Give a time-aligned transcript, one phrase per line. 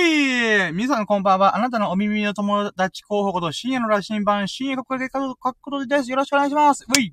[0.00, 1.56] い皆さんこんばんは。
[1.56, 6.10] あなたのお耳の友達候補こと深夜の羅針盤、深夜国で書くことです。
[6.10, 6.86] よろしくお願いします。
[6.88, 7.12] うい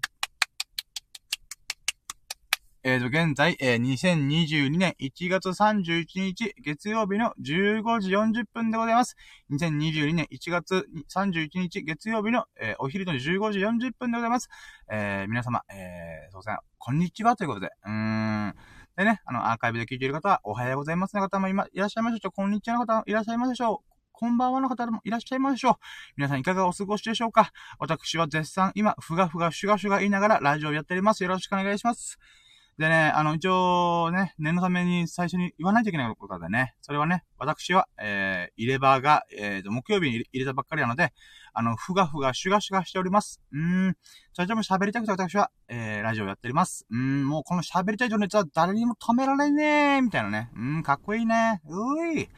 [2.87, 9.15] えーと、現在、えー、2022年1月31日、月曜日の15時40分でございます。
[9.49, 13.19] 2022年1月31日、月曜日の、えー、お昼の15
[13.53, 14.49] 時40分でございます。
[14.91, 17.91] えー、皆様、えー、そうですね、こんにちはということで、うー
[18.49, 18.55] ん。
[18.97, 22.31] でね、あの、アーカイブで聞いている方は、おはようございますの方も今、いらっしゃいましょう。
[22.31, 23.95] こんにちはの方もいらっしゃいますでしょう。
[24.13, 25.75] こんばんはの方もいらっしゃいましょう。
[26.15, 31.23] 皆さんいかがお過ごしでしょうか私は絶賛今、ふがふがシュガシュガ言いながらラジオをやっております。
[31.23, 32.17] よろしくお願いします。
[32.77, 41.13] でね、あの、一応ね、念のために最初に言わないといけないことでね、それはね、私は、えー、入れ歯が、えー、木曜日に入れたばっかりなので、
[41.53, 43.41] あの、ふがふが、シュガシュガしております。
[43.53, 43.97] うーん。
[44.33, 46.85] それでも喋りたくて私は、えー、ラジオやっております。
[46.89, 49.63] うーん、もうこの喋りたい情熱は誰にも止められね
[49.97, 50.51] え、みたいなね。
[50.53, 51.61] うーん、かっこいいね。
[51.65, 52.29] うーい。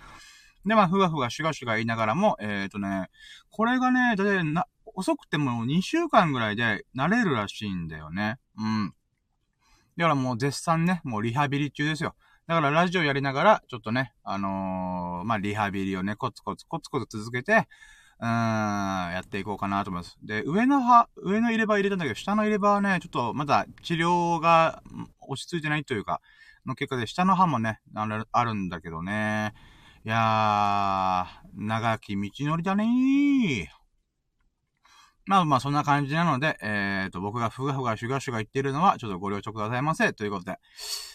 [0.67, 3.09] で、まあ、ふがふが、シュガシュガ言いながらも、えっ、ー、とね、
[3.49, 8.37] これがね、だいたいな、遅くても2週間ぐらいで慣れるらしいんだよね。
[8.57, 8.93] うん。
[9.97, 12.15] だからもう絶賛ね、もうリハビリ中ですよ。
[12.47, 17.67] だからラジオやりながら、ちょっとね、あのー、まあ、リハビリをね、コツコツコツコツ続けて、
[18.19, 20.17] うーん、やっていこうかなと思います。
[20.23, 24.81] で、上の歯、上の入れ歯入れたんだけど、下の入れ歯はね、ちょっとまだ治療が
[25.27, 26.21] 落ち着いてないというか、
[26.65, 29.53] の結果で、下の歯もね、あるんだけどね。
[30.05, 33.76] いやー、長き道のりだねー。
[35.27, 40.57] まあまあそんな感じなので、えっ、ー、と、僕がふがふがシュガシュガ言ってるのは、ちょっとご了承くださいませ、ということで。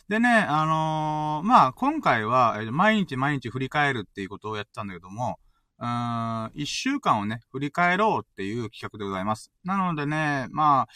[0.08, 5.38] でね、あのー、まあ今回は、えー、毎日毎日振り返るっていうことをやってたんだけども、
[5.78, 9.50] うーん、一週間をね、振り返ろうっていう企画でございます。
[9.64, 10.88] なのでね、まあ、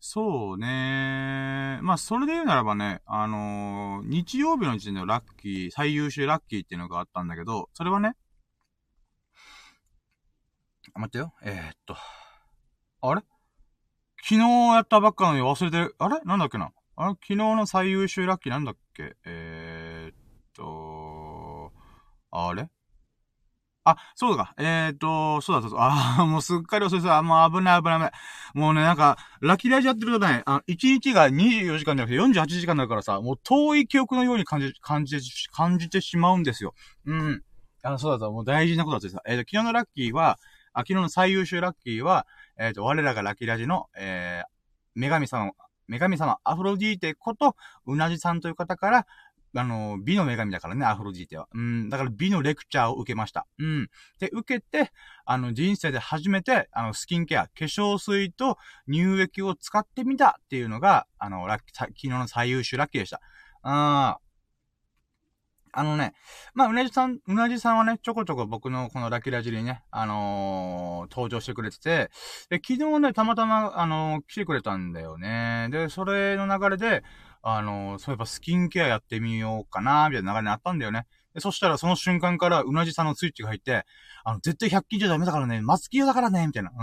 [0.00, 1.78] そうね。
[1.82, 8.14] まあ、それで言うならばね、あのー、日曜日の時点でラッキー、最優秀ラッキーっていうのがあったんだけど、それはね、
[10.98, 11.32] 待ってよ。
[11.42, 11.96] えー、っと。
[13.00, 13.22] あれ？
[14.22, 15.94] 昨日やったばっかのに忘れてる。
[15.98, 16.20] あれ？
[16.24, 16.72] なんだっけな？
[16.96, 17.10] あれ？
[17.12, 19.14] 昨日の最優秀ラッキーなんだっけ？
[19.24, 20.16] えー、っ
[20.54, 21.72] と、
[22.32, 22.68] あれ？
[23.84, 24.54] あ、そうか。
[24.58, 25.86] えー、っと、そうだそうだ。
[26.20, 27.22] あもうすっかり遅いさ。
[27.22, 28.12] もう危ない危ない危ない。
[28.52, 35.18] もうね、なんか、ラッキーライジやってるとね、あ、1日が24時間じゃなくて48時間だからさ、もう遠い記憶のように感じ、感じ、
[35.52, 36.74] 感じてしまうんですよ。
[37.06, 37.42] うん。
[37.82, 39.22] あ、そうだそう、もう大事なことだってさ。
[39.26, 40.38] えー、っと、昨日のラッキーは、
[40.80, 42.26] 昨日の最優秀ラッキーは、
[42.58, 45.52] えっ、ー、と、我らがラッキーラジの、えー、女神様、
[45.88, 47.56] 女神様、アフロディーテこと、
[47.86, 49.06] うなじさんという方から、
[49.56, 51.48] あの、美の女神だからね、アフロディーテは。
[51.54, 53.46] うん、だから美のレクチャーを受けました。
[53.58, 53.88] うん。
[54.20, 54.92] で、受けて、
[55.24, 63.20] あの、人生で初めて、あの、スキンケア、化粧水と乳液を使ってみたっていうのが、あの、ラッキー、昨日の最優秀ラッキーでした。
[63.62, 64.18] あ
[65.78, 66.12] あのね、
[66.54, 72.10] まあ、うなじさん、うなじさんはね、ちょこちょこ僕のこのラキラジにね、あのー、登場してくれてて、
[72.50, 75.68] で、昨日ね、たまたま、あのー、来てくれたんだよね。
[75.70, 77.04] で、それの流れで、
[77.42, 81.06] あのー、そういえばスキンケアやってみようかな、みたいな流れにあったんだよね。
[81.32, 83.84] で、そしたらその瞬間からうなじさんのスイッチが入って、
[84.24, 86.70] あの、絶対100均じゃダメだからね、松木屋だからね、みたいな。
[86.70, 86.74] う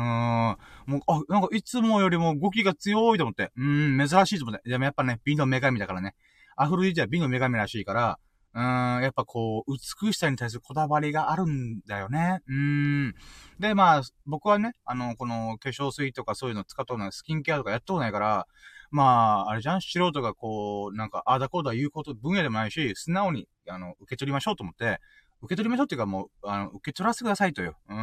[0.87, 0.93] ーん。
[0.93, 3.51] もう、あ、なんかいつもよりも動きが強いと思って。
[3.57, 4.69] うーん、珍しいと思って。
[4.69, 6.15] でもやっぱね、美の女神だからね。
[6.55, 8.19] アフロディーテは美の女神らしいから、
[8.55, 8.63] うん、
[9.03, 9.71] やっぱこう、
[10.01, 12.39] 美しさに対するこだわりがあるんだよね。
[12.47, 13.13] うん。
[13.59, 18.47] で、まあ、僕はね、あの、この化粧水とかそういうの使ったことない、スキンケアとかやったことないから、
[18.91, 19.81] まあ、あれじゃん？
[19.81, 25.01] 素人がこう、なんか、ああだこうだ言うこと、分野でもないし、素直に、あの、受け取りましょうと思って、
[25.41, 27.75] 受け取りましょうっていうかもう、あの、受け取らせてくださいとよ。
[27.89, 27.97] うん。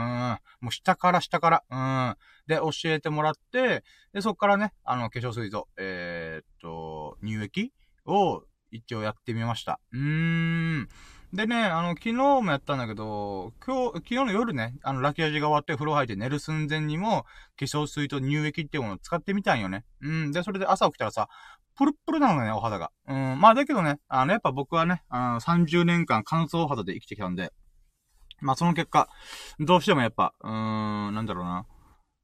[0.60, 1.64] もう下から下から。
[1.70, 1.76] う
[2.12, 2.16] ん。
[2.46, 7.72] で、教えてもらって、で、そっからね、あの、化粧水と、えー、っと、乳液
[8.04, 9.78] を一応やってみました。
[9.92, 10.88] うーん。
[11.32, 17.22] でね、あの、昨日もやったんだけど、今日、昨日の夜ね、あの、ラキ味が終わって風呂入って寝る寸前にも、
[17.58, 19.84] 化粧水と乳液っていうものを使ってみたんよね。
[20.02, 20.32] うん。
[20.32, 21.28] で、それで朝起きたらさ、
[21.74, 22.90] プルプルなのね、お肌が。
[23.08, 23.40] うん。
[23.40, 27.52] まあ、だけどね、あの、やっぱ僕はね、あの、30年間乾燥肌で生きてきたんで、
[28.42, 29.08] まあ、その結果、
[29.58, 31.66] どうしてもやっぱ、うーん、なんだろうな。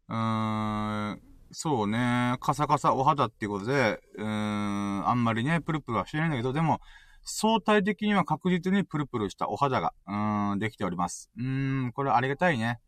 [0.08, 6.80] うーん、そうね、カサカサお肌っていうことで、うーん、あんまりね、プルプルはしてないんだけど、でも、
[7.22, 11.30] 相対的には確実にプルプルしたお肌が、うーん、できております。
[11.36, 12.80] うーん、これありがたいね。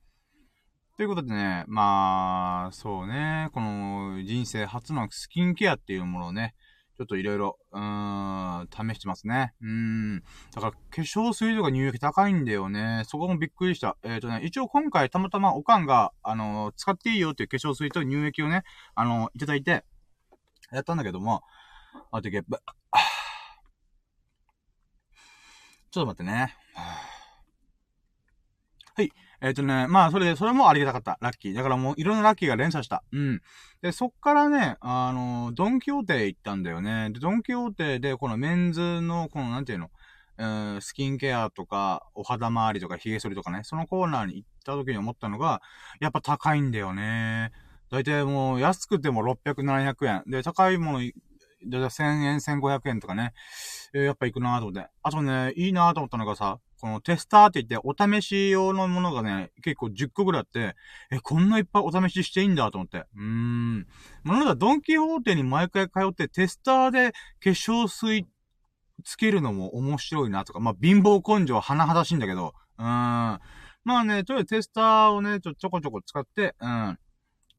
[0.96, 6.54] ということでね、まあ、そうね、この人生初のスキンケアっていうものをね、
[7.00, 9.54] ちょっといろいろ、うーん、試してますね。
[9.62, 10.22] うーん。
[10.54, 13.04] だから、化粧水とか乳液高いんだよね。
[13.06, 13.96] そこもびっくりした。
[14.02, 18.64] えっ、ー、とね、一応今回たまたまおかんが、あのー、使っていいよっていう化粧水と乳液をね、
[18.94, 19.86] あのー、いただいて、
[20.72, 21.42] やったんだけども、
[22.10, 22.50] あとゲップ。
[25.90, 26.54] ちょっと待ってね。
[28.94, 29.10] はい。
[29.42, 31.18] えっ、ー、とね、まあ、それで、それもありがたかった。
[31.20, 31.54] ラッキー。
[31.54, 33.02] だからもう、いろんなラッキーが連鎖した。
[33.10, 33.40] うん。
[33.80, 37.10] で、そっからね、あの、ドンキホーテ行ったんだよね。
[37.10, 39.90] で、ドンキホーテで、このメンズの、この、なんていうの、
[40.38, 45.62] えー、スキンケアとか、お肌周りとか、髭剃りとかね、そのコーナーに行った時に思ったのが、
[46.00, 47.52] やっぱ高いんだよね。
[47.90, 50.22] だいたいもう、安くても600、700円。
[50.26, 51.10] で、高いもの、
[51.66, 53.32] だいたい1000円、1500円とかね。
[53.92, 54.88] えー、やっぱ行くなと思って。
[55.02, 60.76] あとね、いいなと思ったのがさ、このテスターって言って、お試し用のものがね、結構10個ぐらいあって、
[61.10, 63.04] え、こんないっぱいお試ししていいんだと思って。
[63.14, 63.86] うーん。
[64.22, 68.26] まあ、なんだ、ドンキホーテに毎回通ってテスターで化粧水
[69.04, 72.86] つけるのも面白いなとか、まあ、貧乏根性は甚だしいんだけど、うーん。
[72.86, 76.98] まあね、とりあえずテスターをね、ちょ、ちょこちょこ使って、うん。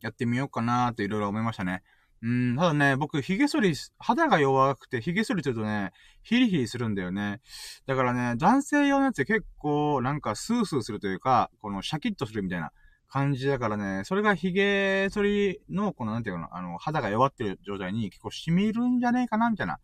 [0.01, 1.83] やってみようかなーっていろいろ思いましたね。
[2.23, 5.91] うん、ただね、僕、髭剃り、肌が弱くて、髭剃りするとね、
[6.21, 7.41] ヒリヒリするんだよね。
[7.88, 12.71] だからね、男性用のやつ結構、なんかスースーするというか、このシャキッとするみたいな
[13.07, 19.79] 感じだからね、それが髭剃りの、このなんていうの、あの、肌が弱ってる状態に結構染みるんじゃねえかな、みたいな。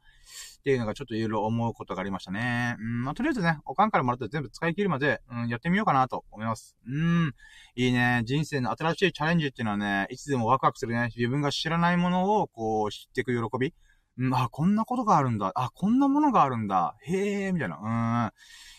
[0.59, 2.75] っていうのがちょっといろいろ思うことがありましたね。
[2.79, 6.75] うん、まあ、とりあえずね、おかんからもらって全部使い切るまで、うん、やってみようかなと思います。
[6.87, 7.33] うん、
[7.75, 8.23] いいね。
[8.25, 11.09] 人生の新しいチャレンジっていうのはね、いつでもワクワクするね。
[11.15, 13.73] 自分が知らないものを、こう、知っていく喜び。
[14.17, 15.51] うん、あ、こんなことがあるんだ。
[15.55, 16.95] あ、こんなものがあるんだ。
[17.03, 17.77] へえ、みたいな。
[17.77, 18.31] うん。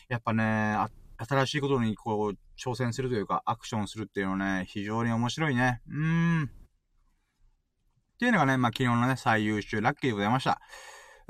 [0.08, 0.76] やっぱね、
[1.16, 5.80] 新しいことにこう、挑戦するというか、アクションするっていうのはね、非常に面白いね。
[5.88, 6.42] うん。
[8.18, 10.60] っていうのがね、まあ、昨日のね、最優秀ラッキーでございました。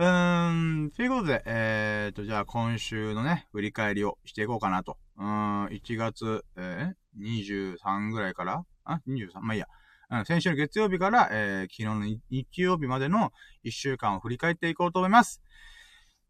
[0.00, 4.96] うーん、ということで、えーと、じゃあ今週のね、振り返りをしていこうかなと。
[5.16, 8.64] うーん、1月、えー、23ぐらいから？
[8.84, 9.40] あ ?23?
[9.40, 9.66] まあいいや。
[10.10, 13.32] うん、先週の月曜日から、えー、昨日の日曜日までの
[13.64, 15.42] 1週間を振り返っていこうと思います。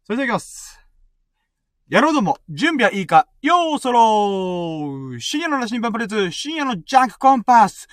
[0.03, 0.83] それでは行きます。
[1.87, 3.27] やろうども、準備はいいか？
[3.43, 7.87] ようそろー深夜の羅針盤プレツ、深夜のジャンクコンパス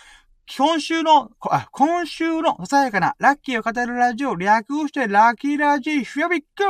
[0.48, 6.62] 今週の、あ、今週のささやかなラッキーを語るラジオ、略してラッキーラジー、フィアビック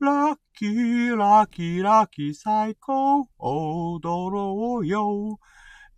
[0.00, 5.38] ラッキー、ラッキー、ラッキー、最高、踊ろうよ。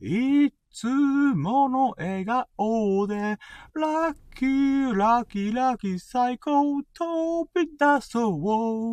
[0.00, 3.38] いつもの笑顔で、
[3.74, 8.30] ラッキー、ラッキー、ラッキー、最高、飛び出そ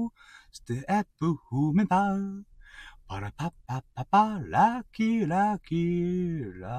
[0.06, 0.10] う。
[0.52, 2.16] ステップ踏めば、
[3.08, 6.70] パラパッパッパパ、ラキラキラ。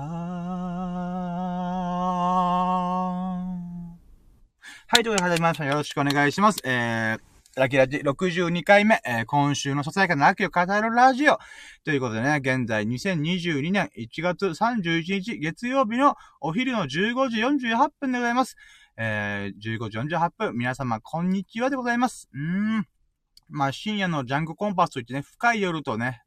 [4.88, 5.64] はい、ということで始まりました。
[5.66, 6.60] よろしくお願いします。
[6.64, 7.20] えー、
[7.54, 11.38] ラキラジ62回目、えー、今週のささやかなラッキーを語るラジオ。
[11.84, 16.88] ということでね、現在2022年1月31日月曜日のお昼の15
[17.28, 18.56] 時48分でございます。
[18.96, 22.28] えー、15時48分、皆様こんにちはでございます。
[22.34, 22.88] うーん。
[23.48, 26.22] まあ、深夜のジャンクコンパスといってね、深い夜とね、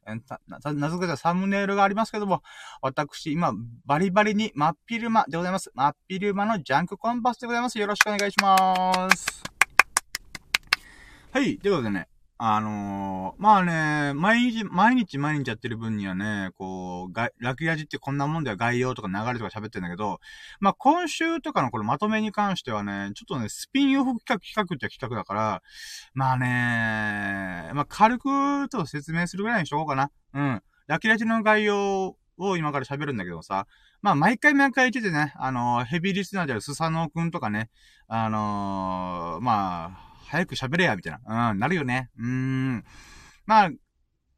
[0.46, 2.42] 名、付けたサムネイルがありますけども、
[2.80, 3.52] 私、今、
[3.84, 5.70] バリバリに真っ昼間でございます。
[5.74, 7.78] 真っ昼間のジャンクコンパスでございます。
[7.78, 9.42] よろしくお願いします。
[11.32, 12.09] はい、ということでね、
[12.42, 20.20] あのー、まあね、毎日、毎日毎日やってる分にはね、こう、が、ラクヤジってこんなもんでは概要とか流れとか喋ってんだけど、
[20.58, 25.62] まあ今週とかのこのまとめに関してはね、ちょっとね、スピンオフ企画、企画って企画だから、
[26.14, 30.10] まあね、まあ軽くと説明するぐらいにしとこうかな。
[30.32, 30.62] うん。
[30.86, 33.66] ラキラジの概要を今から喋るんだけどさ、
[34.00, 37.68] まあ毎回毎回言っててね、あのー、ヘビーリスナーであるスサノーくんとかね、
[38.08, 41.50] あのー、まあ、早く喋れや、みたいな。
[41.50, 42.10] うん、なるよね。
[42.18, 42.84] うーん。
[43.46, 43.70] まあ、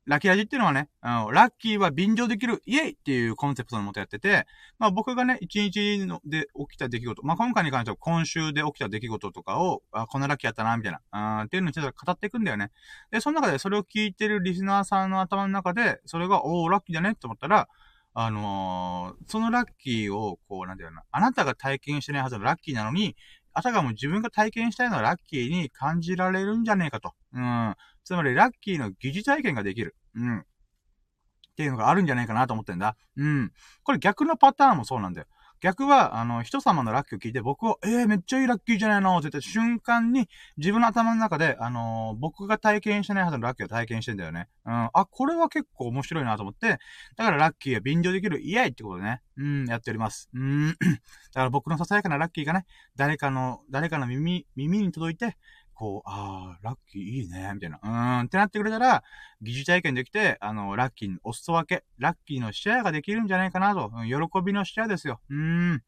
[0.05, 4.47] ラッキーラジっていうのはね、あの、ラッキーは便乗できる、イエイっていうコンセプトのもとやってて、
[4.79, 12.73] まあ僕がね、一日ので起きた出来事、まあ今回に関しては今週で起きた出来事とかを、あ、こんなラッキーやったな、みたいな、あっていうのをちょっと語っていくんだよね。
[13.13, 17.69] で、その中でそれを聞いてるリスナーさんの頭の中で、それが、おー、ラッキーだねって思ったら、
[18.15, 23.17] あのー、そのラッキーを、こう、なんていうのあなたが体験してないはずのラッキーなのに、
[23.55, 27.15] あたかも自分が体験したいのはラッキーに感じられるんじゃねえかと。
[27.35, 27.75] うん。
[28.05, 29.95] つまり、ラッキーの疑似体験ができる。
[30.15, 30.39] うん。
[30.39, 30.43] っ
[31.57, 32.97] ていうのがあるんじゃないかなと思ってんだ。
[33.17, 33.53] うん。
[33.83, 35.27] これ逆のパターンもそうなんだよ。
[35.63, 44.49] 逆は、あの、人様のラッキーを聞いて僕を、ええー、めっちゃいいラッキーじゃないのって言った瞬間に、自分の頭の中で、あのー、僕が体験してないはずのラッキーを体験してんだよね。
[44.67, 44.91] うん。
[44.93, 46.81] あ、これは結構面白いなと思って、
[47.17, 50.29] だからラッキーが便乗できるイエイってことでね、うん、やっております。
[50.35, 50.69] うん。
[50.75, 50.81] だか
[51.35, 52.67] ら僕のささやかなラッキーがね、
[52.97, 55.37] 誰かの、誰かの耳、耳に届いて、
[55.75, 57.81] こう、ああ、ラッキーいいね、みたいな。
[57.83, 59.03] うーん、ってなってくれたら、
[59.41, 63.91] 疑似体験できて、あの、ラッキーにお裾分け、ラッキーのシェアができるんじゃないかなと。
[63.93, 65.21] うん、喜びのシェアですよ。
[65.29, 65.37] うー
[65.75, 65.83] ん。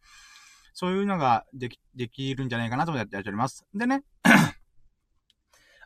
[0.75, 3.65] そういうのができ、できるんじゃないかなと思ってやっております。
[3.75, 4.03] でね、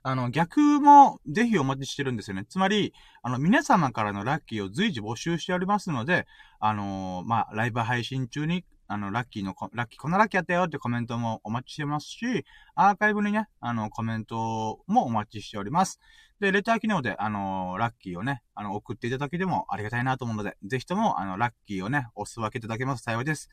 [0.02, 2.46] あの、逆もぜひお待ちしてるんですよね。
[2.48, 6.26] つまり、あの、皆様からのラッキーを随時募集しておりますので、
[6.58, 16.00] あのー、まあ、ライブ配信中に、あの、ラッキーの、ラッキー、こんなラッキーやったよってコメントもお待ちしてますし、アーカイブにね、あの、コメントもお待ちしております。
[16.40, 23.50] で、レター機能で、あの、ラッキーをね、あの、送っていただけでもありがたいなと思うので、ぜひとも、あの、ラッキーをね、おす分けいただけます幸いです。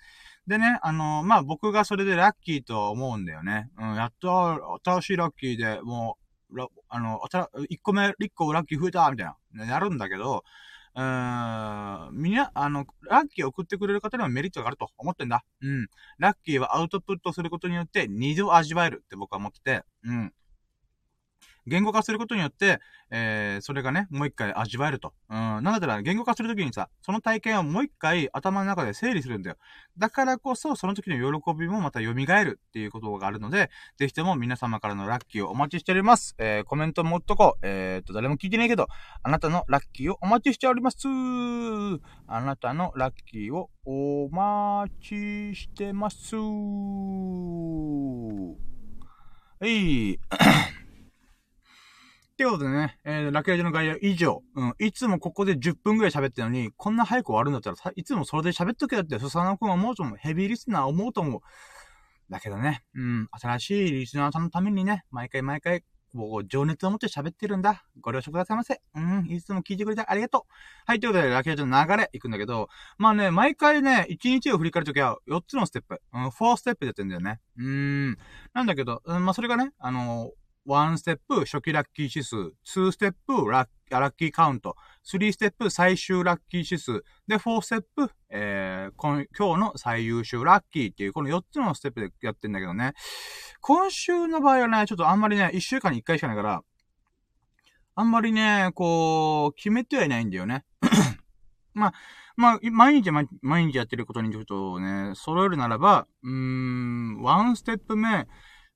[0.48, 3.72] でね、あの、まあ、僕がそれでラッキーと思うんだよね。
[3.78, 6.18] うん、やっと、新しいラッキーで、も
[6.52, 7.20] う、あの、
[7.70, 10.44] 1個目、1個ラッキー増えたみたいな、やるんだけど、
[10.96, 15.44] うーん、みんな、あの、ラッキーを送ってくれる方にはメリットがあると思ってんだ。
[15.62, 15.88] うん。
[16.20, 20.34] ラッキーはアウトプットすることによって二度味わえるって僕は思ってて、うん。
[21.68, 22.80] 言語化することによって、
[23.12, 25.14] えー、それがね、もう一回味わえると。
[25.30, 25.38] うん。
[25.38, 29.58] なんだったら、言語化するときにさ、その体験をもう一回頭の中で整理するんだよ。
[29.98, 36.36] だからこそ、その時の喜びもまた蘇るっていうことがあるので、ぜひとも皆様からのラッキーをお待ちしております。
[36.38, 37.60] えー、コメントもっとこう。
[37.64, 38.88] えー、っと、誰も聞いてないけど、
[39.24, 41.08] あなたのラッキーをお待ちしております。
[42.28, 46.36] あなたのラッキーをお待ちしてます。
[49.60, 50.20] はい。
[52.36, 54.44] ってことでね、えー、ラケージの概要以上。
[54.56, 54.76] うん。
[54.80, 60.18] いつもここで10分くらい喋ってるのに、こんな早く終わるんだったら、いつもそれで喋っとけだって、スサノ君は思うと思う。
[60.18, 61.40] ヘビーリスナー思うと思う。
[62.30, 63.30] だけどね、うん。
[63.32, 67.86] 新しいリスナーさんのためにね、毎回毎回、もう情熱を持って喋ってるんだ。
[68.02, 68.82] ご了承くださいませ。
[68.96, 69.28] うん。
[69.30, 70.42] いつも聞いてくれてありがとう。
[70.86, 71.00] はい。
[71.00, 76.02] ということで、ラケージの流れいくんだけど、まあね、毎回ね、1日を振り返るときは4つのステップ。
[76.14, 77.40] うん、4ステップでやってんだよね。
[77.58, 78.18] うーん。
[78.54, 92.94] なんだけど、うん、まあそれがね、あのー1ステップ初期ラッキー指数、2ステップラッラッキーカウント、3ステップ最終ラッキー指数、で、4ステップ、えー、今日の最優秀ラッキーっていう、この4つのステップでやってんだけどね。
[93.62, 96.64] 今週の場合はね、ちょっとあんまりね、1週間に1回しかないから、
[97.94, 100.66] あんまりね、こう、決めてはいないんだよね。
[101.74, 101.94] まあ、
[102.38, 103.28] まあ、毎日毎
[103.72, 108.28] 日やってることにちょっとね、揃えるならば、うーん、1ステップ目、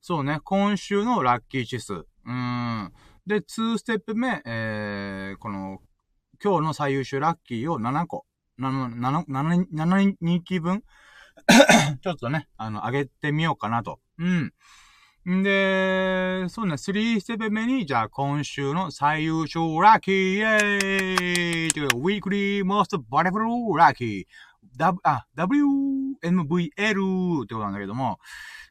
[0.02, 2.06] そうね、今週のラッキー指数。
[2.24, 2.92] うん。
[3.26, 5.80] で、2ステップ目、えー、この、
[6.42, 8.24] 今日の最優秀ラッキーを7個。
[8.58, 10.82] 7、7、7、7日分？
[12.02, 14.00] ちょっとね、あの、上げてみようかなと。
[14.18, 14.52] うん。
[15.28, 23.44] んで、そうね、3ステップ目に、じゃあ今週の最優秀ラッキー、イェーイというウィークリーモストバレブル
[23.76, 24.24] ラッキー。
[24.80, 28.18] W、あ、WMVL ってことなんだけども、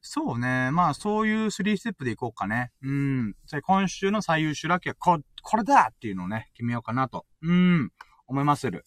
[0.01, 0.71] そうね。
[0.71, 2.71] まあ、そういう3ステップでいこうかね。
[2.81, 3.35] うん。
[3.45, 7.27] じゃ今週の最優秀ラッキーはこ、これだっていうのをね、決めようかなと。
[7.43, 7.91] うん。
[8.27, 8.85] 思いまする。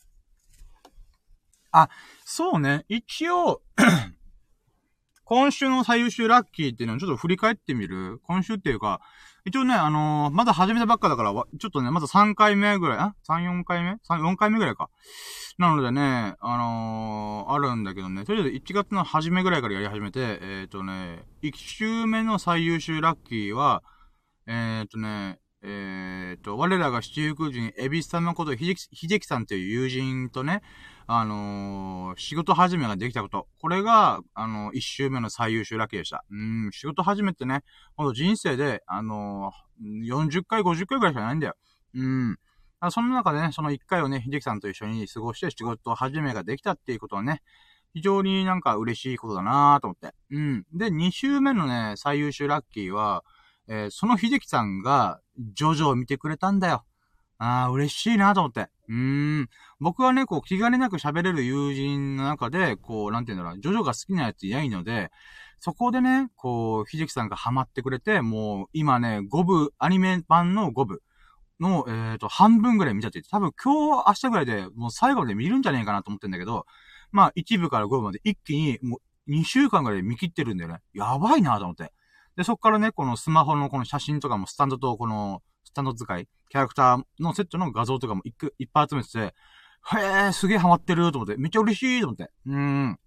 [1.71, 1.89] あ、
[2.25, 2.85] そうね。
[2.89, 3.63] 一応
[5.25, 8.19] 今週の最優秀ラッキーっていうのをちょっと振り返ってみる？
[8.25, 9.01] 今週っていうか、
[9.45, 14.89] 一応ね、あのー、まだ始めたばっかだから、ちょっとね、まだ3回目ぐらい、あ ?3、4回目 ?3、4回目ぐらいか。
[15.59, 23.83] なのでね、あのー、あるんだけどね、とりあえず1月の初めぐらいからやり始めて、えっ、ー、とね、1週目の最優秀ラッキーは、
[24.47, 30.63] えっ、とね、えっ、と、我らが七福神、エビス様ことひじきさんという友人とね、
[31.07, 33.47] あのー、仕事始めができたこと。
[33.61, 36.25] これが、あのー、一周目の最優秀ラッキーでした。
[36.31, 37.63] うん、仕事始めってね、
[37.97, 41.55] ほんと人生で、あのー、40回、50回ぐらいしかないんだよ。
[41.95, 42.39] うん。
[42.91, 47.43] その中でね、その1回をね、秀樹さんと一緒に過ごして仕事始めができたっていうことはね、
[47.95, 50.15] 非常になんか嬉しいことだなぁと思って。
[50.31, 50.65] うん。
[50.73, 53.23] で、2週目のね、最優秀ラッキーは、
[53.73, 56.85] えー、その秀樹さんが、ジョジョを見てくれたんだよ。
[57.39, 58.69] ああ、嬉しいなと思って。
[58.89, 59.49] うーん。
[59.81, 65.11] 僕はね、こう、気兼ねなく喋れる友人の中で、こう、なんて言うんだろう、ジョジョが好きなやついないので、
[65.59, 71.03] そこでね、こう、秀樹さんがハマってくれて、もう、今ね、5部、アニメ版の5部
[71.59, 76.67] の、えっ、ー、と、半分ぐらい見ちゃってて、多分今日、明日ぐらいで、もう最後まで見るんじゃねえかなと思ってんだけど、
[77.11, 80.81] まあ、1部から5部まで一気に、もう、2週間ぐらいで見切ってるんだよね。
[80.93, 81.93] やばいなと思って。
[82.37, 92.31] で、そっからね、このスマホのこの写真とかもスタンドとこの、スタンド使い、キャラクターのセットの画像とかもいっぱい集めてて、へえ、すげえハマってると思って、めっちゃ嬉しいと思って。
[92.47, 92.99] うん。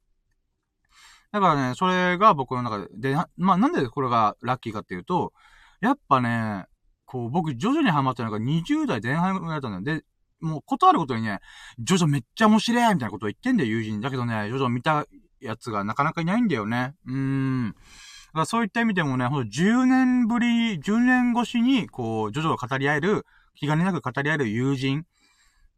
[1.31, 5.33] だからね、それが僕の中で、で、まあ、なんでこれがラッキーかっていうと、
[5.81, 6.65] やっぱね、
[7.05, 9.99] こう、僕、徐々にハマったのが20代前半ぐらいだったんだよ。
[9.99, 10.05] で、
[10.39, 11.39] もう、ことあることにね、
[11.79, 14.01] ジョジョめっちゃ面白いみたいなことを言ってんだよ、友人。
[14.01, 15.05] だけどね、ジョジョ見た
[15.39, 16.95] やつがなかなかいないんだよね。
[17.05, 17.75] うーん。
[18.35, 23.25] だからそういった意味でもね、ほんと10年ぶり、10年越しに、こう、ジョジョを語り合える、
[23.55, 25.05] 気兼ねなく語り合える友人。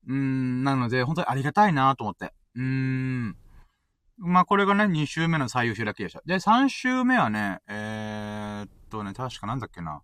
[0.07, 2.33] うん、なので、本当にありがたいなと思って。
[2.55, 3.37] うーん。
[4.17, 6.23] まあ、これがね、2週目の最優秀ラッキーでした。
[6.25, 10.01] で、3週目はね、えー、っとね、確かなんだっけな。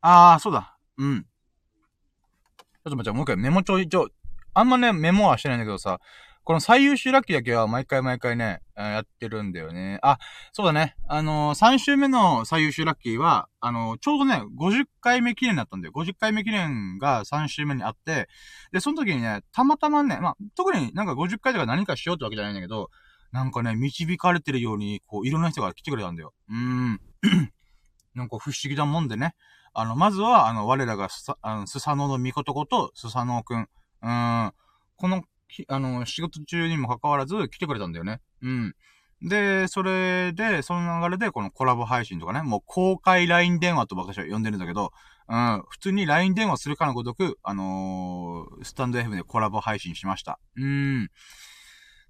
[0.00, 0.78] あー、そうだ。
[0.96, 1.24] うん。
[1.24, 4.08] ちょっと待って、もう一回メモ帳一応、
[4.54, 6.00] あんまね、メモはしてないんだけどさ、
[6.46, 9.98] この最優秀ラッキーだけは毎回毎回ね、やってるんだよね。
[10.00, 10.18] あ、
[10.52, 10.94] そうだね。
[11.08, 15.92] あのー、3週目の最優秀ラッキーは、あのー、ちょうどね、50回目記念だったんだよ。
[15.92, 18.28] 50回目記念が3週目にあって、
[18.70, 22.90] で、その時にね、たまたまね、まあ、特になんか50回とか何かしようってわけじゃないんだけど、
[23.32, 26.32] なんかね、導かれてるように、こう、いろんな人が来てくれたんだよ。
[26.48, 27.00] うーん。
[28.14, 29.34] なんか不思議だもんでね。
[29.74, 33.62] あの、まずは、あの、我らがスサ、あの、スサノのミコトこと、スサノくん。
[33.62, 34.52] うーん。
[34.94, 35.24] この
[35.68, 38.20] あの、仕事中にも関わらず来てくれたんだよね。
[38.42, 38.74] うん。
[39.22, 44.92] で、それで、その流れでこのコラボ配信とかね、もう公開 LINE 電話と私は呼んでるんだけど、
[45.28, 50.38] うん、普通に LINE 電話するかのごとく、あのー、スタンド FM でコラボ配信しました。
[50.56, 51.08] うん。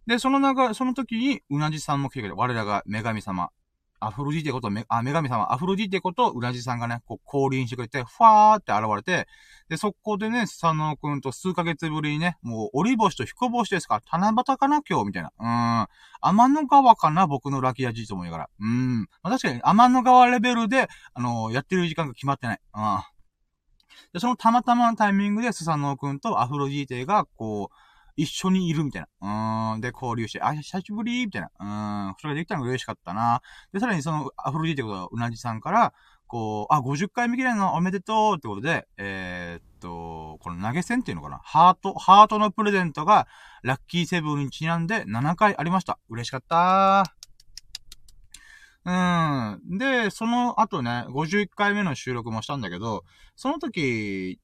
[0.06, 2.36] で、その流れ、その時に、うなじさんも来てくれた。
[2.36, 3.50] 我らが女神様。
[4.06, 9.28] アフロディテこと、あ、女神様、アフロディテこと、うなじさんがね、こう、降臨してくれて、ファーって現れて、
[9.68, 14.02] で、そこでね、佐野くんと数ヶ月ぶりにね、もう、折り星と彦星ですか？
[14.12, 14.82] ら七夕かな？
[14.88, 15.32] 今日みたいな。
[15.38, 15.44] う
[15.84, 15.88] ん。
[16.20, 17.26] 天の川かな？
[17.26, 18.50] 僕のラキアジーと思いながら。
[18.60, 19.00] うん。
[19.00, 22.60] まあ、確かに、天の川レベルで、あのー、やってる時間が決まってない。
[22.74, 22.82] うん。
[24.12, 27.76] で、そのたまたまのタイミングで、スサノくんとアフロディテが、こう、
[28.16, 29.74] 一緒にいるみたいな。
[29.74, 29.80] うん。
[29.80, 32.08] で、交流して、あ、久しぶりみたいな。
[32.08, 32.14] うん。
[32.18, 33.42] それができたのが嬉しかったな。
[33.72, 35.92] で、さらにその、アフロディーテこと、うなじさんから、
[36.26, 43.28] こう、あ、50回目記念のおめでとうってことで、えー、っと、この投げ銭っていうのかなハート、ハートのプレゼントが、
[43.62, 45.98] ラッキーセブンにちなんで7回ありました。
[46.08, 47.16] 嬉しかったー
[48.86, 49.78] うん。
[49.78, 53.04] で、その後ね、51回目の収録もしたんだけど、
[53.34, 54.40] その時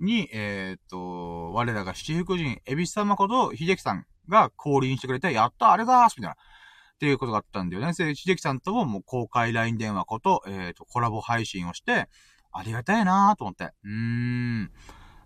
[0.00, 6.32] に、えー、っと、我らが七福神、エビス様こと、秀樹さんが降臨してくれて、やったあれだーすみたいな。
[6.34, 7.92] っていうことがあったんだよね。
[7.92, 12.08] で、秀樹さんとももう公開 LINE 電話こと、えー、っと、コラボ配信をして、
[12.52, 13.72] ありがたいなーと思って。
[13.84, 14.70] うーん。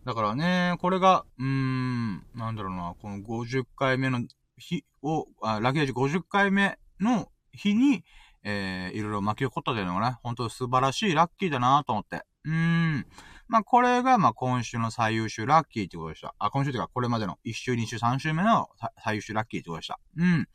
[0.04, 4.20] だからね、これが、うーん、なんだろうな、この50回目の
[4.58, 8.04] 日を、あラケージ50回目の日に、
[8.44, 12.22] えー、いろいろ巻き起こったというのがね、本当に素晴らしいラッキーだなと思って。
[12.44, 13.06] うーん。
[13.52, 16.34] まあ、これが、ま、今週の最優秀ラッキーってことでした。
[16.38, 18.70] あ、今週というか、これまでの1週、2週、3週目の
[19.04, 20.00] 最優秀ラッキーってことでした。
[20.16, 20.48] うん。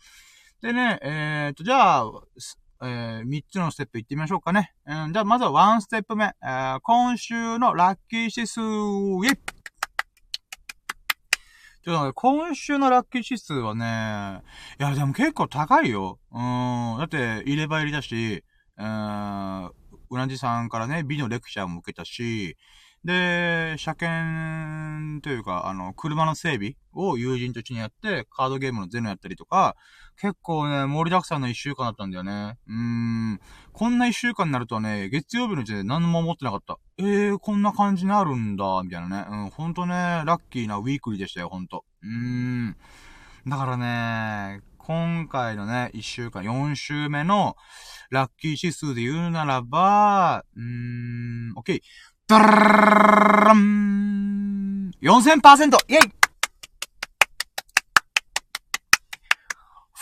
[0.63, 2.11] でね、えー、っと、じゃあ、
[2.81, 4.73] えー、3つのステップいってみましょうかね。
[4.87, 6.25] うん、じゃあ、まずは1ステップ目。
[6.25, 9.39] えー、今週のラッキー指数、イェイ
[11.83, 14.41] ちょっとね、今週のラッキー指数はね、
[14.79, 16.17] いや、でも結構高いよ。
[16.31, 16.97] うん。
[16.97, 18.43] だって、入れ歯入りだし、
[18.75, 19.71] うん、
[20.09, 22.57] うなじさんからね、美のレクチャーも受けたし、
[23.03, 29.75] で、車検というか、あの、車の整備を友人と一緒にやって、カードゲームのゼノやったりとか、
[30.19, 32.57] 結構ね、盛りだくさんの一週間だったんだよね。
[32.67, 33.39] うーん。
[33.71, 36.79] こんな一週間になるとね、月曜日の時点で何も思ってなかった。
[36.97, 39.25] えー、こんな感じになるんだ、みたいなね。
[39.29, 39.93] うん、ほんとね、
[40.25, 41.85] ラッキーなウィークリーでしたよ、ほんと。
[42.01, 42.77] うーん。
[43.47, 47.55] だからね、今回のね、一週間、四週目の
[48.09, 51.63] ラッキー指数で言うならば、うーん、オ
[52.27, 52.29] ッケー。
[52.29, 52.45] ドラ
[53.45, 55.77] ラン !4000%!
[55.87, 55.99] イェイ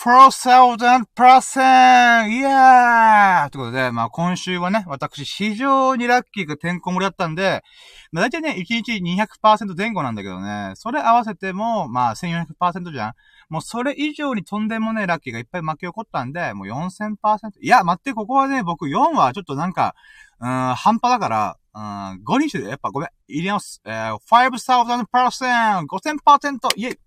[0.05, 2.29] !4000%!
[2.29, 7.63] イエーということで、まあ今週はね、私非常にラッキーがてんこ盛りだったんで、
[8.11, 13.13] まあ大体ね、1日200%前後なんだけどね、それ合わせても、まあ1400%じゃん。
[13.49, 17.15] もうそれ以上にとんでもないラッキーがいっぱい巻き起こったんで、もう4000%。
[17.61, 19.95] いや、待って、ここはね、僕4はちょっとなんか、
[20.39, 23.09] うん、半端だから、うん、5にしてやっぱごめん。
[23.27, 23.81] 入れます。
[23.85, 25.85] えー、5000%!
[25.85, 26.73] 5000%!
[26.77, 26.99] イェイ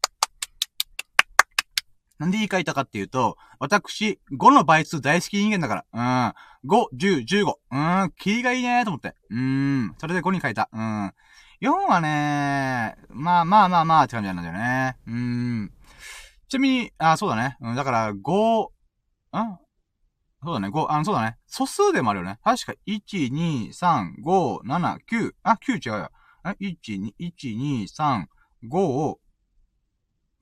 [2.19, 6.35] なんで言い換えたかっていうと、私、5の倍数大好き人間だから。
[6.65, 6.71] うん。
[6.71, 7.55] 5、10、15。
[7.71, 9.15] うん、キリがいいねーと思って。
[9.31, 9.95] うん。
[9.99, 10.69] それで5に変えた。
[10.73, 11.13] うん。
[11.61, 14.97] 4はねまあまあまあまあって感じなんだよね。
[15.07, 15.73] うん。
[16.49, 17.57] ちなみに、あ、そうだね。
[17.61, 18.69] うん、だから、5、ん？
[20.43, 21.37] そうだね、5、あの、そうだね。
[21.47, 22.39] 素数でもあるよね。
[22.45, 25.35] 確か、1、2、3、5、7、9。
[25.43, 26.11] あ、9違うよ。
[26.61, 28.29] 1、2、1、2、3、
[28.69, 29.19] 5、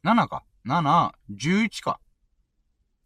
[0.02, 0.44] 7か。
[0.64, 2.00] 7、11か。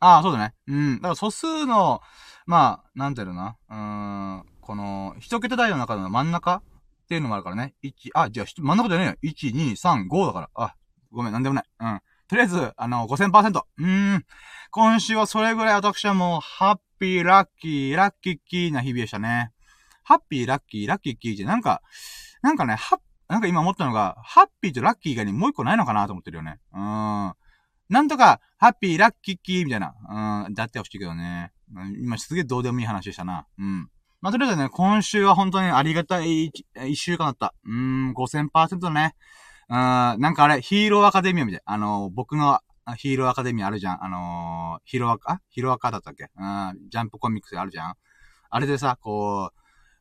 [0.00, 0.55] ああ、そうだね。
[0.66, 0.96] うん。
[0.96, 2.00] だから素数の、
[2.46, 3.57] まあ、なんていうのな。
[3.68, 6.62] うーん、この、一桁台の中の真ん中っ
[7.09, 7.74] ていうのもあるからね。
[7.83, 9.14] 1、あ、じゃあ、真ん中じゃねえよ。
[9.22, 10.50] 1、2、3、5だから。
[10.55, 10.74] あ、
[11.12, 11.64] ごめん、なんでもない。
[11.81, 12.00] うん。
[12.31, 13.62] とりあえず、あの、5000%。
[13.79, 14.25] うーん。
[14.71, 19.51] 今週はそれぐらい私はもう、ハッピー、ラッキー、ラッキッキーな日々でしたね。
[20.05, 21.83] ハッピー、ラッキー、ラッキッキーってなんか、
[22.40, 26.61] なんかね、ハッ、なんか今思ったのが、ハッピーとラッキー以外にもう一個ないのかなと思ってるよね。
[26.73, 26.79] うー
[27.31, 27.35] ん。
[27.88, 30.47] なんとか、ハッピー、ラッキッキーみたいな。
[30.47, 31.51] うん、だってほしいけどね。
[32.01, 33.49] 今すげえどうでもいい話でしたな。
[33.59, 33.90] うん。
[34.21, 36.53] まあ、とりあえずね、今週は本当にありがたい
[36.87, 37.55] 一週間だった。
[37.64, 39.16] うーん、5000%ね。
[39.70, 41.61] うん、なんかあれ、ヒーローアカデミアみたい。
[41.64, 42.59] あの、僕の
[42.96, 44.04] ヒーローアカデミアあるじゃん。
[44.04, 46.28] あのー、ヒーローアカ、ヒーローアカだったっけ、
[46.88, 47.94] ジャンプコミックスあるじゃん。
[48.50, 49.52] あれでさ、こ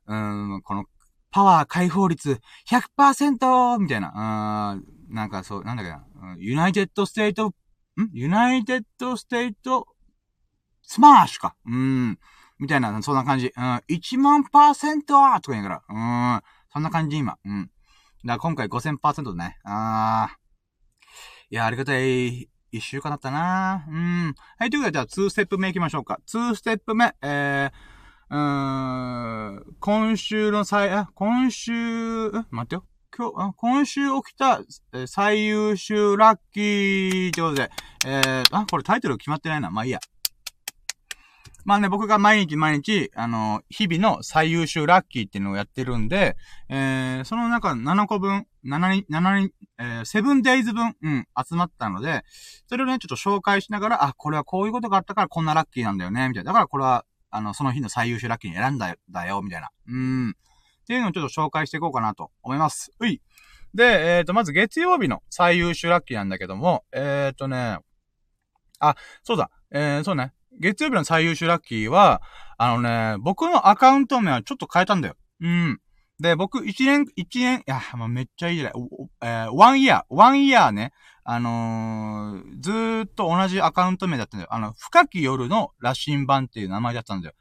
[0.08, 0.86] う、うん、この、
[1.32, 4.74] パワー解放率100%みたいな。
[4.76, 6.04] うん、なんかそう、なんだっけな。
[6.40, 7.54] United State、ん？
[8.14, 9.86] United State、
[10.82, 11.56] Smash か。
[11.68, 12.18] うん。
[12.58, 13.52] みたいな、そんな感じ。
[13.56, 15.84] うん、1万パーセントとか言うから。
[15.88, 16.42] うん、
[16.74, 17.38] そんな感じ今。
[17.46, 17.70] うん。
[18.26, 19.58] だから今回5000%ね。
[19.64, 20.40] あー。
[21.52, 24.36] いや、ありがたい一週間だったなうん。
[24.58, 26.20] はい、ということで、じゃあ2ステップ目行きましょうか。
[26.28, 32.86] 2ステップ目、えー、うーん、今週の最、あ、今週、待ってよ。
[33.18, 34.62] 今日、あ今週起きた、
[34.94, 37.72] え最優秀ラッキーってことで、
[38.06, 39.72] えー、あ、これタイトル決まってないな。
[39.72, 40.00] まあいいや。
[41.70, 46.36] まあね、僕が毎日毎日、あの、日々の最優秀ラッキーっていうのをやってるんで、
[46.68, 52.24] えー、その中7個分、7人、7人、えー、7 days 分、うん、集まったので、
[52.66, 56.50] それをね、ちょっと紹介しながら、あ、これはこういうことがあったからこんなラッキーなんだよね、みたいな。
[56.50, 59.70] だからこれは、あの、その日の最優秀ラッキーに選んだだよ、みたいな。
[59.90, 60.30] うん。
[60.32, 60.34] っ
[60.88, 62.92] ていうのをちょっと紹介していこうかなと思います。
[63.00, 63.22] うい。
[63.76, 67.78] で、えっ、ー、と、まず月曜日の最優秀ラッキーなんだけども、えっ、ー、とね、
[68.80, 70.34] あ、そうだ、えー、そうね。
[70.60, 72.22] 月曜日の最優秀ラッキーは、
[72.58, 75.16] あのね、僕のアカウント名はちょっと変えたんだよ。
[75.42, 75.80] うん。
[76.20, 78.74] で、僕、一年、一年、いや、まあ、めっちゃいいじゃない。
[79.22, 80.92] えー、ワンイヤー、ワンイヤーね、
[81.24, 84.54] あのー、ずーっと同じアカウント名だったんだよ。
[84.54, 87.36] あの、深き夜の羅針盤っていう名前だったんだよ。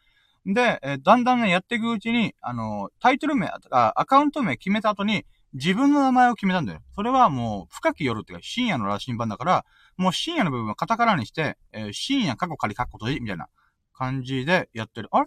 [0.47, 6.81] で、えー、だんだんね、やっていくうちに、あのー、タイトル名、あ、アカウント名決めた後に、自分の名前を決めたんだよ。
[6.95, 9.65] それはもう、深き夜っていうか、深夜の羅針盤だから、
[9.97, 13.49] もう深夜の部分はカタカナにして、えー、深夜過去仮過去閉じ、みたいな
[13.95, 15.09] 感じでやってる。
[15.11, 15.27] あれ？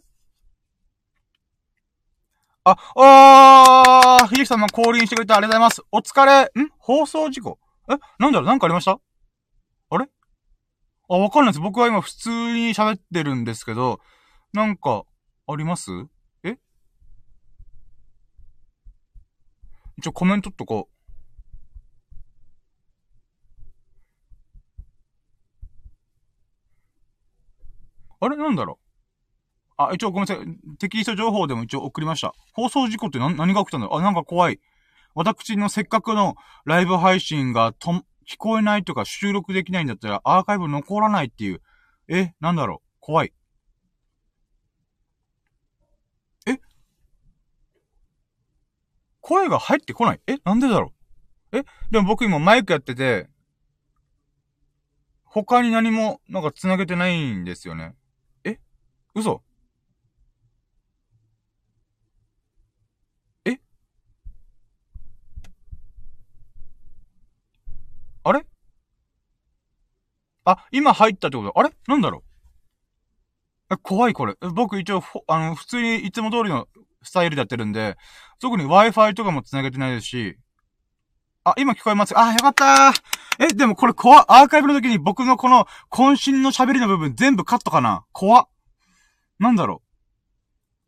[2.64, 5.82] あ、あー、ひじきさんも降臨してくれてありがとうございます。
[5.92, 6.70] お疲れ、ん？
[6.78, 7.58] 放送事故？
[7.90, 7.98] え？
[8.20, 8.48] なんだろう？
[8.48, 9.00] なんかありました？
[9.90, 10.08] あれ？
[11.10, 11.60] あ、わかんないです。
[11.60, 14.00] 僕は今普通に喋ってるんですけど、
[14.54, 15.04] なんか、
[15.48, 15.92] あります
[16.44, 16.58] え
[19.98, 20.96] 一応コメントっとこう。
[28.24, 28.86] あれなんだろう？
[29.78, 30.78] あ、一応ごめんなさい。
[30.78, 32.36] テキスト情報でも一応送りました。
[32.54, 34.00] 放送事故って何何が起きたんだろう？
[34.00, 34.60] あ、なんか怖い。
[35.16, 41.62] 私のせっかくのライブ配信がと、聞こえないとか収録できないんだったらアーカイブ残らないっていう。
[42.08, 42.88] え、なんだろう？
[43.00, 43.34] 怖い。
[49.32, 50.20] 声が入ってこない。
[50.28, 50.92] えなんでだろ
[51.54, 51.58] う？
[51.60, 53.30] えでも僕今マイクやってて、
[55.24, 57.96] 他に何もなんか繋げてないんですよね。
[58.44, 58.60] え
[59.16, 59.42] 嘘？
[63.46, 63.58] え？
[68.24, 68.46] あれ？
[70.44, 71.58] あ、今入ったってこと？
[71.58, 71.70] あれ？
[71.88, 72.26] なんだろ
[73.70, 73.76] う？
[73.76, 74.36] え、怖いこれ。
[74.54, 76.68] 僕一応、あの、普通にいつも通りの
[77.04, 77.98] スタイルでやってるんで、
[78.40, 80.38] 特に Wi-Fi とかも繋げてないですし、
[81.44, 82.94] あ、今聞こえますあ、よかった
[83.40, 88.48] え、でもこれ怖アーカイブの時に僕のこの渾身の喋りの部分全部カットかな怖。
[89.40, 89.82] なんだろ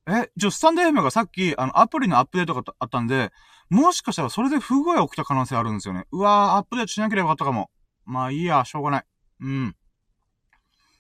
[0.06, 0.14] う。
[0.14, 3.32] え、じゃあ、スタンド FM がさっき、あの、アプリのアップデートがあったんで、
[3.70, 6.06] もしかしたらそれで不具合起きた可能性あるんですよね。
[6.12, 7.72] うわー、アップデートしなければよかったかも。
[8.06, 9.04] まあいいや、しょうがない。
[9.40, 9.76] うん。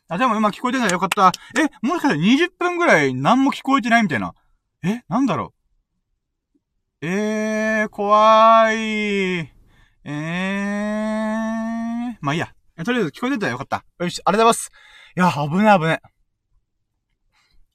[0.08, 1.32] あ、でも今聞こえてないよかった。
[1.60, 4.34] え、もしかしたら20分ぐらい何も聞こえてないみたいな。
[4.86, 5.54] え、なんだろ
[7.02, 7.08] う？
[7.08, 8.76] えー、怖い。
[8.78, 10.12] えー、
[12.20, 12.54] まあいいや。
[12.84, 13.86] とりあえず聞こえてたらよかった。
[14.00, 14.72] よし、ありがとうございます。
[15.16, 16.02] いや、危ね危ね。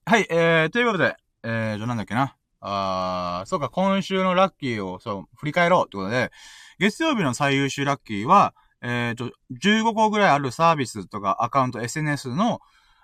[0.05, 2.37] はい、えー、ということで、えー、じゃなんだっけな。
[2.61, 6.31] あー、そうか、今週のラッキーを、そう、振り返ろうってことで、
[6.79, 12.61] 月曜日の最優秀ラッキーは、えーと、15個ぐらいあるサービスとかアカウント、SNS の、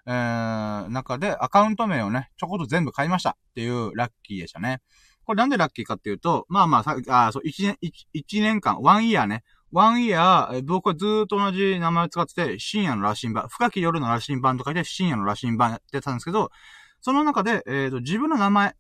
[0.06, 4.80] えー、中でアカウント名をね、ちょこっと全部買いましたっていうラッキーでしたね。
[5.24, 9.42] これなんでラッキーかっていうと、まあまあ、あそう、1年、1, 年間、ワンイヤーね。
[9.72, 16.50] ワンイヤー、僕はずーっと同じ名前を使ってて、深夜の羅針盤、深き夜の羅針盤と書いて深夜の羅針盤やってたんですけど、
[17.00, 18.76] その中で、えっ、ー、と、自分の名前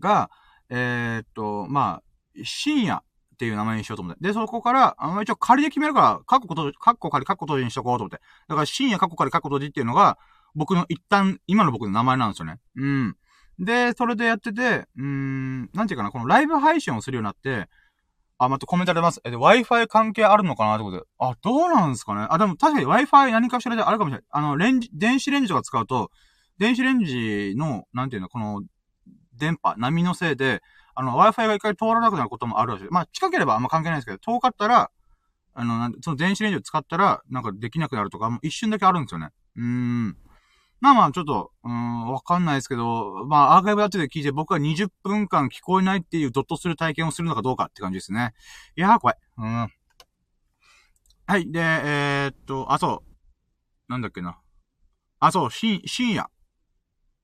[0.00, 0.30] が、
[0.70, 3.02] えっ、ー、と、まあ、深夜
[3.38, 4.20] っていう名前にしようと思って。
[4.20, 8.20] で、そこから、あの、一応仮で決めるから、カッコ閉じ、カッコ仮、カッコ閉じにしとこうと思って。
[8.48, 10.18] だから深夜カッコ仮、カッコ閉じっていうのが、
[10.56, 12.58] 僕の一旦、今の僕の名前なんですよね。
[12.74, 13.16] うん。
[13.60, 17.68] で、それでやってて、うーん、なんていうかな、このライブ配信をするようになって、
[18.38, 19.20] あ、またコメントあります。
[19.24, 21.04] え、で、Wi-Fi 関係あるのかなってことで。
[21.18, 22.26] あ、どうなんですかね。
[22.28, 24.26] あ、でも確かに Wi-Fi 何かしらであるかもしれない。
[24.30, 26.10] あの、レンジ、電子レンジとか使うと、
[26.58, 28.62] 電子レンジの、なんていうの、この、
[29.36, 30.62] 電波、波のせいで、
[31.00, 32.88] あの、Wi-Fi が一回通らなくなることもあるらしい。
[32.90, 34.90] まあ、近ければあんま関係ないですけど、遠かったら、
[35.54, 39.28] あの、その電子レンジを使ったら、なんかできなくなるとか、もう一瞬だけあるんですよね。
[39.54, 40.16] うーん。
[40.80, 48.34] まあまあ、ちょっと、うん、わかんないですけど、まあ、アーカイブ後で聞いて僕は20分間聞こえないっていうドットする体験をするのかどうかって感じですね。
[48.76, 49.16] いやー、怖い。
[49.38, 49.68] うん。
[51.26, 51.52] はい。
[51.52, 53.04] で、えー、っと、あ、そ
[53.88, 53.92] う。
[53.92, 54.40] なんだっけな。
[55.20, 55.80] あ、そう、深
[56.12, 56.24] 夜。
[56.24, 56.26] っ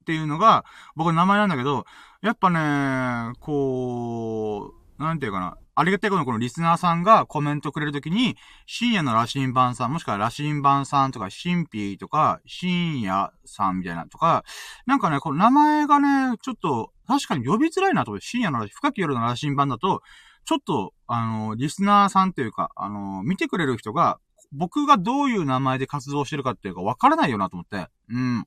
[0.04, 1.87] ていうのが、僕の名前なんだけど、
[2.24, 5.58] やっぱね、こう、なんていうかな。
[5.74, 14.42] ありがたいことのこのリスナーさんがコメントくれるときに、深夜の羅針盤さん、もしくは羅針盤さんとか、神秘とか、深夜さんみたいなとか、
[14.87, 20.00] なんかね、この名前がね、ちょっと、確かに呼びづらいなと思って、深夜の深き夜の羅針盤だと、
[20.46, 24.18] ちょっと、あの、リスナーさんというか、あの、見てくれる人が、
[24.50, 27.88] 僕がどういう名前で活動してるかっていうかわからないよなと思って。
[28.08, 28.46] うん。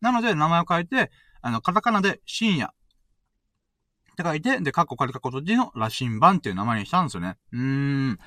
[0.00, 2.70] なので、名前を変えて、あの、カタカナで深夜っ
[4.16, 7.36] て書いて、で、カッコ借りたことでの羅針盤っていう名前にしたんですよね。
[7.52, 7.60] うー
[8.12, 8.18] ん。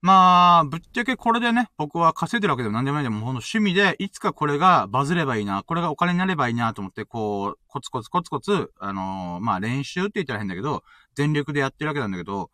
[0.00, 10.84] まあ、ぶっちゃけこれでね、僕は稼いでるわけでも何でもないでも、ほんと趣味で、いつかこれがバズればいいな、これがお金になればいいなと思って、こう、コツコツコツコツ、あのー、まあ練習って言ったら変だけど、
[11.16, 12.50] 全力でやってるわけなんだけど、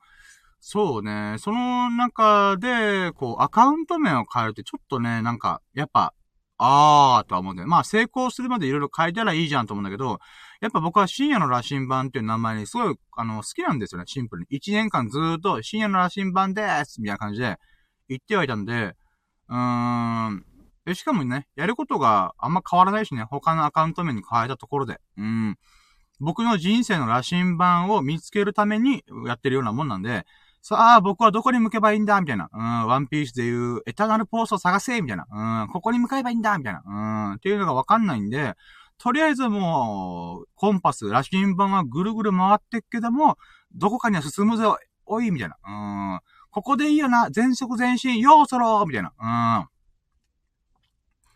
[0.61, 6.15] そうね、その中で、こう、アカウント名を変えるってちょっとね、なんか、やっぱ、
[6.59, 7.69] あーとは思うんだよ。
[7.69, 10.19] まあ成功するまでいろいろ変えたらいいじゃんと思うんだけど、
[10.61, 14.47] やっぱ僕は深夜の羅針盤っていう名前にすごい、あの、好きなんですよね、シンプルに。
[14.51, 17.57] 一年間ずーっと深夜の羅針盤でーすみたいな感じで
[18.09, 18.95] 言ってはいたんで、
[19.49, 20.45] うーん。
[20.85, 25.01] で、しかもね、やることがあんま変わらないしね、他のアカウント名に変えたところで。
[25.17, 25.57] うん。
[26.21, 30.25] 僕の人生の羅針盤を見つけるためにやってるようなもんなんで、
[30.67, 32.19] さあ、僕はどこに向けばいいんだ？
[32.23, 32.49] みたいな。
[32.51, 35.03] うん、ワンピースでいう、エターナルポースを探せ？
[35.03, 35.27] みたいな。
[35.31, 36.57] うん、ここに向かえばいいんだ？
[36.57, 36.83] みたいな。
[36.87, 36.91] う
[37.33, 38.55] ん、っていうのがわかんないんで、
[38.97, 43.37] とりあえずもう、コンパス、羅針盤はぐるぐる回ってっけども、
[43.75, 44.65] どこかには進むぜ、
[45.05, 45.57] おいみたいな。
[45.67, 49.13] うん、ここでいいよな、全速前進、ようそろみたいな。
[49.21, 49.65] うん。
[49.65, 49.67] っ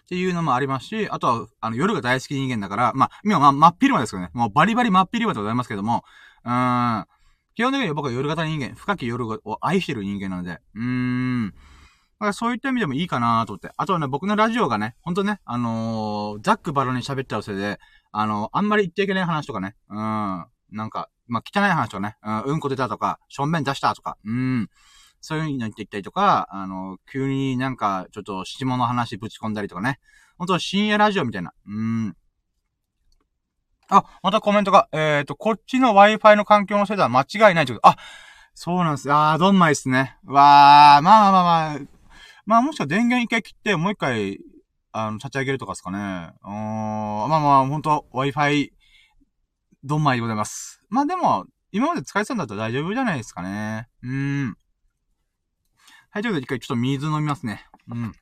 [0.08, 4.30] ていうのもありますし、あとは、あの、夜が大好き人間だから、まあ、今、ま、真っ昼間ですけどね。
[4.32, 6.02] もうバリバリ真っ昼間でございますけども、
[6.46, 7.06] うーん。
[7.58, 11.50] 基本的に僕は夜型人間、深き夜を愛してる人間なので、うーん。
[12.20, 13.72] だかそういった意味でもいいかなと思って。
[13.76, 17.80] あとはね、僕のラジオがね、ほんとね、あのー、ザックバラに喋っちゃうせいで、
[18.12, 19.96] あのー、あんまり言っていけない話とかね、うん。
[19.96, 20.46] な
[20.84, 24.70] んか、まあ、汚い話とかね、うん、うんこ出たとか、しょんべん出したとか、うん。
[25.20, 29.98] そういうの言っていったりとか、あの、急になんか、ちょっと、下の話ぶち込んだりとかね。
[30.38, 31.54] ほんと、深夜ラジオみたいな。
[31.66, 32.16] うん。
[33.90, 37.88] あ、またコメントが、えっ、ー、と、こっちの Wi-Fi の環境のせいでは間違いないということ。
[37.88, 37.96] あ、
[38.54, 39.10] そうなんです。
[39.10, 40.18] あー、どんまいですね。
[40.24, 41.80] わー、まあまあまあまあ、
[42.44, 44.40] まあもしくは電源一回切って、もう一回、
[44.92, 45.98] あの、立ち上げるとかですかね。
[45.98, 48.70] うーん、まあまあ、ほんと、Wi-Fi、
[49.84, 50.82] どんまいでございます。
[50.90, 53.88] まあでも、今まで使えてたんだったら大丈夫じゃないですかね。
[54.02, 54.56] うーん。
[56.10, 57.66] はい、ということで一回ちょっと水飲みますね。
[57.90, 58.12] うん。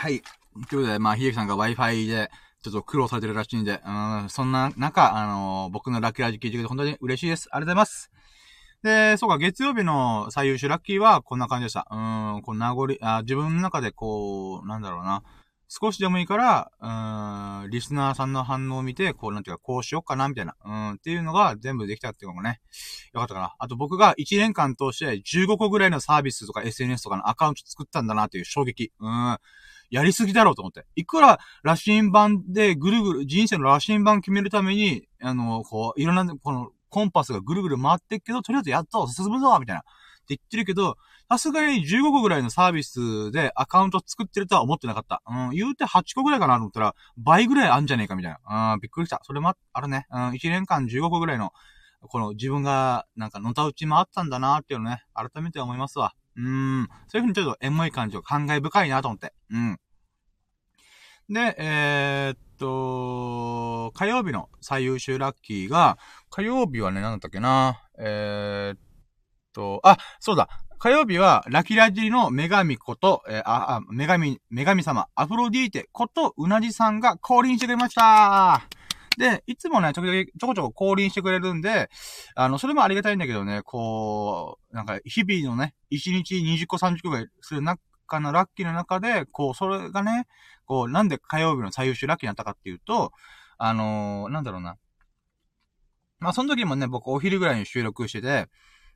[0.00, 0.22] はい。
[0.70, 2.30] ということで、まあ、秀樹さんが Wi-Fi で、
[2.62, 7.50] ちょっと苦労されてるらしいんで、うん、そんな中、あのー、僕のラッキーラジ聞いてくれて本当に嬉しいです。
[7.52, 8.10] ありがとうございます。
[8.82, 11.86] で、そうか、月曜日の最優秀ラッキーはこんな感じでした。
[11.90, 11.94] う
[12.38, 15.22] ん、こう、名残、あ自分の中でこう、なんだろうな。
[15.68, 22.62] 少しでもいいから、うん、リスナーさんの反応を見て、こう、なんていうか、こうしよっかな、みたいな、うん、っていうのが全部できたっていうのもね、
[23.12, 23.54] よかったかな。
[23.58, 28.92] あと僕が1年間通して15個ぐらいのサービスとか SNS とかのアカウント作ったんだなっていう衝撃。
[28.98, 29.38] うん。
[29.90, 30.86] やりすぎだろうと思って。
[30.94, 39.80] いくら、羅針盤でぐるぐる、人生の羅針盤決めるために、あの、こう、いろんな、この、コンパスがぐるぐる回ってっけど、とりあえずやっと進むぞみたいな。
[39.80, 39.82] っ
[40.30, 40.96] て言ってるけど、
[41.28, 45.22] さすがに15個ぐらいのサービスでアカウント作ってるとは思ってなかった。
[45.28, 48.74] うん、言うて8個ぐらいかなと思ったら、倍ぐらいあんじゃねえかみたいな。
[48.74, 49.20] うん、びっくりした。
[49.22, 50.06] それもあるね。
[50.10, 51.52] うん、1年間15個ぐらいの、
[52.00, 56.14] この自分が、なんか、のたうち回ったんだなっていうのね、改めて思いますわ。
[56.36, 59.32] うん、そういうふうにちょっとエモい感じを感慨深いなと思って。
[59.50, 59.78] うん。
[61.28, 65.96] で、えー、っと、火曜日の最優秀ラッキーが、
[66.28, 67.82] 火曜日はね、なんだったっけな。
[67.98, 68.78] えー、っ
[69.52, 70.48] と、あ、そうだ。
[70.78, 78.66] 火曜日は、ラキラジの女神こと、えー、あ、あ、女神、女神様、アフロディーテこと、うなじさんが降臨してくれました
[79.20, 80.02] で、いつもね、ちょ
[80.46, 81.90] こちょこ降臨してくれるんで、
[82.34, 87.78] あの、それもありがたいんだけどね、こう、なんか、日々のね、1日20個30個ぐらいする中
[88.18, 90.26] のラッキーの中で、こう、それがね、
[90.64, 93.12] こう、なんで火曜日の最優秀ラッキーになったかっていうと、
[93.58, 94.78] あのー、なんだろうな。
[96.18, 98.48] まあ、その時もね、僕お昼ぐらいに収録してて、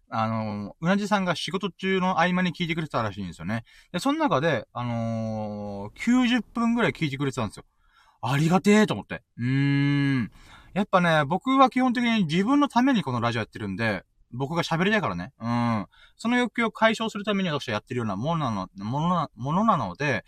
[0.09, 3.65] あの、うなじさんが仕事中の合間に聞いてくれてたらしいんですよね。
[3.93, 7.65] で、その中で、あのー、90分ぐらい聞いてくれてたんですよ。
[8.27, 9.23] ありがてえと思って。
[9.37, 10.31] うーん。
[10.73, 15.33] やっぱね、僕は基本的に自分のためにこのラジオやってるんで、僕が喋りたいからね。
[15.39, 15.87] うん。
[16.17, 20.25] その欲求を解消するために私はやってるようなものなの、ものな、ものなので、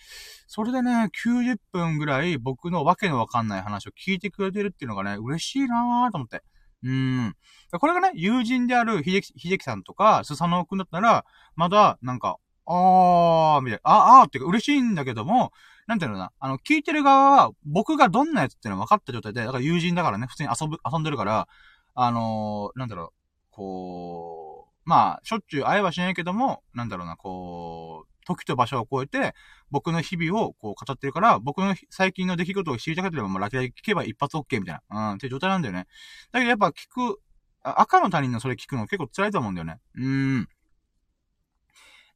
[0.47, 6.43] それでね、90分ぐらい僕のわけのわかんない話を聞いてくれてるっていうのがね、嬉しいなぁと思って。
[6.85, 7.35] うん。
[7.81, 11.25] これがね、友人である秀樹、秀樹さんとか、スサノオくんだったら、
[11.57, 15.53] まだ、なんか、あー、みたいな、あ、あーってか嬉しいんだけども、
[15.87, 21.49] なんていうのな、あの、聞いてる側は、僕がどんなやつっていうの分かった状態で、だから友人だからね、普通に遊ぶ、遊んでるから、
[21.95, 23.11] あのー、なんだろう、
[23.51, 29.35] こう、まあ、しょっちゅう会えはしないけども、なんだろうな、こう、時と場所を超えて、
[29.71, 35.87] 僕の日々をこう語ってるから、僕の最近の出来事を知りたければ、もうラキラキ聞けば一発 OK みたいな、うん、って状態なんだよね。
[36.33, 37.21] だけどやっぱ聞く、
[37.63, 39.81] 赤の他人のそれ聞くの結構辛いと思うんだよね。
[39.95, 40.49] うーん。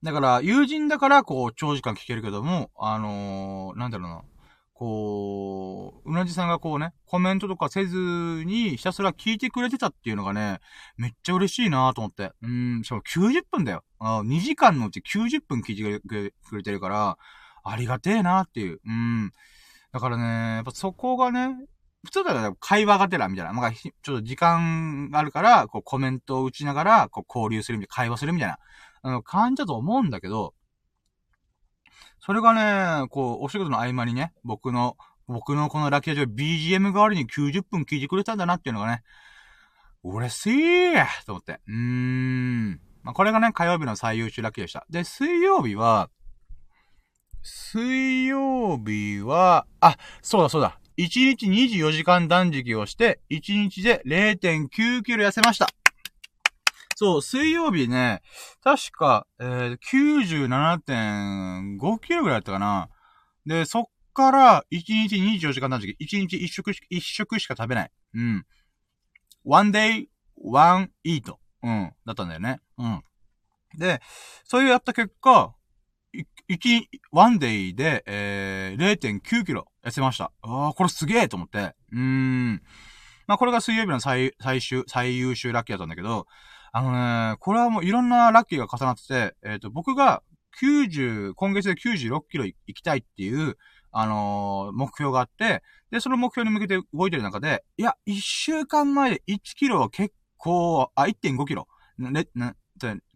[0.03, 4.23] だから、友人だから、こう、長時間聞けるけども、あのー、なんだろうな。
[4.73, 7.99] こう、うなじさんがこうね、コメントとかせず
[8.47, 10.61] に、ひたすら聞いてくれてたっていうのがね、
[10.97, 12.33] めっちゃ嬉しいなと思って。
[12.41, 13.85] うん、しかも90分だよ。
[13.99, 17.19] あ2時間のうち90分聞いてくれてるから、
[17.63, 18.81] ありがてえなっていう。
[18.87, 19.33] うん。
[19.93, 21.57] だからね、やっぱそこがね、
[22.05, 23.53] 普通だったら会話がてらみたいな。
[23.53, 28.59] まあ、ちょっと時間があるから、こうコメントを打ちながら、こう交流するみたいな、会話するみたいな、
[29.03, 30.55] あの、感じだと思うんだけど、
[32.21, 32.53] それが
[33.03, 39.03] ね、こう、お仕事の合間にね、僕の、僕のこのラッキーラジオ BGM 代わりに90分聞いてくれたんだなっていうのがね、
[40.03, 41.61] 嬉しいと思って。
[41.67, 42.81] うーん。
[43.03, 44.87] まあ、これがね、火曜日の最優秀ラッキーでした。
[44.91, 46.11] で、水曜日は、
[47.43, 50.79] 水曜日は、あ、そうだそうだ。
[50.99, 55.69] 1日24時間断食をして、1日で0.9キロ痩せました。
[57.01, 58.21] そう、水曜日ね、
[58.63, 59.79] 確か、えー、
[60.47, 62.91] 97.5キロぐらいだったかな。
[63.47, 67.91] で、そっから、1日24時間断食、1日1食し、1食しか食べない。
[68.13, 68.45] うん。
[69.47, 71.35] one day, one eat.
[71.63, 71.91] うん。
[72.05, 72.61] だったんだよね。
[72.77, 73.03] うん。
[73.79, 74.03] で、
[74.45, 75.55] そういうやった結果、
[76.51, 76.83] 1、
[77.13, 80.33] one day で、えー、0.9キロ痩せました。
[80.43, 81.75] ああ、これすげえと思って。
[81.93, 82.63] うーん。
[83.27, 86.27] まあ、これが水曜日の最、最終、最優秀ラッキーだったんだけど、
[86.73, 86.93] あの
[87.33, 90.23] ね、これはもういろんなラッキーが重なってて、えっ、ー、と、僕が
[90.63, 93.57] 90、今月で96キロ行きたいっていう、
[93.93, 101.67] あのー、目標があって、で、その目標に向けて動いてる中で、いや、1週間前で1キロは結構、あ、1.5キロ。
[101.99, 102.55] ね、な、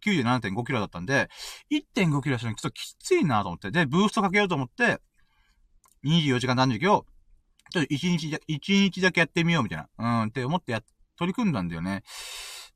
[0.04, 1.28] 97.5キロだったんで、
[1.70, 5.00] 1.5キロしたのちょっときついなと思って、で、ブーストかけようと思って、
[6.04, 7.06] 24時間断食を、
[7.70, 10.82] ちょっと1日、1日だけやってみようみたいな、うん、って思ってや、
[11.16, 12.02] 取り組んだんだよね。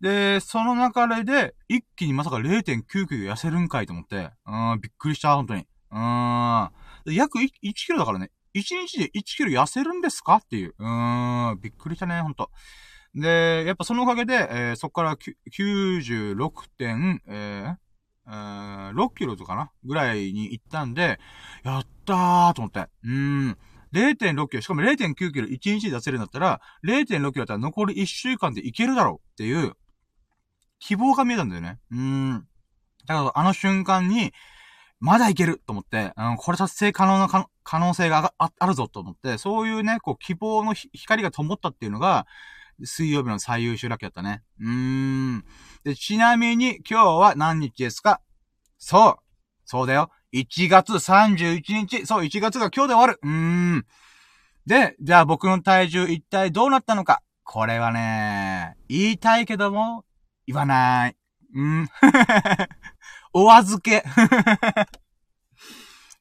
[0.00, 5.66] で、その流れで、一気にまさか0.9キロ痩せるんかいと思って、うん、びっくりした、本当に。
[5.90, 6.70] うん。
[7.14, 10.36] 約 1, キロだからね、1日で1キロ痩せるんですか？
[10.36, 10.74] っていう。
[10.78, 12.50] うん、びっくりしたね、ほんと。
[13.14, 17.76] で、やっぱそのおかげで、えー、そこから96点、えー、
[18.28, 19.72] えー、6キロとかな？
[19.84, 21.18] ぐらいに行ったんで、
[21.64, 22.86] やったーと思って。
[23.04, 23.58] うん。
[23.92, 29.74] 0.6キロ、しかも0.9キロ1日で出せるんだったら、0.6キロだったら残り1週間でいけるだろうっていう、
[30.78, 31.78] 希望が見えたんだよね。
[31.90, 32.46] うん。
[33.06, 34.32] だからあの瞬間に、
[35.00, 37.28] まだいけると思って、うん、これ達成可能な
[37.62, 42.26] 可能性があるぞと思って、そういうね、こう希望の光が灯ったっていうのが、
[42.84, 44.42] 水曜日の最優秀ラッキーだったね。
[44.60, 45.44] うーん。
[45.84, 48.20] で、ちなみに今日は何日ですか？
[48.78, 49.16] そう。
[49.64, 50.10] そうだよ。
[50.32, 52.06] 1月31日。
[52.06, 53.20] そう、1月が今日で終わる。
[53.22, 53.86] うーん。
[54.66, 57.22] で、じゃあ僕の体重一体どうなったのか。
[57.42, 60.04] これはね、言いたいけども、
[60.48, 61.16] 言わない。
[61.54, 61.88] うん。
[63.34, 64.02] お預け。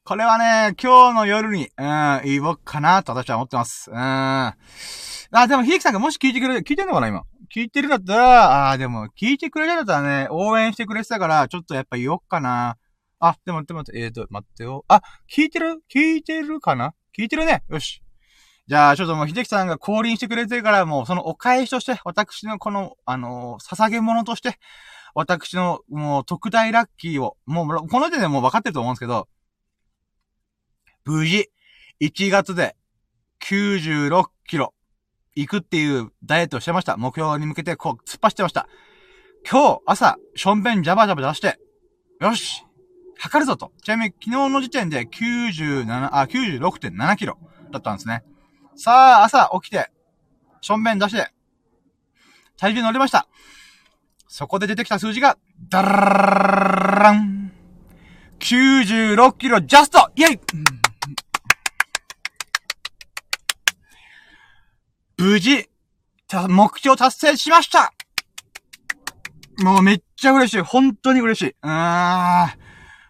[0.04, 3.90] これはね、今日の夜に、うん、言おうかなと私は思ってます。
[3.90, 3.96] うん。
[3.96, 4.54] あ、
[5.48, 7.22] でも、ひいきさんがもし聞いてくれ、聞いてんのかな今？
[7.54, 12.76] 聞いてるんだったら、あでも、聞いてくれたんだったらね、応援してくれてたから、ちょっとやっぱ言おうかな。
[13.18, 14.84] あ、でも、でも、えーと、待ってよ。
[14.88, 15.00] あ、
[15.34, 15.80] 聞いてる？
[15.90, 16.92] 聞いてるかな？
[17.18, 17.64] 聞いてるね。
[17.70, 18.02] よし。
[18.68, 24.58] じゃあ、ちょっともう、秀樹さんが降臨してくれてるから、もう、そのお返しとして、私のこの、あのー、捧げ物として、
[25.14, 29.26] 私の、もう、特大ラッキーを、もう、この時点でもう分かってると思うんですけど、
[31.06, 31.50] 無事、
[32.02, 32.76] 1月で、
[33.40, 34.74] 96キロ、
[35.34, 36.98] 行くっていうダイエットをしてました。
[36.98, 38.68] 目標に向けて、こう、突っ走ってました。
[39.50, 41.58] 今日、朝、しょんべんジャバジャバ出して、
[42.20, 42.66] よし
[43.16, 43.72] 測るぞと。
[43.82, 47.38] ちなみに、昨日の時点で97、あ、96.7キロ
[47.70, 48.24] だったんですね。
[48.80, 49.90] さあ、朝起きて、
[50.60, 51.32] しょんべん出して、
[52.56, 53.26] 体重乗りました。
[54.28, 55.36] そこで出てきた数字が、
[55.68, 57.50] ダラン
[58.38, 60.40] !96 キロジャストイェイ
[65.16, 65.68] 無事、
[66.48, 67.92] 目標達成しました
[69.58, 70.60] もうめっちゃ嬉しい。
[70.60, 71.48] 本当に嬉しい。
[71.48, 72.48] うーん。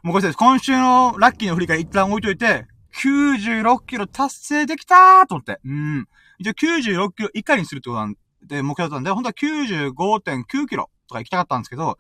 [0.03, 0.33] もうこれ。
[0.33, 2.67] 今週のラッキーの振り返り一旦置いといて、
[2.99, 5.61] 96キロ達成できたーと思って。
[5.65, 6.09] うん。
[6.39, 11.99] 一応96キロ以下にするってことなんで、目標だったんで、本当は95.9キロとか行きたかったんですけど、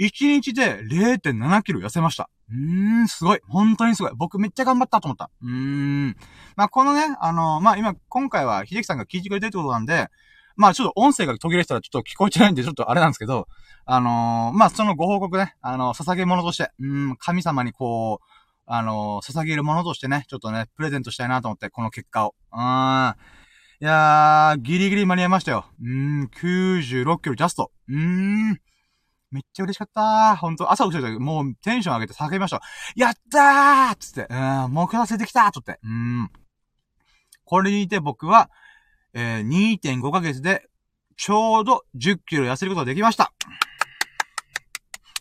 [0.00, 2.30] 1日で0.7キロ痩せました。
[2.50, 3.40] うーん、すごい。
[3.48, 4.12] 本当にすごい。
[4.16, 5.30] 僕めっちゃ頑張ったと思った。
[5.42, 6.16] うーん。
[6.56, 10.08] まあ、このね、あのー、まあ、今、今回は、秀樹さんが聞いてくれてるってことなんで、
[10.56, 13.46] まあ、ちょっと音声が途切れてたらちょっと聞こえてないんで、ちょっとあれなんですけど、
[13.84, 18.39] あのー、まあ、そのご報告ね、あのー、捧げ物として、うん、神様にこう、
[18.72, 22.36] あの捧げるものとしてね、ちょっとね、プレゼントしたいなと思って、この結果を。
[22.52, 23.16] うーん。
[23.82, 25.66] いやー、ギリギリ間に合いましたよ。
[25.82, 27.72] うーん、96キロジャスト。
[27.88, 28.60] うーん。
[29.32, 30.36] めっちゃ嬉しかったー。
[30.36, 32.62] ほんと、朝起きた時、もうテンション上げて叫びました。
[32.94, 34.34] やったーつって、う
[34.68, 35.80] ん、目標達成できたーとって。
[35.82, 36.30] うん。
[37.44, 38.50] これにて僕は、
[39.14, 40.68] えー、2.5ヶ月で、
[41.16, 43.32] ちょうど10キロ痩せることができました。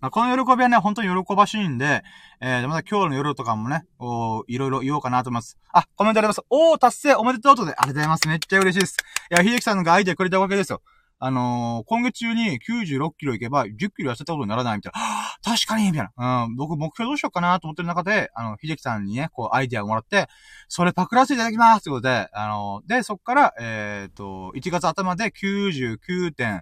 [0.02, 2.04] この喜びはね、本当に喜ばしいんで、
[2.40, 5.58] えー、また今日の夜とかもね、おいろいろ言おうかなと思います。
[5.74, 6.42] あ、コメントあります。
[6.50, 8.28] おー、達成おめでとうとで、ありがとうございます。
[8.30, 8.96] めっちゃ嬉しいです。
[9.30, 10.82] いや、秀樹さんがアイデアくれたわけですよ。
[11.22, 15.02] あのー、今月中に96キロいけば10キロ痩せたことにならないみたいな。
[15.02, 16.46] はぁ、確かにみたいな。
[16.46, 20.30] うん、僕目標どうしようかなと思ってる中で、あの、秀樹さんにね、こうアイデアをもらって、
[20.70, 26.62] それパクらせていただきますということで、あのー、で、そっから、えっ、と、1月頭で 99.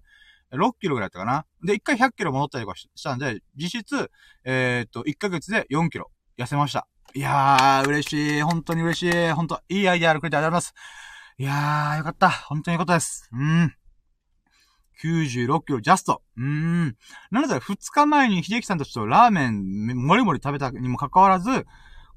[0.54, 1.45] 6キロぐらいだったかな。
[1.64, 4.12] で、1回100キロ戻ったりとかしたんで、実質、
[4.45, 6.88] えっ、と、1ヶ月で4キロ痩せました。
[7.14, 8.41] いやー、嬉しい。
[8.41, 9.30] 本当に嬉しい。
[9.32, 10.74] 本当いいアイデアあるくれてありがとうございます。
[11.39, 12.30] いやー、よかった。
[12.30, 13.30] 本当によかったです。
[13.32, 13.74] うん。
[15.04, 16.22] 96キロジャスト。
[16.38, 16.95] うーん。
[17.32, 21.66] なので、2日前に秀樹さんたちとラーメン、もりもり食べたにもかかわらず、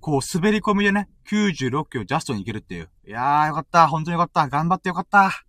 [0.00, 2.90] こう、滑り込みでね、96キロジャストに行けるっていう。
[3.06, 3.88] いやー、よかった。
[3.88, 4.48] 本当によかった。
[4.48, 5.44] 頑張ってよかった。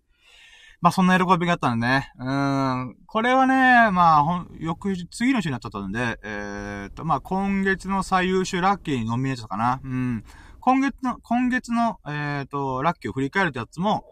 [0.82, 2.12] まあ、そんな喜びがあったんでね。
[2.18, 2.96] うん。
[3.06, 9.80] これはね、まあ、ほん、翌日、次の週になっちゃったんで、えー、っと、まあ、今月の最優秀ラッキーにノミネートかな。
[9.84, 10.24] うん。
[10.58, 14.04] 今月の、今月の、えー、っと、ラッキーを振り返るってやつも、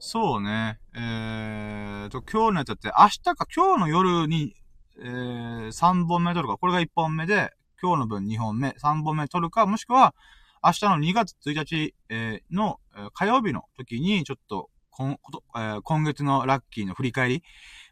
[0.00, 0.80] そうね。
[0.94, 4.54] えーと、今日のやつだって、明日か今日の夜に、
[4.98, 10.14] えー、3本目撮るか、これが1本目で、今日の分2本目、3本目撮るか、もしくは、
[10.62, 12.80] 明日の2月1日、えー、の、
[13.14, 17.42] 火曜日の時に、ちょっと、こん、こと、えー、今月のラッキーの振り返り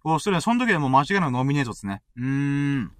[0.05, 2.03] をするのその時でも間違いなくノミネートですね。
[2.17, 2.93] うーん。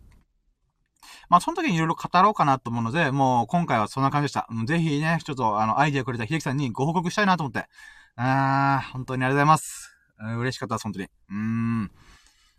[1.29, 4.49] まあ、その時にいろいろ語ろうかなと思うので、もう今回はそんな感じでした。
[4.67, 7.69] ぜひね、ちょっとあの、アイディアくれた秀樹さんにご報告したいなと思って。
[8.17, 9.97] あー、本当にありがとうございます。
[10.39, 11.05] 嬉しかったです、本当に。
[11.05, 11.91] うーん。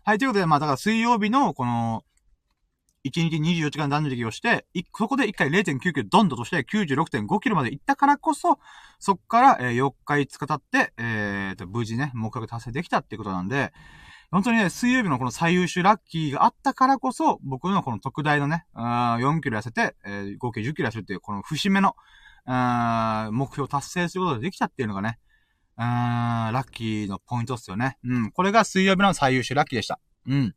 [0.04, 2.04] はい、ということで、まあ、だから水曜日の、この、
[3.04, 8.58] 1日24時間断食をして、そこで1回0.9キロドンドとして96.5キロまで行ったからこそ、
[8.98, 13.72] そっから、え、4日5日経って、えーと、無事ね、目標達成できたっていうことなんで、
[14.30, 21.96] 本当にね、水曜日のこの最優秀ラッキーがあったからこそ、僕のこの特大のね、4キロ痩せて、えー、合計10キロ痩せるっていう、この節目の、
[22.46, 25.18] 目標達成することができたっていうのがね、
[25.76, 25.84] うー
[26.50, 27.98] ん、ラッキーのポイントっすよね。
[28.04, 28.30] うん。
[28.30, 29.98] これが水曜日の最優秀ラッキーでした。
[30.26, 30.54] うん。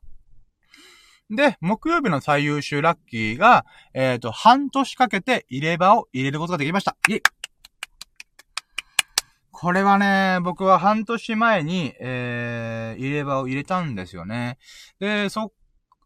[1.30, 6.96] で、木曜日の最優秀ラッキーが、えっ、ー、と、半年かけて入れ歯を入れることができました。
[7.10, 7.22] イェイ
[9.52, 14.60] これはね、僕は半年前に、えー、入れ歯を入れたんですよね。
[15.00, 15.52] で、そっ、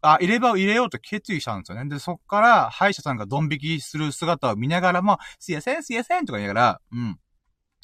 [0.02, 1.88] あ、入れ歯を入れようと決意したんですよね。
[1.90, 7.18] で、そっから、歯医者さんがドン引きする姿を見ながらも、すいやせん、すいやせんとか言いながら、うん。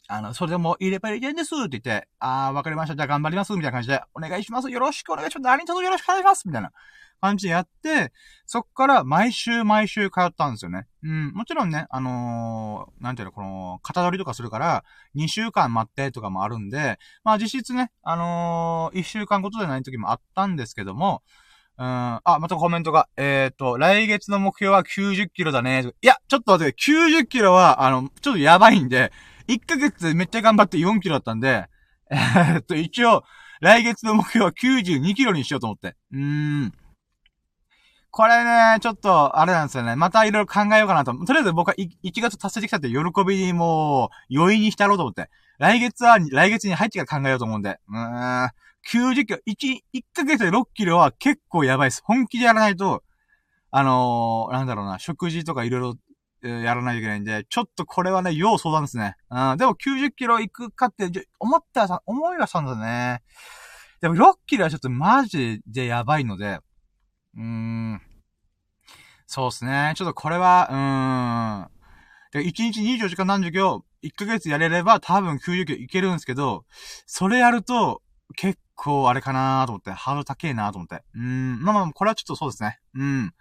[0.08, 2.96] あの、それでも入れ歯入れんですって言って、あー、わかりました。
[2.96, 3.52] じゃあ頑張ります。
[3.52, 4.70] みたいな感じで、お願いします。
[4.70, 5.42] よろしくお願いします。
[5.42, 6.46] 何卒よろしくお願いします。
[6.46, 6.72] みたいな
[7.20, 8.12] 感じでやって、
[8.46, 10.86] そっから毎週毎週通ったんですよね。
[11.02, 11.32] うん。
[11.32, 14.84] もちろんね、あのー、なんていうの、この、型取りとかするから、
[15.16, 21.22] 2週間待ってとかもあるんで、まあ実質ね、あのー、1週間ごとでない時もあったんですけども、
[21.78, 25.92] うん、あ、またコメントが、えっ、ー、と、来月の目標は90キロだね。
[26.00, 29.12] いや、ちょっと待って、90キロは、あの、ちょっとやばいんで、
[29.48, 31.66] 1ヶ月でめっちゃ頑張って4キロだったんで、
[32.10, 33.24] えー、っと、一応、
[33.60, 35.96] 来月の目標は92キロにしようと思って。
[36.12, 36.72] うーん。
[38.10, 39.96] これね、ちょっと、あれなんですよね。
[39.96, 41.12] またいろいろ考えようかなと。
[41.12, 45.28] とりあえず僕は1月達成できたって喜びにもう、余韻に浸ろうと思って。
[45.58, 47.78] 来月は、来月に入ってから考えようと思うんで。
[47.88, 48.50] うーん。
[48.90, 52.02] 90キロ、1、1ヶ月で6キロは結構やばいです。
[52.04, 53.02] 本気でやらないと、
[53.70, 55.94] あのー、なんだろうな、食事とかいろいろ
[56.48, 59.16] やらないといけないんで、ちょっとこれはね、要相談ですね。
[59.30, 63.22] うん、でも90キロ行くかって、思ったさ、思いはしたんだね。
[64.00, 66.60] でも、ロッキーはちょっとマジでやばいので、
[67.36, 68.00] うーん。
[69.26, 69.94] そうですね。
[69.96, 72.42] ちょっとこれは、うーん。
[72.42, 76.64] で、1日24時間何授業、1ヶ月やれれば多分90キロいけるんですけど、
[77.06, 78.02] それやると、
[78.36, 81.02] 結構あれかなと思って、ハード高えなと思って。
[81.14, 82.78] うん、まあまあ、これはちょっとそうですね。
[82.94, 83.34] うん。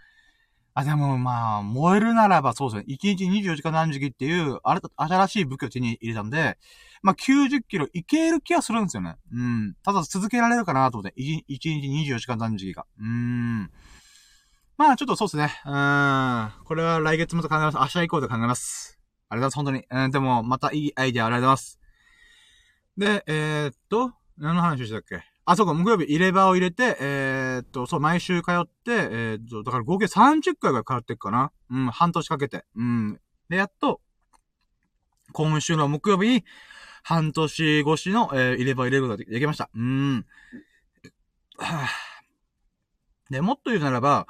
[0.77, 2.95] あ、でもまあ、燃えるならばそうですね。
[2.95, 6.57] 1日24時間何時期っていう、あれ、新しい武器を手に入れたんで、
[7.01, 9.15] まあ90キロいける気はするんですよね。
[9.31, 9.75] うん。
[9.83, 12.85] ただ続けられるかなと思って、1日24時間何時期が。
[12.99, 13.71] うーん。
[14.77, 15.43] まあちょっとそうですね。
[15.65, 16.51] うん。
[16.65, 17.77] これは来月もと考えます。
[17.77, 18.99] 明日以降で考えます。
[19.29, 19.89] ありがとうございます。
[19.89, 20.03] 本当に。
[20.05, 21.79] うん、でも、またいいアイディアありがとうございます。
[22.97, 25.34] で、えー、っと、何の話したっけ？
[25.45, 31.51] あ、そうか、木曜日入れ歯を入れて、えー、っと、そう、毎週通って、えー、っと、だから合計30回ぐらい通っていくかな。
[31.69, 32.65] うん、半年かけて。
[32.75, 33.19] うん。
[33.49, 34.01] で、やっと、
[35.33, 36.45] 今週の木曜日に、
[37.03, 39.69] 半年越しの、えー、入れ歯入れることができました。
[39.75, 40.25] うん。
[41.57, 43.31] はぁ。
[43.31, 44.25] で、もっと言うならば、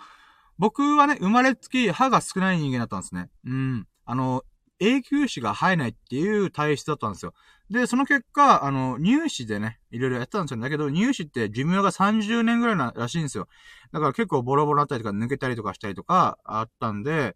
[0.58, 3.30] 僕はね、生まれつき歯が少ない人間だったんですね。
[3.46, 3.88] うん。
[4.06, 4.44] あの、
[4.80, 7.34] 永久歯が生えないっていう体質だったんですよ。
[7.70, 10.62] で、その結果、あの、入試でね、いろいろやってたんですよ。
[10.62, 13.48] だけど、入試って寿命が30年ぐらいならしいんですよ。
[13.92, 17.36] だから結構ボロボロだったりとか抜けたりとかしたりとかあったんで、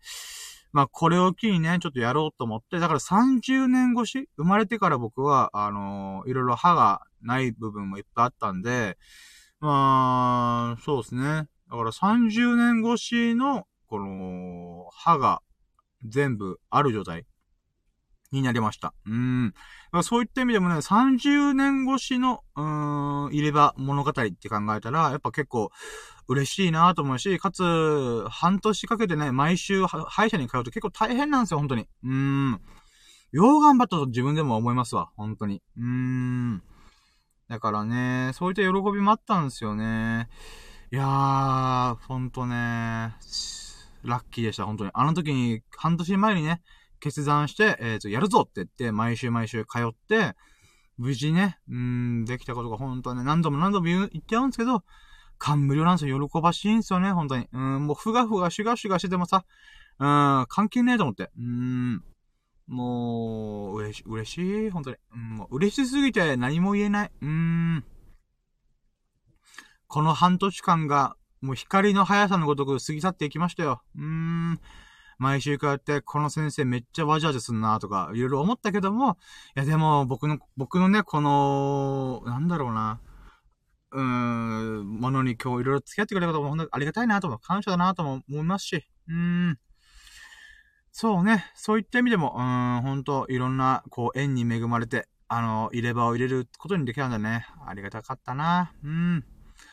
[0.72, 8.98] まあ、これを機にね、ちょっとやろうと思って、だから30年越し生まれてから僕は、あのー、いろいろ歯がない部分もいっぱいあったんで、
[9.60, 11.24] まあ、そうですね。
[11.24, 15.42] だから30年越しの、この、歯が
[16.06, 17.26] 全部ある状態
[18.32, 18.94] になりました。
[19.06, 19.54] うん。
[20.04, 25.72] そういった意味でもね、30年越しの、うーん、入れ歯物語って考えたら、やっぱ結構
[26.28, 31.88] 嬉しいなと思うし、かつ、半年かけてね、毎週歯医者に通うと結構大変なんですよ、本当に。
[32.04, 32.62] うーん。
[33.32, 35.62] よう頑張ったと自分でも思いますわ、本当に。
[35.78, 36.64] うーん。
[37.48, 40.30] だからね、そういった喜びもあったんですよね。
[40.92, 42.56] いやー、ほんとね、
[44.04, 44.92] ラッキーでした、本当に。
[44.94, 46.62] あの時に、半年前にね、
[47.00, 50.36] 決断して、えっ、ー、と、やるぞって言って、毎週毎週通って、
[50.98, 54.84] 無事ね、うん、できたことが本当はね、何度も何度も言っちゃうんですけど、
[55.38, 56.30] 感無量なんですよ。
[56.30, 57.48] 喜ばしいんですよね、本当に。
[57.54, 59.46] うん、もうふがふがシュガシュガしててもさ、
[60.00, 61.32] うん、関係ねえと思って。
[61.38, 62.04] うん、
[62.68, 64.98] もう、嬉し、嬉しい、本当に。
[65.14, 67.12] うん、もう嬉しすぎて何も言えない。
[67.22, 67.86] うん。
[69.88, 73.82] この半年間が、もう光の速さのごとく過ぎ去っていきましたよ。
[73.96, 74.60] うーん。
[75.20, 79.18] 毎週通って、この先生めっちゃわじわじすんなとか、いろいろ思ったけども、
[79.56, 83.02] いやでも、僕の、僕のね、この、なんだろうな、
[83.92, 89.16] うーん、ものに今日いろいろ付き合ってくれることも本当にありがたいなとも、感謝だなとも思いますし、うー
[89.52, 89.60] ん。
[90.92, 97.46] そうね、そういった意味でも、うーん、ほんと、いろんな、こう、縁に恵まれて、あの、入れ歯を入れることにできたんだね。
[97.68, 98.74] ありがたかったな。
[98.84, 99.24] うん。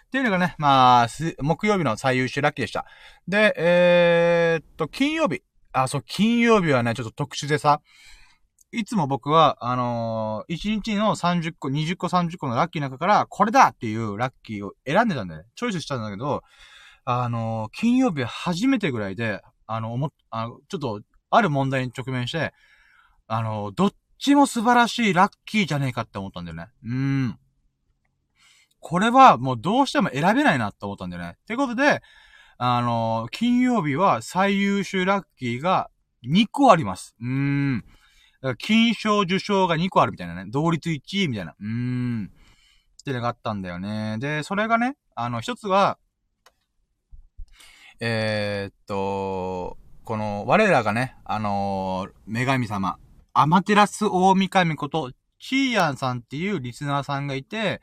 [0.07, 1.09] っていうのがね、まあ、
[1.40, 2.86] 木曜日の最優秀ラッキーでした。
[3.26, 5.42] で、えー、っと、金曜日。
[5.72, 7.80] あ、そう、金曜日はね、ちょっと特殊でさ、
[8.72, 15.48] いつも僕は、あのー、1日の30個、20個、30個のラッキーの中から、これだっていうラッキーを選んでたんだよね。
[15.54, 16.42] チョイスしたんだけど、
[17.04, 21.00] あのー、金曜日初めてぐらいで、あの、思、あの、ちょっと、
[21.30, 22.52] ある問題に直面して、
[23.28, 26.68] あのー、どっちも素晴らしいラッキーじゃねえかって思ったんだよね。
[26.84, 27.38] うん。
[28.81, 31.37] これはもうどうしても選べないなって思ったんだよね。
[31.37, 32.03] ってことで、
[32.59, 35.91] あのー、金曜日は最優秀ラッキーが
[36.24, 37.14] 2個あります。
[37.20, 37.85] うーん。
[38.59, 40.45] 金賞受賞が2個あるみたいなね。
[40.51, 41.55] 同率1位みたいな。
[41.59, 42.31] うーん。
[43.01, 44.16] ってのがあったんだよね。
[44.18, 45.99] で、それがね、あの、一つは、
[48.01, 52.99] えー、っと、この、我らがね、あのー、女神様、
[53.33, 57.81] アマテラス大神こと、チーヤンさんっていうリスナーさんがいて、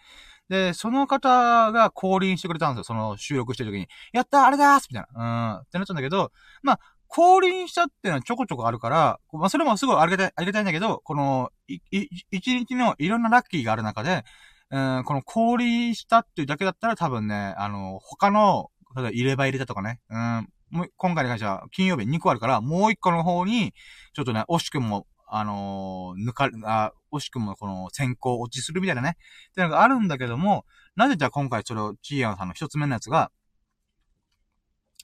[0.54, 2.84] で、その方が降臨してくれたんですよ。
[2.84, 3.88] その収録してる時に。
[4.12, 5.58] やったあれだーすみたいな。
[5.58, 5.62] うん。
[5.62, 6.32] ってなったんだけど、
[6.62, 14.24] まあ、降臨したっていうのはちょこちょこあるから、まあ、それもすごいありがたい、ありがたいんだけど、この、い、い、一日のいろんなラッキーがある中で、
[14.70, 23.74] うん、この降臨したっていうだけだったら多分ね、あの、他の、例えば入れ歯入れたとかね、うん、もう今回に関しては金曜日2個あるから、もう1個の方に、
[24.14, 29.18] ちょっとね、惜しくもあのー、抜か、あ、惜しくもこの先行落ちするみたいなね、
[29.50, 30.64] っていうのがあるんだけども、
[30.96, 33.32] なぜじゃあ今回それを、チーヤンさんの一つ目のやつが、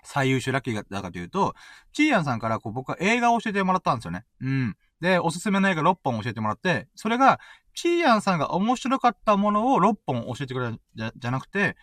[0.04, 1.56] 最優秀ラッキーだかというと、
[1.94, 4.24] チーヤンさんからこう僕は映画を教えてもらったんですよね。
[4.40, 4.78] うん。
[5.02, 7.40] で、おすすめの映画6本教えてもらって、それが、
[7.74, 11.76] チーヤンさんが面白かったものを6本教えてくれたじゃじゃなくて、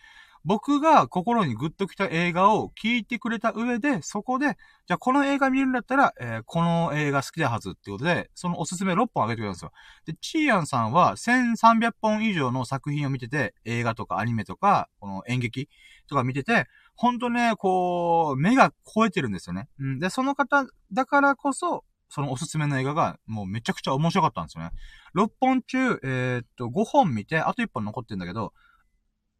[0.47, 9.73] 僕が心にグッときた映画を聞いてくれた上で、そこで、じゃあこの映画見るんだったら、えー、この映画好きだはずってことで、そのおすすめ6本あげてくれたんですよ。
[10.05, 15.67] で、チーヤンさんは1300本以上の作品を見てて、映画とかアニメとか、この演劇
[16.07, 19.67] とか見てて、ほんとね、こう、目が超えてるんですよね。
[19.79, 19.99] うん。
[19.99, 24.71] で、その方だからこそ、そのおすすめの映画が、もうめちゃくちゃ面白かったんですよね。
[25.13, 28.53] 6本中、えー、っと、5本見て、あと1本残ってんだけど、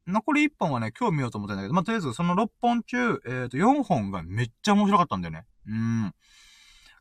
[0.07, 5.45] 残り1本はね、今日見ようと思ったんだけど、まあ、とりあえずその6本中、えー、っと、4本がめっちゃ面白かったんだよね。
[5.67, 6.13] うん。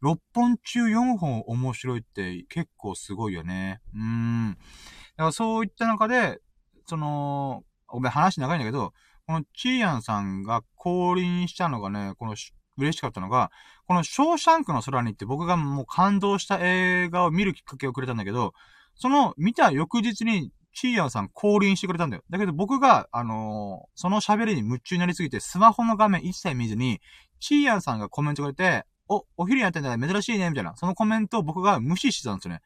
[0.02, 3.80] 6本中4本面白いって結構すごいよね。
[3.94, 4.50] うん。
[4.50, 6.40] だからそういった中で、
[6.86, 8.92] その、ごめん、話長いんだけど、
[9.26, 12.34] このチーヤンさんが降臨したのがね、この
[12.76, 13.50] 嬉しかったのが、
[13.86, 18.52] このショーシャンクの空にって僕がもう感動した映画を見るきっかけをくれたんだけど、
[18.94, 22.22] その見た翌日にチーヤンさん降臨してくれたんだよ。
[22.28, 27.00] だけど僕が、あのー、その喋りに夢中になりすぎてスマホの画面一切見ずに、
[27.40, 30.76] チーヤンさんがコメントくれて、お、お昼やってんだ珍しいね、みたいな。
[30.76, 32.60] そのコメントを僕が無視してたんですよね。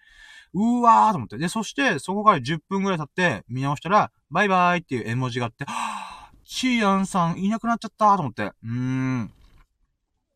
[0.55, 1.39] うわーと思って。
[1.39, 8.43] で、そして、そこから10分くらい経って見直したら、バイバーイっていう絵文字があって、はぁ、チーヤンさんいなくなっちゃったと思って。
[8.43, 9.33] うーん。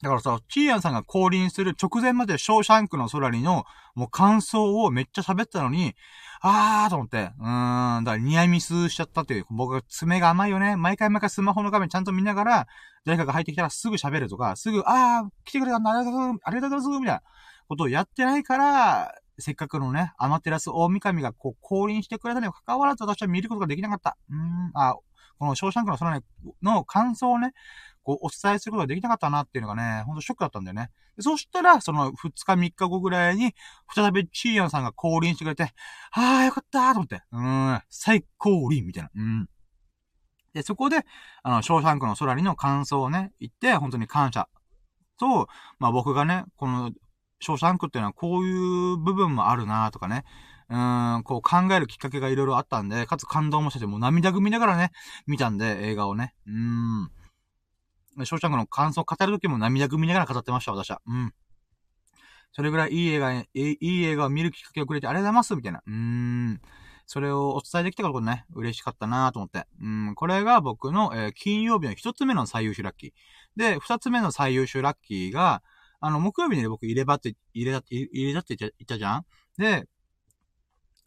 [0.05, 5.95] だからさ、チーヤンさんが降臨する直前までショーシャンクの空にの、もう感想をめっちゃ喋ったのに、
[6.43, 10.77] あーと思って、うーん、だからニアミスしちゃったっていう、僕が爪が甘いよね。
[10.77, 12.67] 毎回毎回スマホの画面ちゃんと見ながら、
[13.07, 17.23] 誰かが入ってきたらすぐ喋るとか、すぐ、あー、来てくれたんだ、ありがとうございます、ありがとうございます、みたいな
[17.67, 24.19] ことをやってないから、せっかくのね、アマテラス大神がこう降臨してくれたにもかかわらず私は見ることができなかった。
[24.29, 24.97] うーん、あ、
[25.39, 26.21] このショーシャンクの空
[26.63, 27.53] の感想をね、
[28.05, 30.91] こう、お伝えすることができなかったなっていうのがね、ほんとショックだったんだよね。
[31.19, 33.55] そしたら、その2日3日後ぐらいに、
[33.95, 35.73] 再びチーヤンさんが降臨してくれて、
[36.13, 39.11] ああ、よかったーと思って、うーん、最降臨みたいな。
[39.15, 39.49] うん。
[40.53, 41.05] で、そこで、
[41.43, 44.49] あの、ショーシャンクの空にの感想をね、言って、本当に感謝
[45.19, 45.49] と、
[45.79, 46.93] まあ僕がね、この、
[47.41, 50.25] ショーシャンクっていうのはこういう部分もあるなとかね、
[50.71, 54.93] うーん、こう考えるきっかけがいろいろあったんで、かつ感動もしてて、もう涙ぐみながらね、
[55.27, 56.35] 見たんで、映画をね。
[56.47, 57.11] うーん。
[58.25, 61.01] ショーシャンクの感想を語るときも涙ぐみながら語ってました、私は。
[61.07, 61.35] うん。
[62.53, 65.83] それぐらいいい映画、いい映画を見るきっかけをくれてありがとうございます、みたいな。
[65.85, 66.61] うーん。
[67.07, 69.67] それをお伝えできたからことね、嬉しかったなと思って。
[69.81, 73.12] うん、これが僕の、えー、金曜日の一つ目の最優秀ラッキー。
[73.57, 75.62] で、二つ目の最優秀ラッキーが、
[76.01, 79.25] あの、木曜日にね、僕入れ歯って、入れたって、入れたって言ったじゃん？
[79.59, 79.85] で、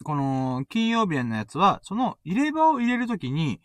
[0.04, 3.60] この、金曜日のやつは、その入れ歯を入れるときに、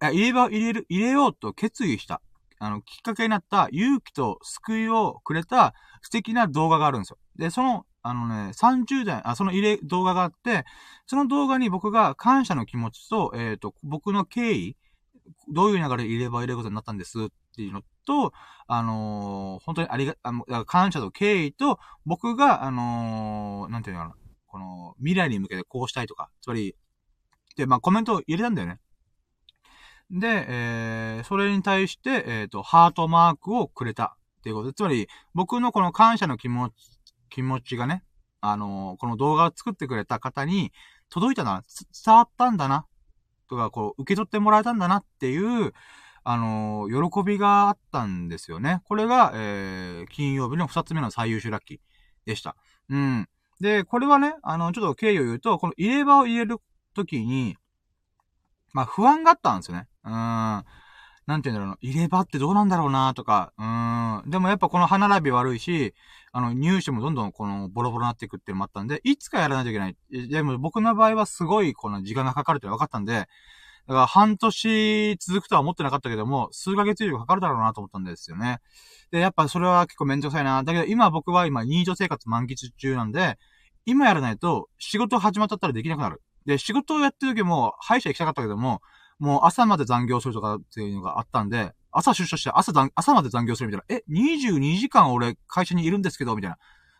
[0.00, 2.22] あ、入れ歯を入れる、入れようと決意した。
[2.64, 7.18] あの、きっかけになった勇気と救いをくれた素敵な動画があるんですよ。
[7.36, 10.64] で、その、あのね、30代、あ、その入れ、動画があって、
[11.06, 14.76] その動画に僕が感謝の気持ちと、えっ、ー、と、僕の経緯、
[15.52, 18.32] どういう流れで入れ歯を入れることになったんですっていうのと、
[18.66, 24.14] あのー、本当にありが、あの、感謝と敬意と、僕が、あのー、なんていうのかな、
[24.46, 26.74] この、未来に向けてこうしたいとか、つまり、
[27.56, 28.80] で、まあコメントを入れたんだよね。
[30.10, 36.72] で、えー、それに対して、えっ、ー、と、ハートマークをくれたっていうことで、つまり、僕のこの感謝の気持ち、
[37.30, 38.04] 気持ちがね、
[38.40, 40.72] あのー、この動画を作ってくれた方に
[41.08, 41.62] 届いたな、
[42.04, 42.86] 伝わったんだな、
[43.48, 45.72] とか、こう、受け取ってもらえたんだなっていう、
[46.24, 48.80] あのー、喜びがあったんですよね。
[48.84, 51.78] これが、えー、金曜日の二つ目の最優秀ラッキー
[52.26, 52.56] でした。
[52.88, 53.28] うん。
[53.60, 56.56] で、これはね、あの、ちょっと経緯を言うと、この入れ歯を入れる
[56.94, 57.56] ときに、
[58.72, 59.86] まあ、不安があったんですよね。
[60.04, 60.64] うん。
[61.26, 61.78] なんて言うんだろうな。
[61.80, 63.52] 入れ歯ってどうなんだろうなとか。
[63.58, 63.62] う
[64.26, 64.30] ん。
[64.30, 65.94] でもやっぱこの歯並び悪いし、
[66.32, 69.96] あの、入手もどんどんこのボロボロになっていくっていうのもあったんで、いつかやらないといけない。
[70.28, 73.28] でも僕の場合はすごいこの時間がかかるって分かったんで、
[73.86, 78.60] だから半年続くとは思ってなかったけども、数ヶ月以上かかるだろうなと思ったんですよね。
[79.10, 80.62] で、やっぱそれは結構めんどくさいな。
[80.62, 83.38] だけど今僕は今、ニート生活満喫中なんで、
[83.86, 86.22] 今やらないと仕事始まったったらできなくなる。
[86.46, 88.80] で、仕事をやってる時も、歯医者行きたかったけども、
[89.18, 93.96] もう朝まで残業するとかっていうのがあったんで、朝出社して朝朝まで残業するみたいな。
[93.96, 96.58] え、22時間俺会社にいるんですけど、みたいな。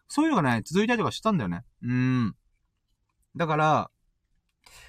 [0.09, 1.65] そういうのがね、続いたりとかしたんだよね。
[1.83, 2.37] うん。
[3.37, 3.91] だから、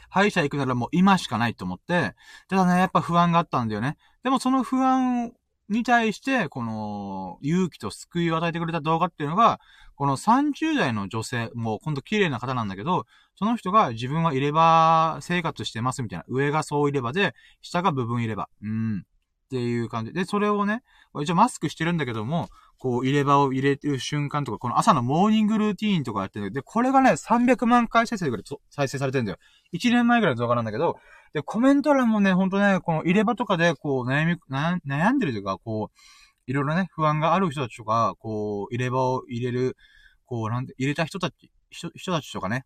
[0.10, 2.16] 歯医者行くならもう今しかないと思って、
[2.48, 3.98] ただね、やっぱ不安があったんだよね。
[4.24, 5.34] でもその不安
[5.70, 9.60] に対して、この、勇気と救いを与えてくれた動画っていうのが、
[9.96, 13.06] この30代の女性、もうほんと綺麗な方なんだけど、
[13.36, 16.26] その人が自分は入れ歯生活してますみたいな。
[16.28, 18.48] 上がそう入れ歯で、下が部分入れ歯。
[18.62, 19.06] うん。
[19.46, 20.14] っていう感じ。
[20.14, 20.84] で、それをね、
[21.22, 26.52] 一応マスクしてるんだけども、こう入れ歯を入れてる瞬間とか、この朝のモーニングルーティーンとかやってる。
[26.52, 29.38] で、これがね、300万回再生ぐらい再生されてるんだよ。
[29.74, 30.98] 1年前ぐらいの動画なんだけど、
[31.34, 36.00] で、コメント欄もね、ほんとね、この入れ歯とかで、こう、悩み、悩んでるというか、こう、
[36.48, 39.78] いろいろね、不安がある人たちとか、こう、入れ歯を入れる、
[40.26, 42.66] こう、なんて、入れた人たち、人、人たちとかね。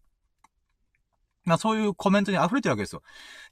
[1.46, 3.02] まあそういうコメントに溢れてるわけですよ。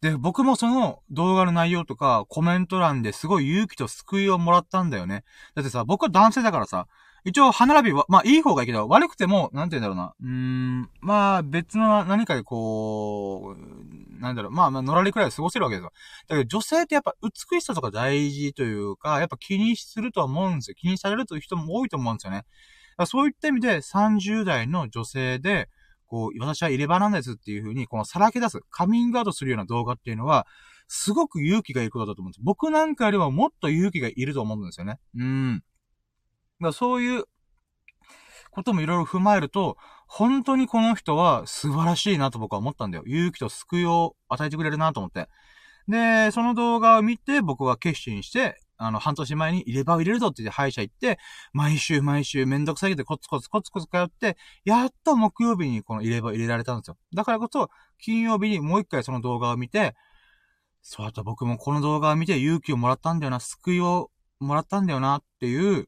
[0.01, 5.23] で、僕もその動画の内容とかコメント欄ですごい勇気と救いをもらったんだよね。
[5.55, 6.87] だってさ、僕は男性だからさ、
[7.27, 10.13] 一応、歯並びは、まあ、いい方がいいけど、悪くても、なんて言うんだろうな。
[10.17, 15.91] うーん、まあ、別の何かでこう、なんだろう、まあ、まあ、乗られくらい過ごせるわけですよ。
[16.29, 20.75] だけど、女性ってやっぱ美しさとか大事というか、やっぱ気にするとは思うんですよ。
[20.75, 22.45] 気にされるという人も多いと思うんですよね。
[23.05, 25.67] そういった意味で、30代の女性で、
[26.05, 30.47] こう、私は入れ歯なんですっていう風に、このさらけ出す、カミングアウトするような動画っていうのは、
[30.87, 32.41] すごく勇気がいることだと思うんです。
[32.41, 34.99] 僕なんかよりはもっと勇気がいると思うんですよね。
[35.17, 35.63] うん。
[36.61, 37.23] だそういう
[38.51, 39.77] こともいろいろ踏まえると、
[40.07, 43.03] 本当にこの人は素晴らしいなと僕は思ったんだよ。
[43.05, 45.29] 勇気と救いを与えてくれるなと思って。
[45.87, 51.19] で、その動画を見て僕は決心して、あの、半年前に入れ歯を入れるぞって言って歯医者行って、
[51.53, 56.97] 毎週毎週めんどくさいけどコツコツコツコツ通って、やっと木曜日にこの入れ歯を入れられたんですよ。
[57.13, 59.95] だからこそ、金曜日にもう一回その動画を見て、
[60.81, 65.87] そうだった僕もこの動画を見て勇気をもらったんだよな、救いをもらったんだよなっていう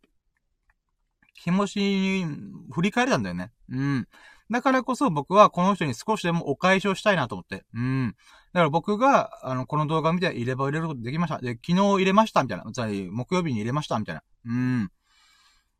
[1.43, 2.25] 気持ちに
[2.71, 3.51] 振り返れたんだよね。
[3.69, 4.07] うん。
[4.51, 7.65] だからこそ僕はこの人に少しでもお返しをしたいなと思って。
[7.73, 8.15] うん。
[8.53, 11.39] だから僕が、あの、この動画見て入れ歯入れることできました。
[11.39, 12.65] で、昨日入れましたみたいな。
[12.71, 14.23] つまり、木曜日に入れましたみたいな。
[14.45, 14.91] うん。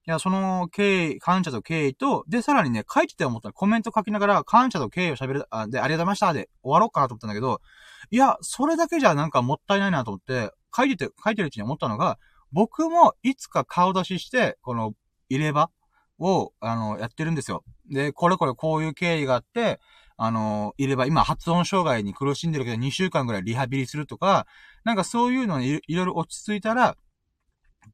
[0.08, 7.62] いや、その経緯、感謝と経緯と、で、さらにね、書いてて思ったコメント書きながら、感謝と経緯を喋る、あ、で、ありがとうございましたで終わろうかなと思ったんだけど、
[8.12, 12.18] いや、それだけじゃなんかもったいないなと思って、書いてて、書いてるうちに思ったのが、
[12.52, 14.94] 僕もいつか顔出しして、この、
[15.30, 15.70] 入れ歯
[16.20, 17.64] を、あの、やってるんですよ。
[17.90, 19.80] で、これこれこういう経緯があって、
[20.18, 24.48] あの、いれば、今発音障害に苦しんでるけど2週間ぐらいリハビリするとか、
[24.84, 26.98] なんかそういうのにいろいろ落ち着いたら、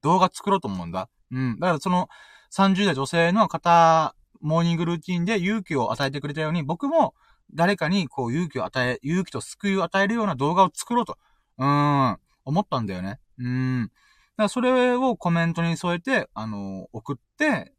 [0.01, 1.09] 動画作ろうと思うんだ。
[1.31, 1.59] うん。
[1.59, 2.09] だからその
[2.51, 7.13] 30代女性の方、モーニングルーティンで勇気を与えてくれたように、僕も
[7.53, 11.17] 誰かにこう勇気を与え、勇気と救いを与えるような動画を作ろうと、
[11.57, 13.19] うーん、思ったんだよね。
[13.39, 13.91] うん。
[14.37, 17.73] からそれをコメントに添えて、あの、送って、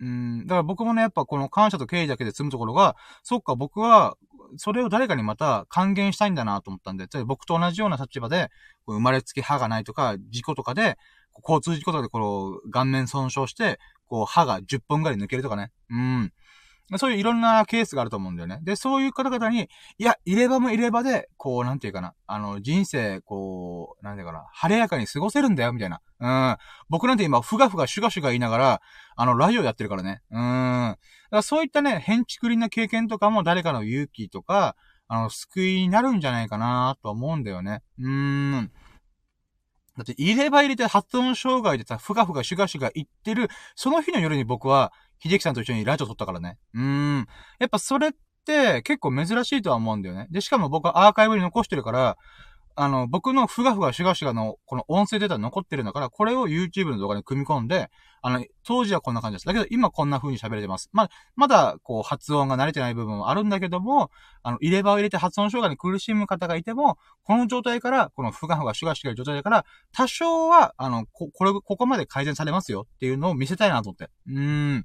[0.00, 4.16] うん、だから僕もね、やっぱこの感謝と敬意だけで済むところが、そっか、僕は、
[4.56, 8.50] それを誰かにまた還元したいんだなと思ったんで、僕と同じような立場で、
[8.86, 10.96] 生まれつき歯がないとか、事故とかで、
[11.46, 15.70] 交通事故とかでこの顔面損傷して、こう歯が10本ぐらい抜けるとかね。
[15.90, 16.32] うん。
[16.98, 18.60] そういういろんなケースがあると思うんだよね。
[18.62, 19.68] で、そういう方々に、
[19.98, 26.00] いや、入れ歯も入れ歯で、こう、なんていうかな、あの、人生、こう、なんていうかな、晴れやかに過ごせるんだよ、みたいな。
[26.20, 26.56] うん。
[26.88, 28.82] 僕なんて今、ふがふがシュガシュガ言いながら、
[29.16, 30.22] あの、ラジオやってるからね。
[30.30, 30.40] うん。
[30.40, 30.98] だか
[31.30, 34.76] らそういったね、変築林な経験とかも誰かの勇気とか、
[35.06, 37.82] あの、救いになるんじゃないかなと思うんだよね。
[37.98, 38.72] うーん。
[39.96, 46.58] だって、入れ歯入れて発音障害でさ、ふがふがシュガシュガ言ってる、その日の夜に僕は、秀樹さんと一緒にラジオ撮ったからね。
[46.74, 47.26] うーん。
[47.58, 48.12] やっぱそれっ
[48.44, 50.26] て結構珍しいとは思うんだよね。
[50.30, 52.16] で、しかも僕はアーカイブに残してるから、
[52.82, 57.90] あの、僕のふがふがシュガシュガのこの音声データ残ってるんだから、これを YouTube の動画に組み込んで、
[58.22, 59.44] あの、当時はこんな感じです。
[59.44, 60.88] だけど今こんな風に喋れてます。
[60.90, 64.10] まあ、まだこう発音が慣れてない部分はあるんだけども、
[64.42, 74.08] あの、入れ歯を入れて発音障害に苦しむ方がいても、この状態から、このふがふがシュガシュガの状態だから、多少は、あの、こ、これ、ここまで改善されますよっていうのを見せたいなと思って。
[74.26, 74.40] うー
[74.76, 74.78] ん。
[74.78, 74.82] い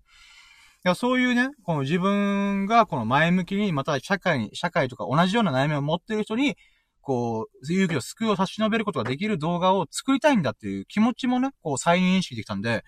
[0.84, 6.58] や、そういうね、この自分がこの前向きに、また社会に、社会とか同じような悩みを持ってる人に、
[7.06, 12.84] こう、勇気を救いを差し伸べることができる動画を作りたいんだっていう気持ちもね、こう再認識できたんで、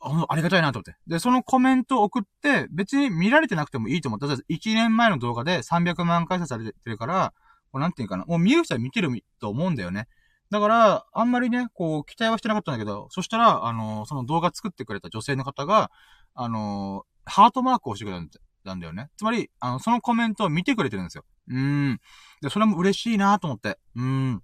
[0.00, 0.96] あありがたいなと思って。
[1.06, 4.26] で、そのコメントを送って、別に見られてなくてもいいと思った。
[4.26, 7.32] 1年前の動画で300万回再生されてるから、
[7.72, 9.10] こうなんていうかな、もう見る人は見てる
[9.40, 10.08] と思うんだよね。
[10.50, 15.90] だから、あんまりね、こう、期待はしてなかったんだけど、そしたら、あの、その動画作ってくれた女性の方が、
[16.34, 18.20] あの、ハートマークをしてくれ
[18.64, 19.10] たんだよね。
[19.16, 21.24] つまり、あの、そのコメントを見てくれてるんですよ。
[21.48, 22.00] うん。
[22.40, 23.78] で、それも嬉しいなと思って。
[23.96, 24.42] うん。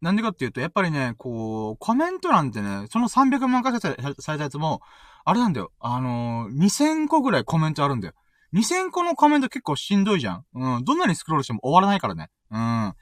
[0.00, 4.80] なんでかっていうと、やっぱりね、こう、コメント欄ってね、その300万回再生されたやつも、
[5.24, 5.72] あれなんだよ。
[5.80, 8.14] あのー、2000個ぐらいコメントあるんだよ。
[8.54, 10.44] 2000個のコメント結構しんどいじゃん。
[10.54, 10.84] うん。
[10.84, 12.30] どんなにスクロールしても終わらないからね。
[12.50, 12.94] うん。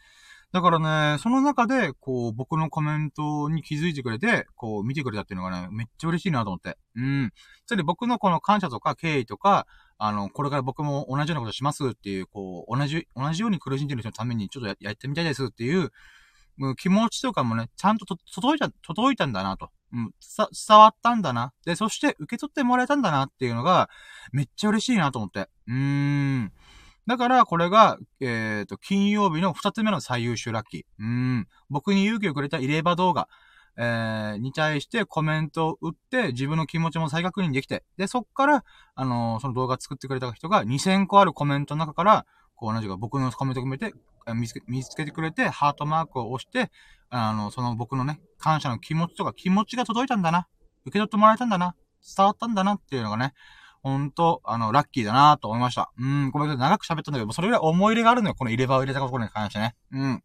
[0.53, 6.79] だからね、その中で、こう、僕のコメントに気づいてくれて、こう、見てくれたっていうのがね、めっちゃ嬉しいなと思って。
[6.97, 7.31] うん。
[7.67, 9.67] それで僕のこの感謝とか敬意とか、
[9.99, 15.91] あの、これから僕も同じようなことしますっていう、こう、同じ、同じように苦しんでる人のためにちょっとややってみたいですっていう、
[16.59, 19.71] う気持ちとかもね、ちゃんとと届いた、届いたんだなと。
[19.93, 20.11] うん、
[20.69, 21.53] 伝わったんだな。
[21.65, 23.89] で、そして受け取ってもらえたんだなっていうのが、
[24.33, 25.49] めっちゃ嬉しいなと思って。
[25.69, 26.53] うーん。
[27.07, 30.83] だから、これが、えっ、と、金曜日の二つ目の最優秀ラッキー。
[30.99, 31.49] うーん。
[31.71, 33.29] 僕に勇気をくれた入れ歯動画、
[33.79, 38.65] えー、に対してコメントを打って、自分の気持ちも再確認できて、で、そっから、
[38.95, 43.93] あのー、その動画作ってくれた人が2000個あるコメントの中から、こう、同じか僕のコメントを込めて、
[44.35, 46.73] 見つけ、見つけてくれて、ハートマークを押して、
[47.11, 50.49] あの、その僕のね、感謝の気持ちとか気持ちが届いたんだな。
[50.85, 51.75] 受け取ってもらえたんだな。
[52.17, 53.35] 伝わったんだなっていうのがね、
[53.83, 55.93] ほんと、あの、ラッキーだなと思いました。
[55.99, 56.61] うん、ごめんなさい。
[56.61, 58.35] 長く喋ったんだけど、それぐらい思い入れがあるのよ。
[58.35, 59.77] この入れ歯を入れたところに関してね。
[59.93, 60.23] うん。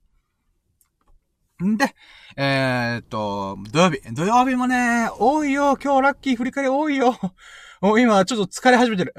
[1.64, 1.96] んで、
[2.38, 4.02] えー、っと、土曜日。
[4.14, 5.78] 土曜日もね、多いよ。
[5.82, 7.18] 今日ラッキー振り返り多いよ。
[7.82, 9.14] もう今ちょっと疲れ始めてる。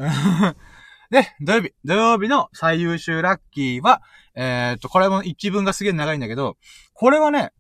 [1.11, 1.72] で、土曜日。
[1.84, 4.03] 土曜日の最優秀ラッキーは、
[4.34, 6.57] えー、っと、これも一文がすげえ長いんだけど、
[6.95, 7.53] これはね、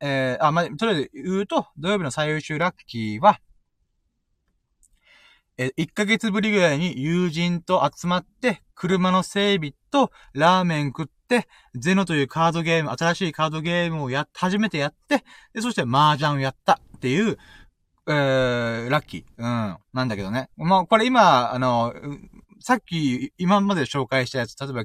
[0.00, 3.38] えー、あ、まあ、とりあえず言うと、土曜日の最優秀ラッキーは、
[5.62, 17.38] えー、1ヶ月ぶりぐらいに友人と集まって、車の整備とラーメン食って、ゼノというカードゲーム、新しいカードゲームをや、初めてやって、で、そして麻雀をやったっていう、
[18.08, 19.24] えー、ラッキー。
[19.38, 19.78] うん。
[19.92, 20.50] なんだけどね。
[20.56, 21.94] まあ、これ今、あの、
[22.60, 24.84] さっき、今まで紹介したやつ、例えば、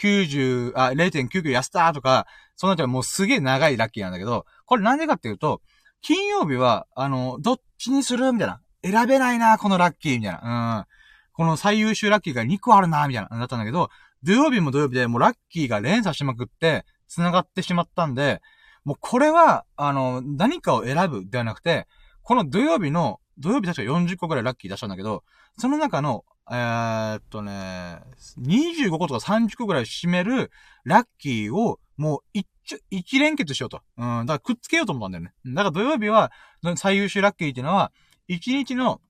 [0.00, 5.60] 90、あ、0.99やったとか、そのあたりはもうすげえ長いラッキーなんだけど、これなんでかっていうと、
[6.00, 8.32] 金曜日は、あの、どっちにする？
[8.32, 8.60] みたいな。
[8.90, 10.78] 選べないな、このラッキー、みたいな。
[10.78, 10.96] うん。
[11.32, 13.90] この最優秀ラッキーが2個あるな、みたいな、だったんだけど、
[14.22, 18.40] 土曜日も土曜日でもうラッキーが連鎖しまくって、繋がってしまったんで、
[18.84, 21.86] もうこれは、あの、何かを選ぶではなくて、
[22.22, 25.24] この土曜日の、土曜日確か40個くらいラッキー出したんだけど、
[25.58, 28.00] その中の、えー、っとね、
[28.40, 30.50] 25個とか30個くらい占める
[30.84, 32.46] ラッキーを、もう一、
[32.90, 33.80] 一連結しようと。
[33.96, 35.54] うん、だからくっつけようと思ったんだよね。
[35.54, 36.30] だから土曜日は、
[36.76, 37.92] 最優秀ラッキーっていうのは、
[38.28, 39.00] 1日の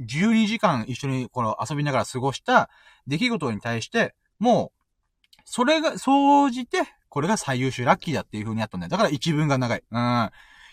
[0.00, 2.70] 12時間一緒にこの遊びながら過ごした
[3.06, 4.82] 出来事に対して、もう、
[5.44, 8.90] それが、総じて、これが最優秀ラッキーだっていう風にやったんだよ。
[8.90, 9.82] だから一文が長い。
[9.90, 10.30] うん。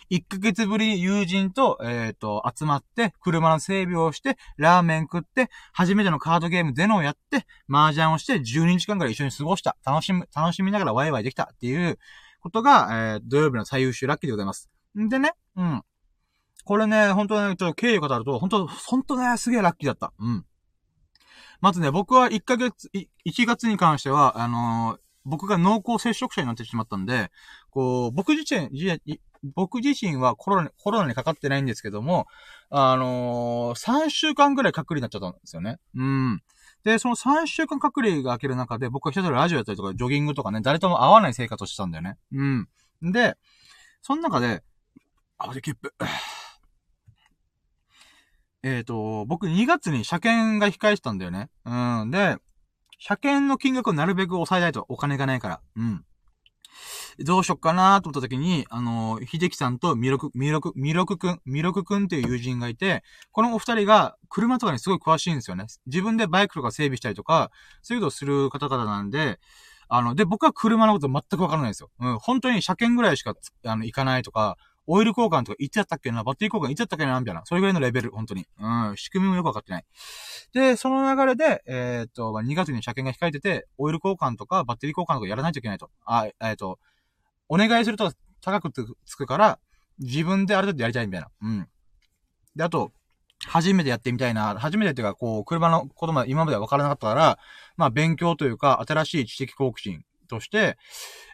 [0.09, 9.77] 1ヶ月ぶり友人と、えっ、ー、と、集まって、車の整備をして、ラーメン食って、初めてのカードゲームゼノをやって、麻雀をして、12時間くらい一緒に過ごした。
[9.85, 11.99] 楽しむ、楽しみながらワイワイできたっていう
[12.39, 14.69] ことが、えー、土曜日の最優秀ラッキーでございます。
[14.97, 15.83] んでね、うん。
[16.65, 20.13] これね、本当ね、ちょっと経緯を語ると、本当本当ね、すげえラッキーだった。
[20.19, 20.45] うん。
[21.61, 27.31] まずね、僕は1ヶ月、1月に関しては、あのー、僕が濃厚接触者になってしまったんで、
[27.69, 28.69] こう、僕自身、
[29.55, 32.27] 僕自身はコロナ、コロナにかかってないんですけども、
[32.69, 35.79] あのー、3週間ぐらい隔離になっちゃったんですよね。
[35.95, 36.41] うん。
[36.83, 42.17] で、その3週間隔離が明ける中で、僕は一人ラジオやったりとか、ジョギングとかね、誰とも会わない生活をしてたんだよね。
[42.31, 43.11] うん。
[43.11, 43.35] で、
[44.01, 44.63] その中で、
[45.37, 45.93] あ、で、キップ。
[48.63, 51.49] えっ、ー、と、僕2月に車検が控えてたんだよね。
[51.65, 52.11] うん。
[52.11, 52.37] で、
[52.99, 55.61] 車検の金額をなるべく抑えないとお金がないから。
[55.77, 56.05] うん。
[57.19, 65.65] どうしよっかなと思った時に、あの、秀樹さんとミロク、ミロク、ミロクくん、ミロクくんっていう友人がいて、このお二人が車とかにすごい詳しいんですよね。
[65.85, 67.51] 自分でバイクとか整備したりとか、
[67.81, 69.39] そういうことをする方々なんで、
[69.89, 71.89] あの、で、僕は車のこと全くわからないんですよ。
[71.99, 73.33] うん、本当に車検ぐらいしか、
[73.65, 74.57] あの、行かないとか、
[74.91, 77.43] オイル交換とかいつやったっけな、バッテリー交換いつやったっけな、みたいな。
[77.45, 78.47] それぐらいのレベル、本当に。
[78.59, 79.85] うん、仕組みもよくわかってない。
[80.51, 85.91] で、その流れで、えー、っと、まあ、2月に車検が控えてて、オイル交換とかバッテリー交換とかやらないといけないと。
[86.05, 86.79] あ、えー、っと、
[87.49, 88.11] お願いすると
[88.41, 88.71] 高く
[89.05, 89.59] つくから、
[89.99, 91.29] 自分である程度やりたいみたいな。
[91.41, 91.67] うん。
[92.55, 92.91] で、あと、
[93.45, 94.55] 初めてやってみたいな。
[94.57, 97.39] 初めてっていうか、こう、車のことまで今までは分からなかったから、
[97.77, 100.77] まあ、勉強というか、新しい知的好奇心として、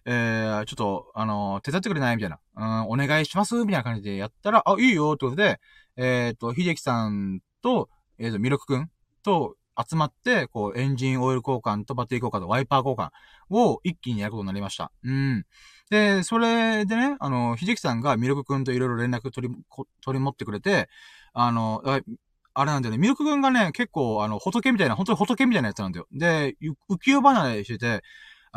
[0.06, 2.16] えー、ちょっと、あの、手伝ってくれない？
[2.16, 2.40] みたいな。
[2.56, 3.54] うん、お願いします？
[3.56, 5.60] みたいな感じでやったら、あ、いいよってことで、
[5.98, 8.90] えっ、ー、と、秀樹さんと、えっ、ー、と、ミルクくん
[9.24, 13.10] と集まって、こう、エンジンオイル交換とバッテリー交換とワイパー交換
[13.50, 14.92] を一気にやることになりました。
[15.04, 15.46] うん。
[15.90, 19.56] で、それでね、あの、秀樹さんがミルクくんといろいろ連絡取り、
[20.02, 20.90] 取り持ってくれて、
[21.34, 21.82] あの、
[22.58, 26.08] あれなんだよね、ミルクくんがね、結構、あの、仏みたいな、本当に仏みたいなやつなんだよ。
[26.14, 26.56] で、
[26.90, 28.02] 浮世離れしてて、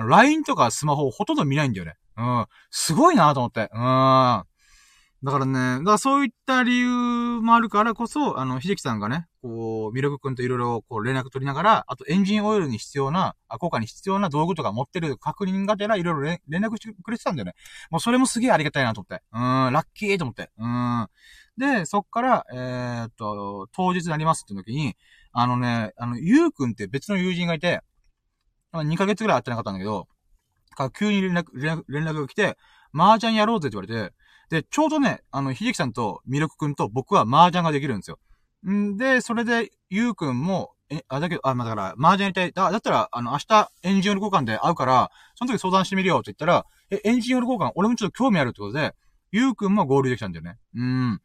[0.03, 1.94] LINE とかスマホをほとんど見ないんだよね。
[2.16, 2.46] うん。
[2.70, 3.68] すごいなと思って。
[3.72, 4.44] うん。
[5.24, 17.55] だからね、だからそういった理由もあるからこそ、あの、秀樹さんがね、こう、ミルク君といろいろこう連絡取りながら、あとエンジンオイルに必要な、あ、効果に必要な道具とか持ってる確認がてらいろいろ連絡してくれてたんだよね。
[17.90, 19.24] もうそれもすげえありがたいなと思って。
[19.32, 19.40] うん、
[19.72, 20.51] ラッキーと思って。
[20.57, 21.09] うん。
[21.57, 24.96] で、そっから、えー、っと、当日になりますって時に、
[25.32, 27.80] あのね、あの、ゆうくんって別の友人がいて、
[28.73, 30.09] 2ヶ月ぐらい会ってなかったんだけど、
[30.77, 31.47] か急に連絡、
[31.89, 32.57] 連絡が来て、
[32.95, 34.14] 麻雀やろうぜって言われて、
[34.51, 38.19] で、ちょうどね、あの、秀樹さんとミルクくんと僕は麻雀ができるんですよ。
[38.69, 42.53] んで、それで、ゆうくんも、え、あ、だけど、あ、まあ、だから、麻雀やりたい。
[42.53, 48.95] だだったら、あの、明日、エンジンオイル交換で会うから、その時相談してみるよって言ったら、え、エンジンオイル交換、俺もちょっと興味あるってことで、
[49.31, 50.57] ゆうくんも合流できたんだよね。
[50.75, 51.21] うん。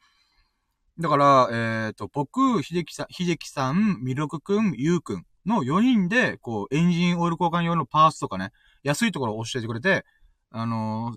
[1.00, 8.52] だから、えっ、ー、と、僕、秀樹さん、秀樹さん、みろくくん、ゆうくんの4人で、こう、エンジンオイル交換用のパーツとかね、
[8.84, 10.06] 安いところを教えてくれて、
[10.52, 11.14] あの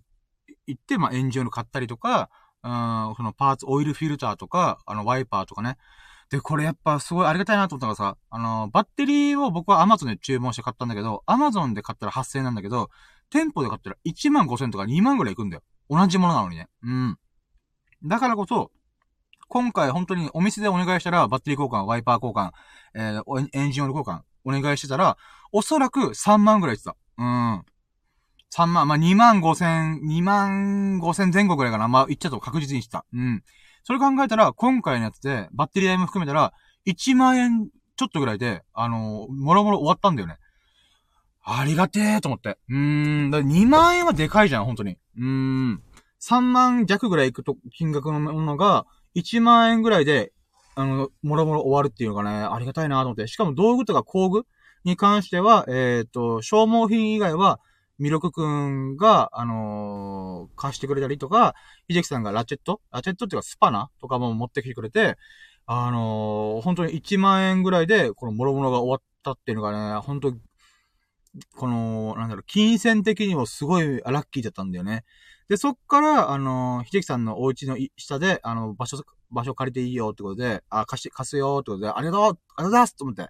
[0.48, 2.30] ー、行って、まあ、エンジンオイル買ったりとか、
[2.62, 5.76] うん、そのパーツ、オイルフィルターとか、あの、ワイパーとかね。
[6.30, 12.90] で、これやっぱすごいありがたいなと思ったのがさ、あのー、バッテリーを僕は Amazon で注文して買ったんだけど、Amazon で買ったら8000円なんだけど、
[13.30, 15.62] 店舗で買ったら1万5000とか2万ぐらいいくんだよ。
[15.88, 16.68] 同じものなのにね。
[16.82, 17.18] うん。
[18.04, 18.72] だからこそ、
[19.48, 22.50] 今回本当にお店でお願いしたら、バッテリー交換、ワイパー交換、
[22.96, 25.16] えー、エンジンオイル交換、お願いしてたら、
[25.52, 26.96] おそらく3万ぐらい言ってた。
[27.18, 27.64] うん。
[28.50, 31.88] 3万、まあ、2万5千、2万5千前後ぐらいかな。
[31.88, 33.04] まあ、言っちゃうと確実にした。
[33.12, 33.42] うん。
[33.84, 36.52] それ考えたら、今回のやつで、バッテリー代も含めたら、
[36.86, 40.38] 1万円ちょっとぐらいで、あのー、もろもろ終わったんだよね。
[41.44, 42.58] ありがてえと思って。
[42.68, 43.30] うーん。
[43.30, 44.98] だ2万円はでかいじゃん、本当に。
[45.16, 45.82] うーん。
[46.20, 50.32] 3万弱ぐらいいくと、金額のものが、1万円ぐらいで、
[50.76, 53.26] あの、もろもろ終わるっていうのがね、ありがたいなと思って。
[53.26, 54.46] しかも道具とか工具
[54.84, 57.60] に関しては、えっ、ー、と、消耗品以外は、
[57.98, 61.54] ミルクくんが、あのー、貸してくれたりとか、
[61.88, 62.82] 秀樹さんがラチェット？
[62.92, 63.90] ラチェットっていうかスパナ？
[64.00, 65.16] とかも持ってきてくれて、
[65.64, 70.34] あのー、本当に1万円ぐらいで、この諸々が終わったっていうのがね、本当
[71.54, 75.04] この、なんだろう、金銭的にもすごいラッキーだったんだよね。
[75.48, 78.98] で、そっから、あの、秀樹さんのお家の下で、あの、場所、
[79.30, 83.28] 場所借りていいよってことで、あ、貸し、貸すよってことで、ありがとうありがとうございますと思って。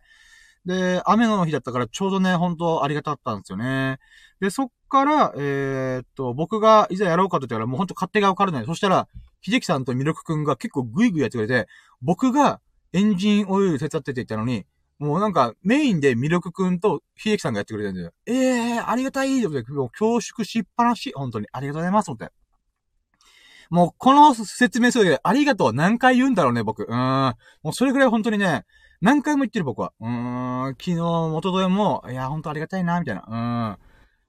[0.67, 3.99] で、雨の日だったからちょうどね、本当ありがたかったんですよね。
[4.41, 8.67] で、そっから、えー、っと、僕がいざやろうかと言ったら、もうほんと勝手がわからない。
[8.67, 9.09] そしたら、
[9.43, 11.69] 秀樹さんとミルクくんが結構グイグイやってくれて、
[12.03, 12.61] 僕が
[12.93, 14.67] エンジンオイル手伝ってって言ったのに、
[14.99, 18.13] もうなんか、メインでミルクくんと秀樹さんがやってくれてるんだよ。
[18.27, 21.13] ええー、ありがたいってもう恐縮しっぱなし。
[21.15, 21.47] 本当に。
[21.53, 22.09] ありがとうございます。
[22.09, 22.33] 思って。
[23.71, 26.85] もう、この説明するで、ありがとう何回言うんだろうね、僕。
[26.85, 26.95] うー
[27.31, 27.35] ん。
[27.62, 28.64] もうそれぐらい本当にね、
[29.01, 29.93] 何回も言ってる僕は。
[30.01, 30.77] うーん。
[30.79, 33.79] 昨日、元でも、いや、本当ありがたいな、みたいな。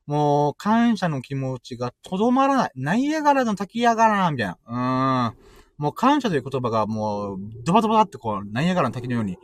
[0.07, 0.13] うん。
[0.13, 2.71] もう、感謝の気持ちがとどまらない。
[2.75, 5.29] ナイアガラの滝やがらな、みたいな。
[5.29, 5.37] うん。
[5.77, 9.37] もう感謝という言葉がもう、ドバドバってこう、ナイアガラの滝のように、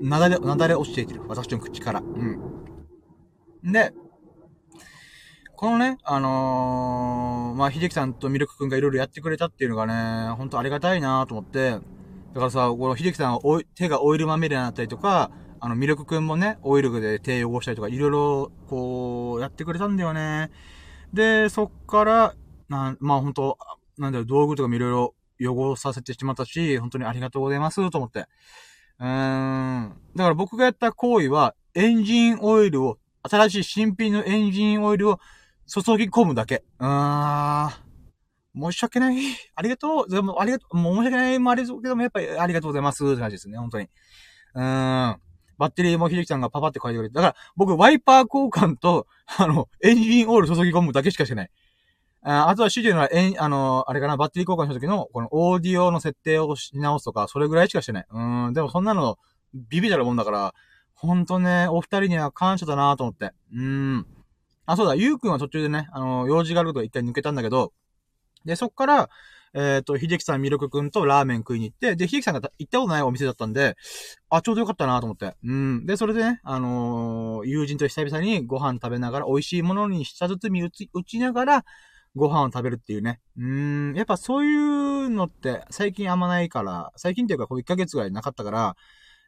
[0.00, 1.22] なだれ、なだれ落ちていってる。
[1.28, 2.00] 私の口から。
[2.00, 3.72] うん。
[3.72, 3.92] で、
[5.62, 20.50] このね、あのー、まあ、秀樹さんとミルクくんがいろいろやってくれたっていうのがね、ほんとありがたいなと思って、だからさ、この秀樹さんは手がオイルまみれになったりとか、あの、ミルクくんもね、オイルで手汚したりとか、いろいろ、こう、やってくれたんだよね。
[21.12, 22.34] で、そっから、
[22.68, 23.56] な、まあほんと、
[23.98, 25.14] なんだよ、道具とかもいろいろ
[25.48, 28.26] 汚させてしまったし、本当にありがとうございます、と思って。
[28.98, 29.96] うーん。
[30.16, 35.20] だから僕がやった行為は、エンジンオイルを、新しい新品のエンジンオイルを
[35.72, 36.64] 注ぎ込むだけ。
[36.78, 37.70] うーん。
[38.54, 39.16] 申し訳ない。
[39.54, 40.10] ありがとう。
[40.10, 40.76] でも、ありがとう。
[40.76, 43.04] もう申し訳ないもありそうけども、やっぱりありがとうございます。
[43.04, 43.56] って感じですね。
[43.56, 43.88] 本当に。
[44.54, 45.16] うーん。
[45.58, 47.14] バッテリーも秀樹さんがパパって書いてくれて。
[47.14, 49.06] だから、僕、ワイパー交換と、
[49.38, 51.50] あの、エンジンオイル注ぎ込むだけしかしてない。
[52.24, 58.06] ああとは主人は、えん、あの、あれかな、バッテリー交換した時の、このオーディオの設定をし直すとか、それぐらいしかしてない。
[58.10, 59.18] うん、でもそんなの、
[59.54, 60.54] ビビたるもんだから、
[60.94, 63.32] ほんとね、お二人には感謝だなと思って。
[63.54, 64.06] うん。
[64.72, 67.74] あ、そうだ、ゆうくんは途中でね、あの、用事があること一回抜けたんだけど、
[68.46, 69.10] で、そっから、
[69.52, 73.76] えっ、ー、と、秀樹さん、ミルクくんとラーメン食いに行って、で、秀樹さんが行ったことないお店だったんで、
[74.30, 75.36] あ、ちょうどよかったなと思って。
[75.44, 75.84] うん。
[75.84, 81.64] で、それでね、あのー、友人と久々にご飯食べながら、美味しいものに下包み打ち、打ちながら、
[82.16, 83.20] ご飯を食べるっていうね。
[83.36, 88.76] うん、やっぱそういうのって最近あんまないから、最近っていうかこう1ヶ月ぐらいなかったから、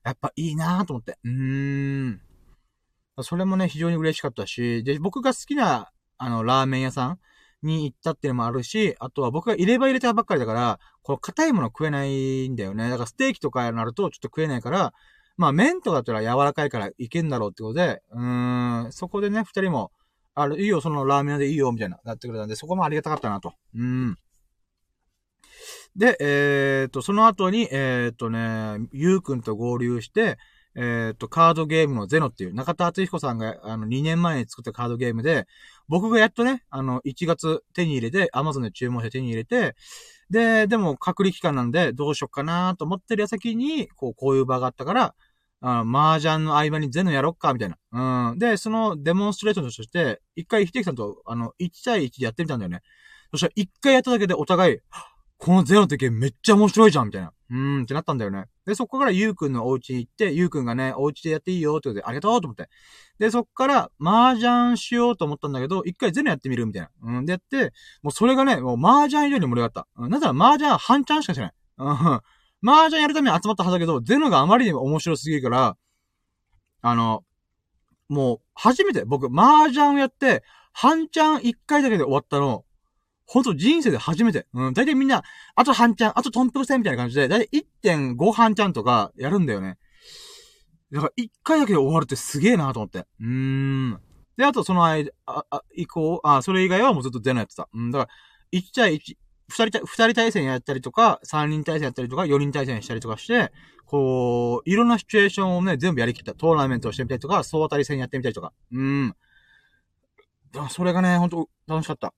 [0.05, 1.19] やっぱいいなぁと思って。
[1.25, 2.21] うーん。
[3.23, 7.19] それもね、非常に嬉しかったし、で、僕が好きな、あの、ラーメン屋さん
[7.63, 12.91] に行ったっていうのもあるし、あとは僕が入れ歯入れたばっかりだから、この硬いもの食えないんだよね。
[12.91, 14.93] だからステーキとかになるとちょっと食えないから、
[15.37, 19.91] まあ麺とかだったら柔らかいからいけんだろうってことで、うーん、そこでね、二人も、
[20.35, 23.55] ある、いいよ、そのラーメン屋でいいよ、みたいな、なってくれたんで、そこもありがたかったなと。
[23.75, 24.17] うん。
[25.97, 30.39] で、えー、っと、その後に、えー、っとね、ゆうくんと合流して、
[30.77, 35.47] えー、と、カードゲームのゼノっていう、中田敦彦さんが、あの、2年前に作ったカードゲームで、
[35.89, 39.77] 僕がやっとね、あの、1月手に入れて、アマゾンで注文して手に入れて、
[40.31, 45.15] で、でも隔離期間なんで、どうしよっかなと思ってる矢先に、こう、こういう場があったから、
[45.61, 48.31] あの、麻雀の合間にゼノやろっか、みたいな。
[48.31, 48.39] うん。
[48.39, 52.83] で、そのデモンストレーションとして、一回、秀樹さんと、あの、1対1でやってみたんだよね。
[53.31, 54.79] そしたら、一回やっただけでお互い、
[55.45, 57.31] このゼロってゲームめっちゃ面白いじゃんみたいな。
[57.51, 58.47] うーんってなったんだよね。
[58.65, 62.71] で、そこからゆうくんのお家に行って、ゆうくんがね、お家でやっていいよってことで、ありがとうと思って。
[63.19, 66.89] で、そっから麻雀しようと思ったんだけど、一回ゼロやってみるみたいな。
[67.03, 69.87] うん、でやって、もうそれがね、もう麻雀以上に盛り上がった。
[69.97, 71.53] うん、なぜなら麻雀は半チャンしかしない。
[71.77, 75.77] うん、麻雀やるために集まったはずだけど、ゼロがあまりにも面白すぎるから、
[76.81, 77.23] あの、
[78.09, 80.43] もう、初めて、僕、麻雀をやって、
[80.73, 82.64] 半チャン一回だけで終わったの、
[83.27, 84.47] ほんと人生で初めて。
[84.53, 85.23] うん、大体みんな、
[85.55, 89.79] あと半チャン、あとトンプル戦みたいな感じで、だいたい1.5半チャンとかやるんだよね。
[90.93, 93.07] だから一回だけで終わるってすげえなと思って。
[93.21, 94.01] うーん。
[94.37, 97.69] で、あとその間、あ、あ、以降、あ、それ以外はもうずっと出ないやってた。
[97.73, 98.11] うん、だか
[98.53, 99.17] ら、1対1、
[99.49, 103.53] 二人、二人対戦やったりとか、三人対戦やったりとか、四人対戦したりとかして、
[103.87, 106.35] こう、いろんなシチュエーションをね、全部やりきった。
[106.35, 108.53] トーナメントをしてみたりとか、総当たり戦やってみたりとか。
[108.73, 109.15] うん。
[110.71, 112.15] それがね、ほんと楽しかった。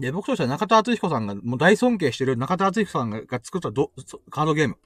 [0.00, 3.90] で、僕としては中田敦彦さんが、もう大尊敬してる中田敦彦さんが作ったド
[4.30, 4.76] カードゲーム。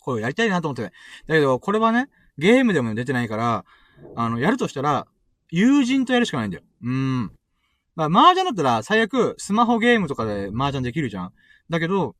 [0.00, 0.92] これやりたいなと思ってね。
[1.26, 2.08] だけど、これはね、
[2.38, 3.64] ゲームでも出てないから、
[4.16, 5.06] あの、やるとしたら、
[5.50, 6.62] 友人とやるしかないんだよ。
[6.82, 7.32] うん。
[7.96, 11.32] まあ、麻雀だったら、最悪、スマホゲームとかで麻雀できるじゃん。
[11.68, 12.14] だけど、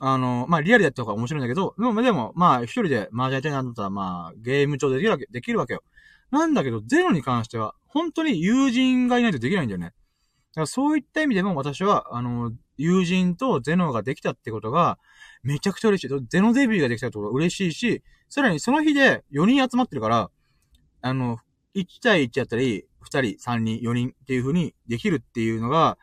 [0.00, 5.82] あの、まあ、リアルやった方が面白いんだけど、でも、でも、まあ、一人で麻雀やりたいなと思ったら、まあ、ゲーム上でできるわけ、できるわけよ。
[6.30, 9.92] なんだけど、ゼロに関しては、本当に友人がいないとできないんだよね。
[10.60, 14.98] らそういった意味でも私は、あの、友人とゼノができたってことが、
[15.42, 16.26] めちゃくちゃ嬉しい。
[16.28, 20.30] ゼノデビューができたってことが嬉しいし、さらにその日で4人集まってるから、
[21.02, 21.38] あの、
[21.74, 25.98] 1対1やったり、2人、3人、4人っていう風にできるっていうのが、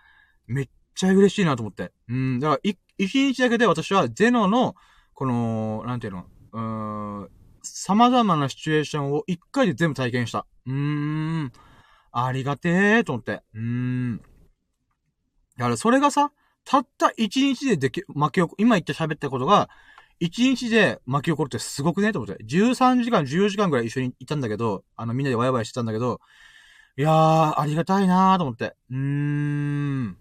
[0.48, 1.92] めっちゃ嬉しいなと思って。
[2.08, 2.78] うん、だから、1
[3.34, 4.76] 日だけで私はゼノの、
[5.14, 7.30] この、なんていうの、うーん、
[7.64, 10.46] 様々なシチュエーションを1回で全部体験した。
[10.66, 11.52] うーん、
[12.12, 13.42] ありがてーと思って。
[13.54, 14.22] うーん。
[15.62, 16.32] だからそれがさ、
[16.66, 19.70] たった1日ででき、巻き起こ、今言って喋ったことが、
[20.20, 22.12] 1日で巻き起こるってすごくね？
[22.14, 22.44] と思って。
[22.44, 26.20] 13時間、14時間ぐらい一緒にいたんだけど、あの、みんなでワイワイしてたんだけど、
[26.98, 28.76] いやー、ありがたいなーと思って。
[28.90, 30.18] うーん。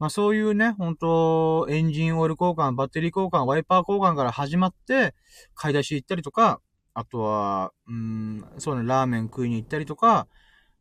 [0.00, 5.14] まあそういうね、本当エンジンオイル交換、バッテリー交換、ワイパー交換から始まって、
[5.54, 6.60] 買い出し行ったりとか、
[6.92, 10.26] あとは、うん、そうね、ラーメン食いに行ったりとか、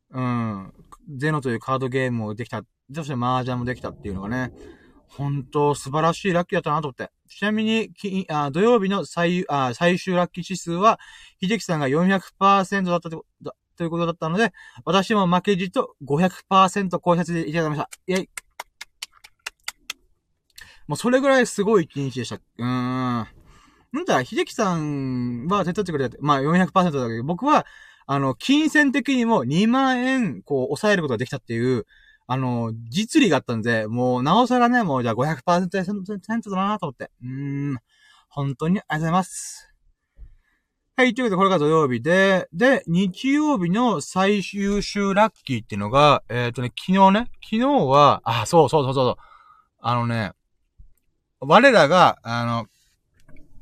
[0.09, 0.73] うん、
[1.17, 2.63] ゼノというカードゲームもできた、
[2.93, 4.51] そして麻雀もできたっていうのがね、
[5.07, 7.11] 本当素晴らしいラッキーだったなと思って。
[7.27, 10.99] ちなみに、きあ土曜日の最あ最終ラッキー指数は、
[11.41, 13.25] 秀樹さんが400%だったと
[13.75, 14.53] ということだったので、
[14.85, 17.89] 私も負けじと500%超えさせていただきました。
[18.07, 18.29] イェイ。
[20.87, 22.35] もうそれぐらいすごい一日でした。
[22.35, 22.65] うーん。
[22.65, 27.65] なんだ、秀樹さんは手伝ってくれて、まあ400%だけど、僕は、
[28.07, 31.85] あの、金銭的にも2万円、こう、抑えることができたっていう、
[32.27, 37.11] あの、実利があったんで、もう、なおさらね、もう、じゃあ500%だなと思って。
[37.21, 37.77] うーん。
[38.29, 39.71] 本当にありがとうございます。
[40.97, 49.15] はい、ということで、これが土曜日で、で、日曜日の最終週ラッキーっていうのが、えっ、ー、とね、昨日ね、昨日は、あ、そうそうそうそう、
[49.79, 50.31] あのね、
[51.41, 52.65] 我らが、あの、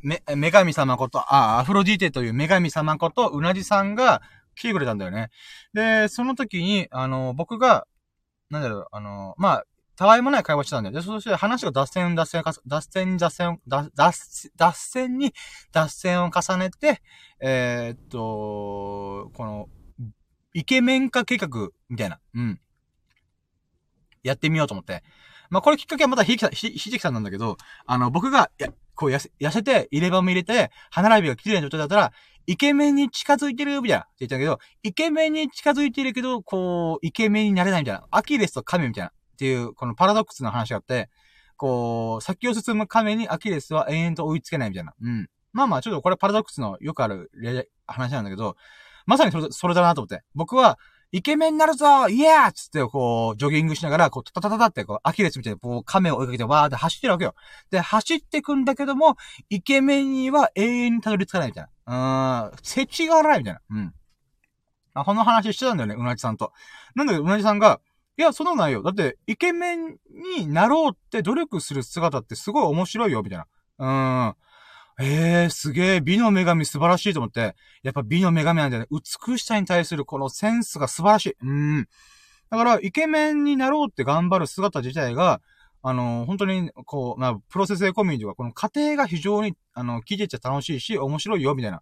[0.03, 4.22] め、女神様こと、あ、アフロディーテという女神様こと、うなじさんが
[4.55, 5.30] 来てくれたんだよね。
[5.74, 7.88] で、その時に、あの、僕が、
[8.49, 9.65] なんだろう、あの、まあ、
[9.95, 10.95] たわいもない会話してたんだよ。
[10.95, 15.33] で、そして話が脱線、脱線、脱線、脱線、脱線、脱線に
[15.71, 17.01] 脱線を重ねて、
[17.39, 19.69] えー、っと、この、
[20.53, 22.59] イケメン化計画みたいな、うん。
[24.23, 25.03] やってみようと思って。
[25.49, 32.13] まあ、これきっかけはまたひじきさん、ひじきさんなんだけど、あの、僕が、や、こう痩せ、痩せて、入れ歯も入れて、歯並びが綺麗な状態だったら、
[32.45, 38.05] イケメンに近づいてるみたいな、って言ったけど、イケメンに近づいてるけど、こう、イケメンになれないみたいな。
[38.11, 39.09] アキレスと亀みたいな。
[39.09, 41.09] っていう、このパラドックスの話があって、
[41.57, 44.93] こう、先を進む亀にアキレスは延々と追いつけないみたいな。
[45.01, 45.29] うん。
[45.53, 47.32] まあまあ、ちょっとこれパラドックスのよくある
[47.87, 48.55] 話なんだけど、
[49.05, 50.24] まさにそれそれだなと思って。
[50.36, 50.79] 僕は、
[51.13, 57.35] イケメンになるぞイエーつって、こう、ジョギングしながら、こう、タタタタって、こう、アキレスみたいに、こう、亀を追いかけて、わーって走ってるわけよ。
[57.69, 59.15] で、走ってくんだけども、
[59.47, 62.49] イケメンには永遠にたどり着かないみたいな。
[62.49, 63.61] うーん、設置がないみたいな。
[63.69, 63.93] うん。
[64.95, 66.51] あ、この話してたんだよね、うなじさんと。
[66.95, 67.79] なんだけど、うなじさんが、
[68.17, 68.81] いや、そんなことないよ。
[68.81, 69.97] だって、イケメン
[70.37, 73.45] になろうって努力する姿ってすごい面白いよ、みたいな。
[73.77, 74.35] うーん。
[74.99, 77.55] ええー、すげえ、美の女神素晴らしいと思って。
[77.82, 78.87] やっぱ美の女神なんだよね。
[78.91, 81.36] 美しさに対するこのセンスが素晴らしい。
[81.41, 81.87] うん。
[82.49, 85.41] だから、イケメンになろうって頑張る姿自体が、
[85.82, 91.82] あの、本当に、こう、まあ、プロセスエコミュニティは、この過程が非常に、あの、聞いてちゃ楽しいし、面白いよ、みたいな。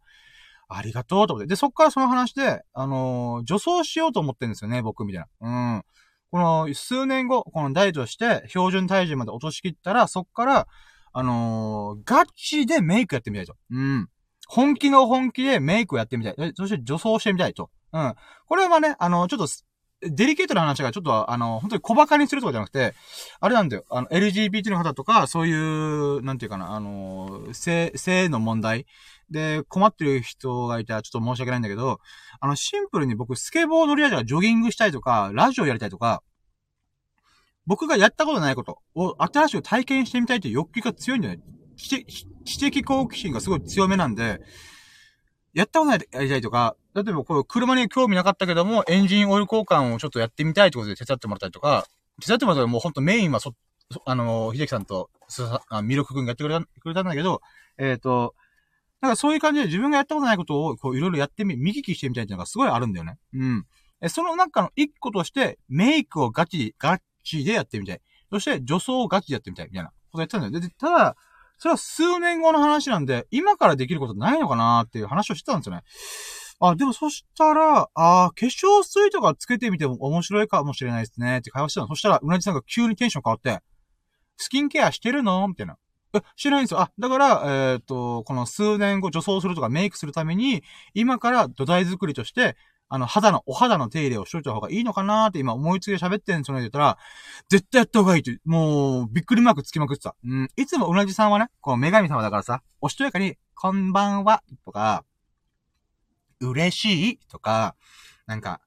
[0.69, 1.49] ありがとう、と思って。
[1.49, 5.75] で、そっからその話で、あの、女装しようと思ってるんですよね、僕、みたいな。
[5.75, 5.83] うん。
[6.31, 10.67] この数年後、このダイエットして、標準体重まで落としきったら、そっから、
[11.13, 13.55] あのー、ガチでメイクやってみたいと。
[13.71, 14.09] うん。
[14.47, 16.53] 本気の本気でメイクをやってみたい。
[16.55, 17.69] そして女装してみたいと。
[17.93, 18.15] うん。
[18.47, 19.47] これはね、あの、ちょっと、
[20.03, 22.95] デリケートな話がちょっと、あの、本当に小馬鹿にするとかじゃなくて、
[23.39, 23.85] あれなんだよ。
[23.89, 28.87] あの、LGBT の方とか、そういう、なんていうかな、あの、性、性の問題
[29.29, 31.99] で困ってる人がいたらちょっと申し訳ないんだけど、
[32.39, 36.23] あの、シンプルに僕、スケボー乗りやとか、ジョギングしたいとか、ラジオやりたいとか、
[37.65, 41.43] 僕がやったことないことを新しく体験してみたいという欲求が強いんだよね。
[41.77, 44.41] 知的好奇心がすごい強めなんで、
[45.53, 51.85] やったことないやりたいとか、例えばこう、車に興味なかったけども、エンジンオイル交換をちょっとやってみたいってことで手伝ってもらったりとか、
[52.21, 53.53] 手伝ってもらったらもうほんとメインはそ、
[54.05, 55.09] あの、秀樹さんと、
[55.69, 57.41] あミルク君がやってくれた、くれたんだけど、
[57.77, 58.35] えっ、ー、と、
[59.01, 63.17] なんかそういう感じで自分がやったことないことを、こう、いろいろやってみ、見聞きしてみたいっていうのがすごいあるんだよね。
[63.33, 63.65] うん。
[64.01, 68.01] え、その中の一個として、メイクをガチ、ガチでやってみたい。
[68.31, 70.59] そして、女装をガチでやってみたい、みたいなことやってたんだよ。
[70.59, 71.15] で、ただ、
[71.57, 75.83] それは数年後の話なんで、今からできることないのかなっていう話をしてたんですよね。
[76.59, 81.87] あ、でもそしたら、あ化粧水とかつけてみても面白いかもしれないですねって会話してたの。
[81.87, 83.63] そしたら、うなじさんが急にテンション変わって、
[84.37, 85.77] スキンケアしてるのみたいな。
[86.13, 86.81] え、知らないんですよ。
[86.81, 92.55] あ、だから、えっ、ー、と、この数年後女装するとかメイクするために、今から土台作りとして、
[92.93, 96.97] あの、肌の、お肌の手入れをしといた方がいいのかなーって今思いつきで喋ってんその言ったら、
[97.47, 100.17] 絶対やった方がいいって、もう、びっくりマークつきまくってた。
[100.25, 100.49] うん。
[100.57, 105.05] いつもうなじさんはね、こう、女神様だからさ、おしとやかに、こんばんは、とか、
[106.41, 107.77] 嬉しいとか、
[108.27, 108.59] なんか、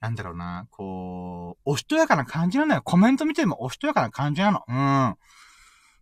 [0.00, 2.82] なんだろうな、こう、おしとやかな感じなのよ。
[2.82, 4.64] コメント見てもおしとやかな感じなの。
[4.66, 4.74] うん。
[4.74, 5.16] だか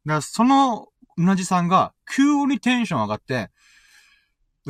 [0.06, 0.86] ら、その、
[1.18, 3.50] うなじさんが、急にテンション上がって、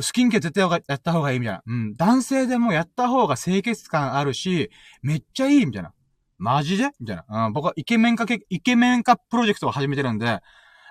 [0.01, 1.63] スキンケア絶対やった方がいいみたいな。
[1.65, 1.95] うん。
[1.95, 4.69] 男性でもやった方が清潔感あるし、
[5.01, 5.93] めっちゃいいみたいな。
[6.37, 6.89] マジで？
[6.99, 7.47] みたいな。
[7.47, 7.53] うん。
[7.53, 10.39] 僕はイケメン化、イケメン化プロジェクトを始めてるんで、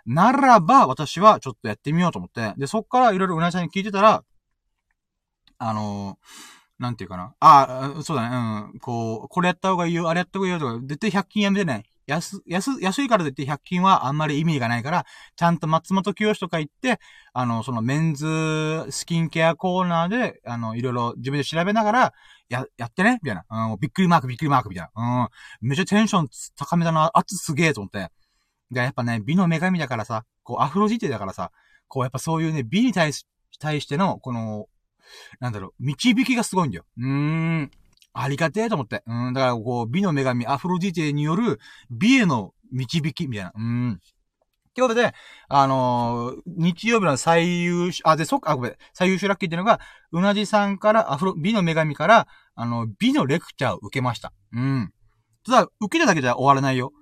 [0.04, 2.54] ならば私はちょっとやってみようと思って。
[2.58, 4.24] で、そっからいろいろうなぎさんに聞いてたら、
[5.58, 7.34] あのー、なんていうかな。
[7.40, 8.36] あ、そうだね。
[8.72, 8.78] うん。
[8.80, 11.84] こう、これやった方がいいよ、あれやった方がいいよとか、絶対100均やめてね。
[12.09, 15.06] 安、安、安いからといって100均はあんまり意味がないから、
[15.36, 16.98] ちゃんと松本清とか行って、
[17.35, 22.12] あの、そのメンズスキンケアコーナーで、あの、いろいろ自分で調べながら、
[22.48, 23.20] や、やってね？
[23.22, 23.72] みたいな。
[23.72, 25.26] うん、びっくりマーク、びっくりマークみたいな。
[25.62, 28.10] うん、めっちゃテンション高めだな、熱すげえと思って。
[28.70, 31.52] で、やっぱね、美の女神だからさ、こう、アフロジテだからさ、
[31.89, 33.26] こう、やっぱそういうね、美に対し、
[33.59, 34.66] 対しての、この、
[35.40, 36.85] なんだろう、導きがすごいんだよ。
[36.98, 37.70] うーん。
[38.20, 39.03] ありがてえと思って。
[39.07, 43.53] うん、だからこう、美の女神アフロディテによる美への導き、みたいな。
[43.55, 43.93] うん。
[43.93, 43.97] っ
[44.74, 45.12] てことで、
[45.49, 49.81] あのー、日曜日の最優秀、あ、で、そっか、あ、ごめん、最優秀ラッキーっていうのが、
[50.12, 54.32] うなじさんから、アフロ、美の女神から、あの、美のレクチャーを受けました。
[54.53, 54.93] うん。
[55.47, 56.93] ただ、受けただけじゃ終わらないよ。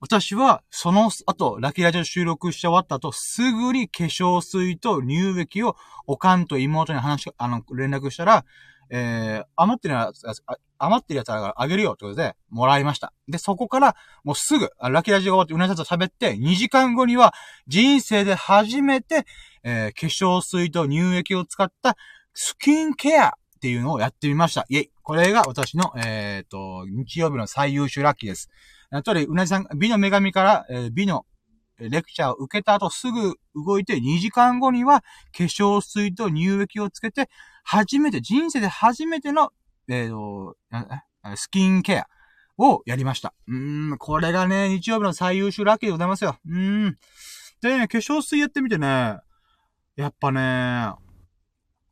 [0.00, 5.76] 私は、その後、ラッキーラジオ収録して終わった後、すぐに化粧水と乳液を、
[6.06, 8.44] おかんと妹に話、あの、連絡したら、
[8.90, 10.24] えー、余ってるやつ、
[10.78, 13.12] 余ってるやつあげるよってことで、もらいました。
[13.28, 17.32] で、そこから、もうすぐ、ラッキーラジオが終わって、うなぎさんと喋って、2時間後には、
[17.68, 19.26] 人生で初めて、
[19.62, 21.96] えー、化粧水と乳液を使った
[22.34, 24.64] スキンケアっていうのをやってみました。
[24.68, 24.90] イェイ。
[25.02, 28.48] これが私の、えっ、ー、と、日曜日の最優秀ラッキーです。
[29.04, 31.26] とり、うなじさん、美の女神から、えー、美の
[31.88, 35.00] レクチャーを受けた後すぐ動いて2時間後には
[35.36, 37.28] 化粧水と乳液をつけて
[37.64, 39.52] 初めて、人生で初めての、
[39.88, 40.56] えーと、
[41.36, 42.06] スキンケア
[42.58, 43.34] をやりました。
[43.48, 46.38] うーん、これがね、日曜日の最優秀ラッキーでございますよ。
[46.46, 46.98] うーん。
[47.62, 49.18] でね、化粧水やってみてね、
[49.96, 50.92] やっぱね、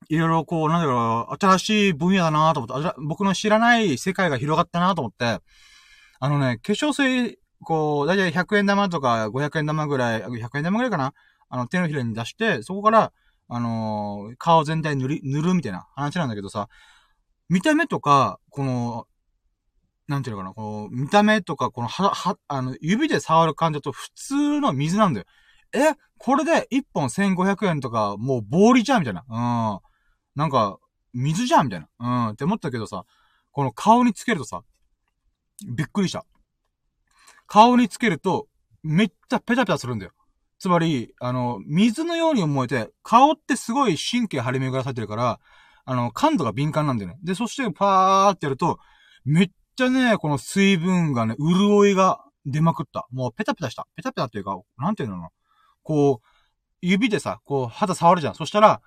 [0.09, 5.40] いろいろこう、なんだろう、新しい分野だなと思って、僕の知らない世界が広がったなと思って、
[6.20, 11.14] あのね、化粧水、こう、だいたい100円玉とか500円玉ぐらい、100円玉ぐらいかな？
[11.48, 13.12] あの、手のひらに出して、そこから、
[13.48, 16.68] あのー、顔全体塗り、塗るみたいな話なんだけどさ、
[17.48, 19.06] 見た目とか、この、
[20.06, 25.26] なんていうのかな、この、見た目とか、この、は、は、あの、指で触る感じだと普通の水なんだよ。
[25.72, 25.94] え？
[26.18, 29.24] これで1本1500円とか、もうボーリじゃんみたいな。
[29.28, 29.80] うん。
[30.35, 30.78] なんか、
[31.14, 31.89] 水じゃんみたいな。
[31.98, 32.28] うん。
[32.30, 33.05] って思ったけどさ、
[33.52, 34.62] この顔につけるとさ、
[35.66, 36.24] びっくりした。
[37.49, 38.47] 顔につけると、
[38.85, 40.12] めっちゃペタペタするんだよ。
[40.61, 45.41] つまり、あの、水のように思えて、顔ってすごい神経張り巡らされてるから、
[45.85, 47.19] あの、感度が敏感なんだよね。
[47.25, 48.79] で、そしてパーってやると、
[49.25, 53.07] めっちゃね、この水分がね、潤いが出まくった。
[53.11, 53.87] もうペタペタした。
[53.97, 55.29] ペタペタっていうか、なんていうの
[55.83, 56.27] こう、
[56.83, 58.35] 指でさ、こう、肌触るじゃん。
[58.35, 58.83] そしたら、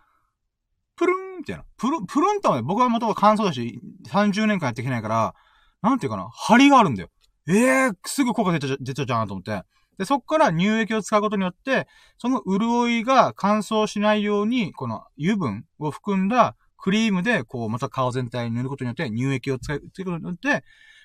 [0.95, 1.63] プルーンみたいな。
[1.77, 5.33] プルン、プルンとはね、僕は元々乾燥だし、30年間やってきてないから、
[5.81, 7.09] なんていうかな、張りがあるんだよ。
[7.47, 9.63] ええー、すぐ効果出た、出たじゃんと思って。
[9.97, 11.87] で、そっから乳液を使うことによって、
[12.17, 20.63] その潤いが乾燥しないように、この油分を含んだクリームで、こう、また顔全体に塗ることによって、乳液を使うことによって、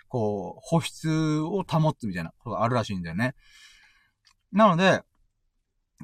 [0.09, 3.35] こう、保湿を保つみたいなことがあるらしいんだよね。
[4.53, 5.03] なので、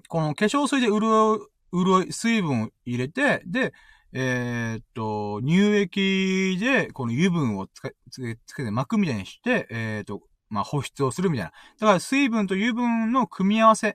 [0.08, 1.38] この化粧水で潤い、
[1.72, 3.72] 潤い、水分を入れて、で、
[4.14, 10.20] えー、っと、乳液で、この油分をつけ、つけ、つけて巻くみたいにして、えー、っと、
[10.50, 11.52] まあ、保湿をするみたいな。
[11.80, 13.94] だから水分と油分の組み合わせっ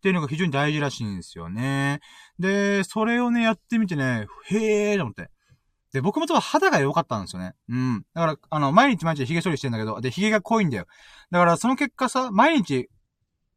[0.00, 2.00] ていうのが非常に大事らしいんですよね。
[2.38, 5.30] で、それをね、やってみてね、へーと思って。
[5.92, 7.54] で、僕もちょっと肌が良かったんですよね。
[7.68, 8.04] うん。
[8.14, 10.86] だから、あの、毎日毎日髭処理してんだけど、で、髭が濃いんだよ。
[11.30, 12.88] だから、その結果さ、毎日、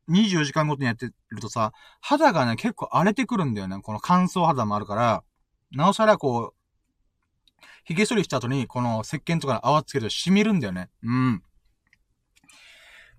[0.10, 3.80] 24時間ごとにやってるとさ、肌がね、結構荒れてくるんだよね。
[3.82, 5.24] この乾燥肌もあるから、
[5.72, 10.90] なおさらこう、髭処理した後に、この石鹸とか泡つけると染みるんだよね。
[11.04, 11.44] うん。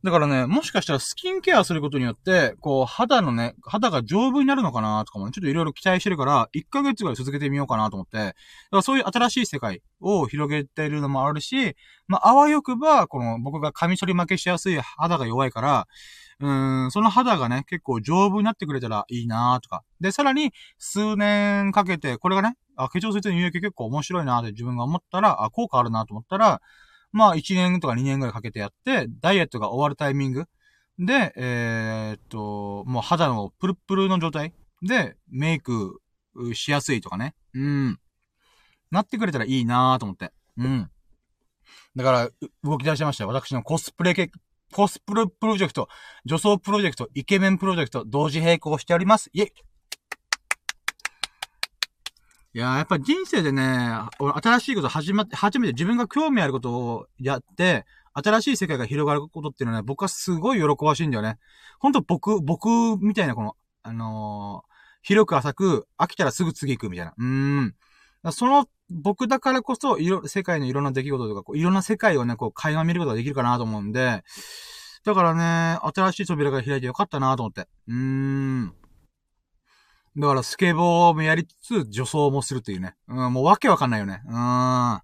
[0.04, 8.34] だからね、もしかしたらスキンケアすることによって、こう、肌のね、肌が丈夫になるのかなとかもね、ちょっといろいろ期待してるから、1ヶ月ぐらい続けてみようかなと思って、だか
[8.72, 11.76] らそういう新しい世界を広げてるのもあるし、
[12.08, 15.86] まあ、あわよくば、この僕がカミソリ負けしやすい肌が弱いから、
[16.42, 19.84] うん、その肌がね、結構丈夫になってくれたらいいなとか。
[20.00, 26.60] で、さらに、数年かけて、これがね、あ、化粧水と乳液結構面白いなって自分が思ったら、あ、効果あるなと思ったら、
[27.12, 30.46] まあ、1年とか2年ぐらいかけてやって、ダイエットが終わるタイミング
[30.98, 34.52] で、えー、っと、もう肌のプルプルの状態
[34.82, 36.00] でメイク
[36.54, 37.36] しやすいとかね。
[37.54, 38.00] うん。
[38.90, 40.32] なってくれたらいいなと思って。
[40.56, 40.90] うん。
[41.94, 42.30] だから、
[42.64, 43.28] 動き出しましたよ。
[43.28, 44.14] 私のコスプレ、
[44.72, 45.88] コスプレプロジェクト、
[46.24, 49.30] 女装プロジェクト、イケメンプロジェクト、同時並行しております。
[49.32, 49.52] イェイ
[52.54, 53.62] いややっぱ人生でね、
[54.18, 61.38] 新しいこと始まって、初めて自分が興味あることをやって、新しい世界が広がることっていうのはね、僕はすごい喜ばしいんだよね。
[61.78, 62.68] ほんと僕、僕
[63.00, 64.72] みたいなこの、あのー、
[65.02, 67.14] 広く浅く、飽きたらすぐ次行くみたいな。
[67.16, 67.74] うーん。
[68.32, 74.22] その、僕だからこそ、いろ、世界のいろんな出来事とか、こういろんな世界をね、こう、垣間見ることができるかなと思うんで、
[75.04, 77.68] だからね、新しい扉が開いてよかったなと思って。
[77.88, 78.74] うーん。
[80.16, 82.94] だからスケボーもやりつつ、女装もするっていうね。
[83.08, 84.20] うん、もうわけわかんないよね。
[84.26, 85.00] うん。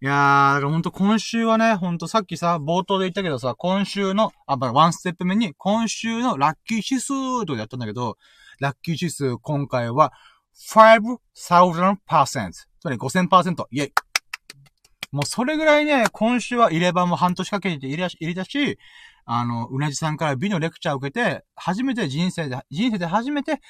[0.00, 8.16] いやー、だからほんと今週はね、ほんとさっきさ、冒頭で言ったけどさ、今週の、あ、まあ、ワンステップ目に、今週のラッキー指数とやったんだけど、
[8.60, 10.12] ラッキー指数今回は、
[10.58, 12.52] 5,000%。
[12.52, 13.66] つまり5000%。
[13.70, 13.92] イェイ。
[15.10, 18.78] もうそれぐらいね、今週は入れ歯も半年かけて入れ入れたし、
[19.24, 23.60] あの、うなじさんから美のレクチャーを受けて、初めて人生で、人生で初めて、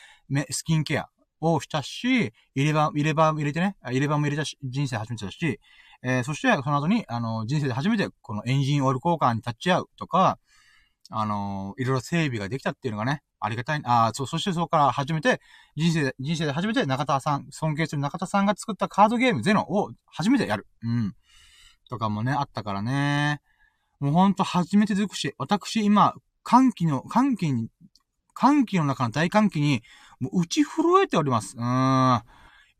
[0.50, 1.08] スキンケア
[1.40, 5.60] をしたし、入れ歯、入れ歯も入れてね、入れ歯も入れたし、人生初めてだし、
[6.02, 10.38] えー、そして、その後に、あの、人生で初めて、このエンジンオイル交換に立ち会うとか、
[11.10, 13.80] あの、いろいろ整備ができたっていうのがね、ありがたい。
[13.84, 15.40] ああそう、そしてそこから初めて、
[15.76, 20.66] 人生で、人生で初めて中田さん、尊敬する中田さんが作ったカードゲームゼノを初めてやる。
[20.82, 21.14] うん。
[21.88, 23.40] とかもね、あったからね。
[24.00, 27.68] もうほんと初めて尽くし、私今、歓喜の、歓喜に、
[28.34, 29.82] 歓喜の中の大歓喜に、
[30.20, 31.56] もう打ち震えております。
[31.56, 32.22] うーん。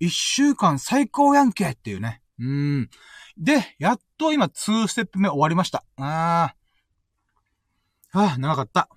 [0.00, 2.22] 一週間最高やんけっていうね。
[2.38, 2.90] うん。
[3.36, 5.84] で、やっと今、2ステップ目終わりました。
[5.96, 6.57] あー。
[8.10, 8.88] はあ、長かった。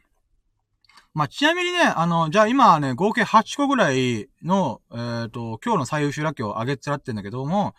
[1.13, 7.75] まあ、ちなみにね、あの、じゃあ今ね、合計8個ぐらいの、えっ、ー、と、今日の最優秀ラッキーを上げつらってんだけども、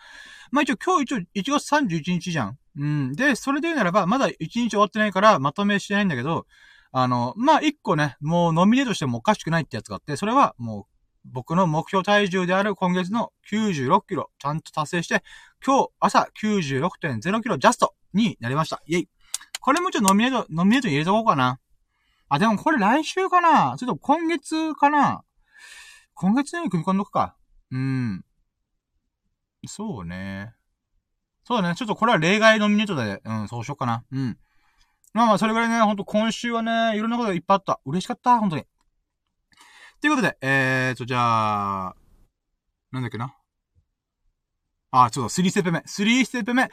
[0.51, 2.59] まあ一応今日一応1月31日じゃん。
[2.77, 3.13] うん。
[3.13, 6.47] で、それで言うならば、まだ1日終わってないから、まとめしてないんだけど、
[6.93, 10.87] あの、まあ、1個ね、もうノミネートしてもおかしくないってやつがあって、それはもう、
[11.25, 15.23] 僕の目標体重である今月の96キロ、ちゃんと達成して、
[15.65, 18.83] 今日朝96.0キロジャストになりました。
[18.87, 19.09] イェイ。
[19.63, 21.61] これもちょっとノミネート、ノミネート入れとこうかな。
[22.29, 25.23] あ、でもこれ来週かなちょっと今月かな
[26.15, 27.37] 今月に組み込んどくか。
[27.71, 28.25] うん。
[29.67, 30.53] そうね。
[31.45, 31.75] そうだね。
[31.77, 34.05] ちょっとこれは例外ノミネートで、うん、そうしようかな。
[34.11, 34.37] うん。
[35.15, 37.81] まあまあ、それぐらいね、ほんと今週はね、いろんなことがいっぱいあった。
[37.85, 38.65] 嬉しかった、本当に。
[40.01, 41.95] ということで、えーと、じゃあ、
[42.91, 43.37] なんだっけな。
[44.91, 45.79] あ、ちょっと3ステップ目。
[45.81, 46.69] 3ステップ目。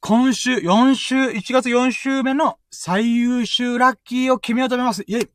[0.00, 5.02] 今週、4週、1月4週目の最優秀ラッキーを決めようと思います。
[5.06, 5.30] イェイ。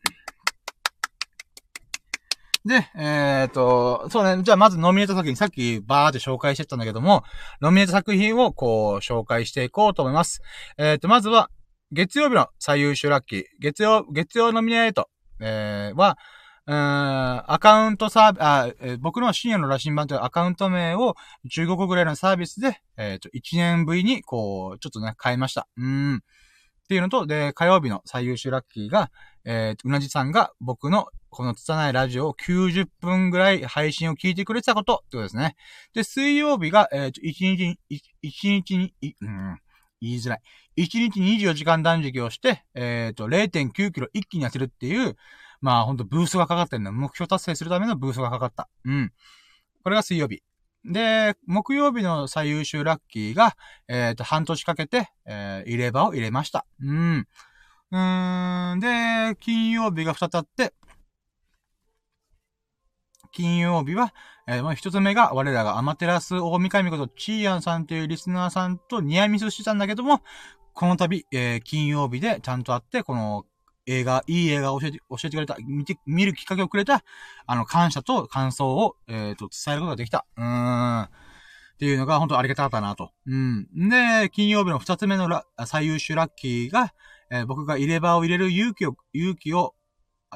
[2.65, 7.23] で、えっ、ー、と、そうね、じゃあまずノミネート作品、さっきバーって紹介してたんだけども、
[7.61, 10.41] ノミネート作品をこう、紹介していこうと思います。
[10.77, 11.49] えっ、ー、と、まずは、
[11.91, 15.09] 月曜日の最優秀ラッキー、月曜、月曜ノミネート、
[15.41, 16.17] えー、は、
[16.65, 21.15] うーん、アカウントサービス、僕の深夜の羅針盤というアカウント名を
[21.49, 25.67] 15個ぐらいのサービスで、えっ、と、1年ぶりに、こう、ちょっとね、変えました。
[25.77, 26.15] うん。
[26.15, 26.19] っ
[26.87, 29.11] ていうのと、で、火曜日の最優秀ラッキーが、
[29.45, 35.55] えっー、うなじさんが僕のこのつたないラジオを90分ぐらい配信を聞いてくれてたことってことですね。
[35.93, 37.79] で、水曜日が、えっー、1日に、
[38.23, 39.59] 1日に、うん、
[40.01, 40.41] 言いづらい。
[40.77, 45.15] 1日24時間断食をして、えっ、ー、と、0.9キロ一気に痩せるっていう、
[45.63, 46.91] まあほんとブースがかかってるの。
[46.91, 48.67] 目標達成するためのブースがかかった。
[48.83, 49.13] うん。
[49.81, 50.43] これが水曜日。
[50.83, 53.55] で、木曜日の最優秀ラッキーが、
[53.87, 56.65] えっ、ー、と、半年かけて、えー、入れ歯を入れました。
[56.81, 57.27] うん。
[57.91, 58.79] うーん。
[58.81, 60.73] で、金曜日が二つあって、
[63.31, 64.13] 金曜日は、
[64.45, 70.21] えー、まあ、一つ目が、我らがアマテラス大神ことチーアンさんというリスナーさんとニアミスしてたんだけども、
[70.73, 73.45] この度、えー、金曜日でちゃんと会って、この
[73.85, 77.03] 映画、いい映画を教えて、教えてくれた、見て、見るきっかけをくれた、
[77.45, 80.25] あの、感謝と感想を、えっ、ー、と、伝えることができた。
[80.37, 81.03] うーん。
[81.03, 81.07] っ
[81.77, 83.11] ていうのが本当ありがたかったなと。
[83.25, 83.67] うん。
[83.89, 86.93] で、金曜日の二つ目のラ最優秀ラッキーが、
[87.29, 89.73] えー、僕が入れ歯を入れる勇気を、勇気を、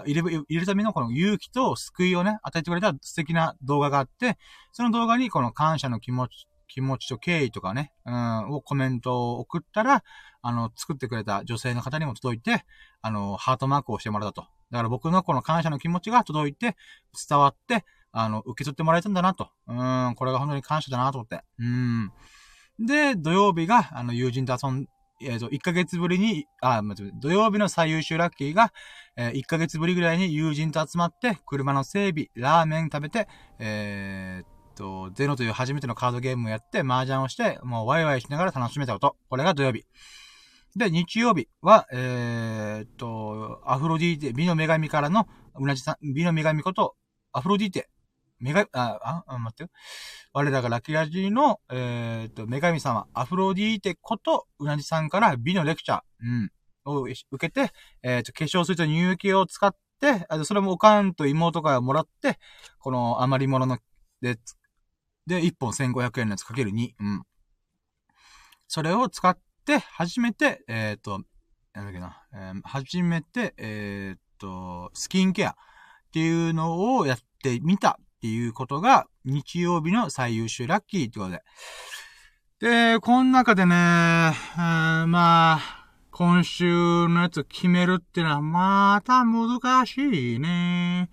[0.05, 4.37] 入れ、入れるためのこの勇気と救いをね、与えてくれた素敵な動画があって、
[4.71, 10.03] その動画にこの感謝の気持ち、気持ちと敬意とかね、うん、をコメントを送ったら、
[10.41, 12.65] あの、作ってくれた女性の方にも届いて、
[13.01, 14.47] あの、ハートマークをしてもらったと。
[14.71, 16.75] だから僕のこの感謝の気持ちが届いて、
[17.29, 19.49] 伝わって、あの、受け取ってもらえたんだなと。
[19.67, 21.43] うん、これが本当に感謝だなと思って。
[21.59, 22.11] うん。
[22.79, 24.87] で、土曜日が、あの、友人と遊ん、
[25.21, 28.71] えっ、ー、と、1ヶ月ぶりに、あ、まず、土曜日の最優秀ラッキーが、
[29.15, 33.27] えー、1ヶ月ぶりぐらいに友人と集まって、車の整備、ラーメン食べて、
[33.59, 39.17] えー、と、ゼノという初めてのカードゲームをやって、麻雀をして、もうワイワイしながら楽しめたこと。
[39.29, 39.85] これが土曜日。
[40.75, 46.95] で、日曜日は、えー、っと、アフロディーテ、美の女神からの、うなじさん、美の女神こと、
[47.33, 47.89] アフロディーテ、
[48.39, 49.69] 女神、あ、あ、待ってよ。
[50.33, 56.51] 我らがラキラジーの、えー、っと、女神様、アフロディーテこと、うなじさんから美のレクチャー、うん、
[56.85, 57.71] を受けて、
[58.03, 62.37] えー、っと、化粧水と乳液を使って、あそれもおかんと妹からもらって、
[62.79, 63.79] この余り物の、
[64.21, 64.37] で、
[65.27, 67.23] で、1本1500円のやつかける2、うん。
[68.67, 71.21] それを使って、初めて、えっ、ー、と、
[71.73, 75.53] なんだっけな、えー、初めて、えっ、ー、と、スキンケアっ
[76.11, 81.43] ていうのをやってみたっていうことが、日曜日の最優秀ラッキーってことで。
[82.59, 91.09] で、この中でね、まあ、今週のやつ決めるってのは、また難しいね。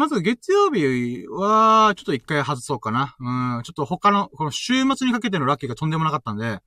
[0.00, 3.16] まず月曜日は、ちょっと一回外そうかな。
[3.20, 6.60] うん、ちょっと他の、この週末にかけてのラッキーがとんでもなかったんで、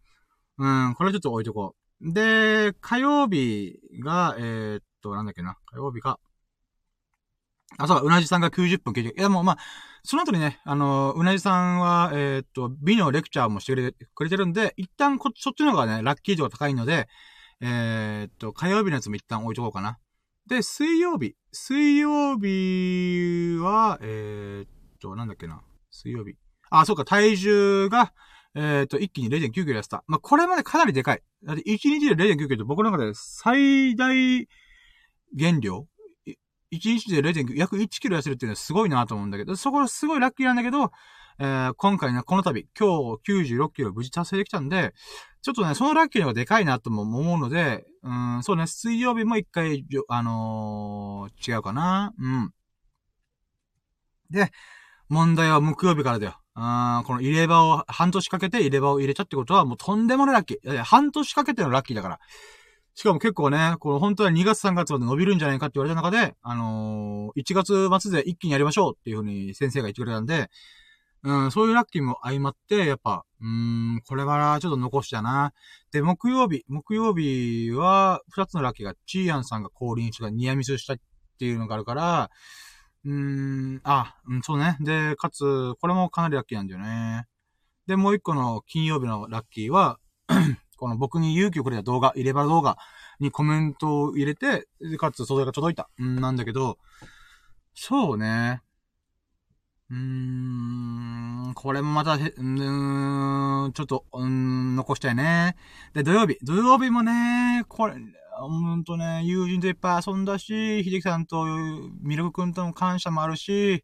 [0.59, 2.13] うん、これちょっと置いとこう。
[2.13, 5.57] で、火曜日が、えー、っと、なんだっけな。
[5.65, 6.19] 火曜日が、
[7.79, 9.57] あ、そううなじさんが90分聞いて、いやもうまあ、
[10.03, 17.07] その後にね、あの、うなじさんは、えー、っと、美のレクチャーもしてくれてるんで、一旦こ、そっちの方がね、ラッキー度が高いので、
[17.61, 19.97] えー、っと、火曜日のやつも一旦置いとこうかな。
[20.47, 21.35] で、水曜日。
[21.51, 25.61] 水曜日は、えー、っと、なんだっけな。
[25.91, 26.35] 水曜日。
[26.69, 28.13] あ、そうか、体重が、
[28.55, 30.03] えっ、と、一気に0.9キロ痩せた。
[30.07, 31.21] まあ、これまでかなりでかい。
[31.43, 34.47] だって1日で0.9キロって僕の中で最大
[35.33, 35.87] 減量
[36.27, 36.35] ?1
[36.71, 40.91] 日で0.9、約1キロ痩せるっていうのはすごいなと思うんだけど、そこはすごいラッキーなんだけど、
[41.39, 44.93] えー、今回ね、この度、今日96キロ無事達成できたんで、
[45.41, 52.13] ちょっとね、そのラッキーの方がでかいなとも思うので、うん、そうね、水曜日も一回、あのー、違うかな。
[52.19, 52.53] うん。
[54.29, 54.51] で、
[55.07, 56.37] 問題は木曜日からだよ。
[56.55, 60.83] あこの入れ歯を、半年かけて入れ歯を入れたってことはもうとんでもないラッキー。
[60.83, 62.19] 半年かけてのラッキーだから。
[62.95, 70.49] しかも結構ね、この本当は2月3月まで伸びるんじゃないかって言われた中で、あのー、1月末で一気にやりましょうっていうふうに先生が言ってくれたんで、
[71.23, 75.53] うん、そういうラッキーも相まって、やっぱ、うーん、これはちょっと残したな。
[75.91, 80.97] で、木曜日、木曜日は、二つのラッキーが、チーアンさんが降臨したニアミスしたっ
[81.39, 82.29] ていうのがあるから、
[83.05, 84.77] うーん、あ、うん、そうね。
[84.81, 87.25] で、かつ、これもかなりラッキーなんだよね。
[87.87, 89.99] で、もう一個の金曜日のラッキーは、
[90.77, 92.77] この僕に勇気をくれた動画、入れ歯動画
[93.19, 94.67] にコメントを入れて、
[94.97, 95.89] かつ、それが届いた。
[95.99, 96.77] うん、なんだけど、
[97.73, 98.61] そうね。
[99.89, 105.55] うーん、これもまた、うーん、ちょっと、うん、残したいね。
[105.93, 106.37] で、土曜日。
[106.41, 107.95] 土曜日もね、これ、
[108.39, 111.45] ほんとね、友人といっぱい遊んだし、秀樹さんと
[112.01, 113.83] ミルク君との感謝もあるし、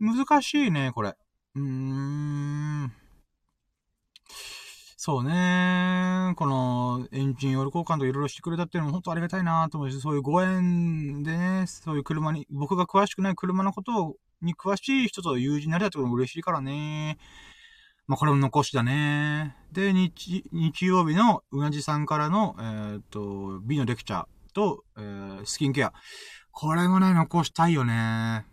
[0.00, 1.16] 難しいね、これ。
[1.54, 2.92] うーん。
[5.00, 6.34] そうね。
[6.36, 17.18] この、エンジンオイル交換といろいろしてくれたっていうのも本当ありがたいなと思うし、そういうご縁でね、そういう車に、僕が詳しくない車のことをに詳しい人と友人になれたってことも嬉しいからね。
[18.06, 19.54] まあ、これも残しだね。
[19.72, 25.92] で、日、日曜日のうなじさんからの、えー、っと、美のレクチャーと、えー、スキンケア。
[26.50, 28.46] これもね、残したいよね。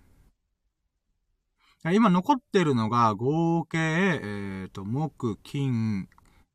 [1.94, 6.10] 今残ってるのが合計、えっ、ー、と、木、金、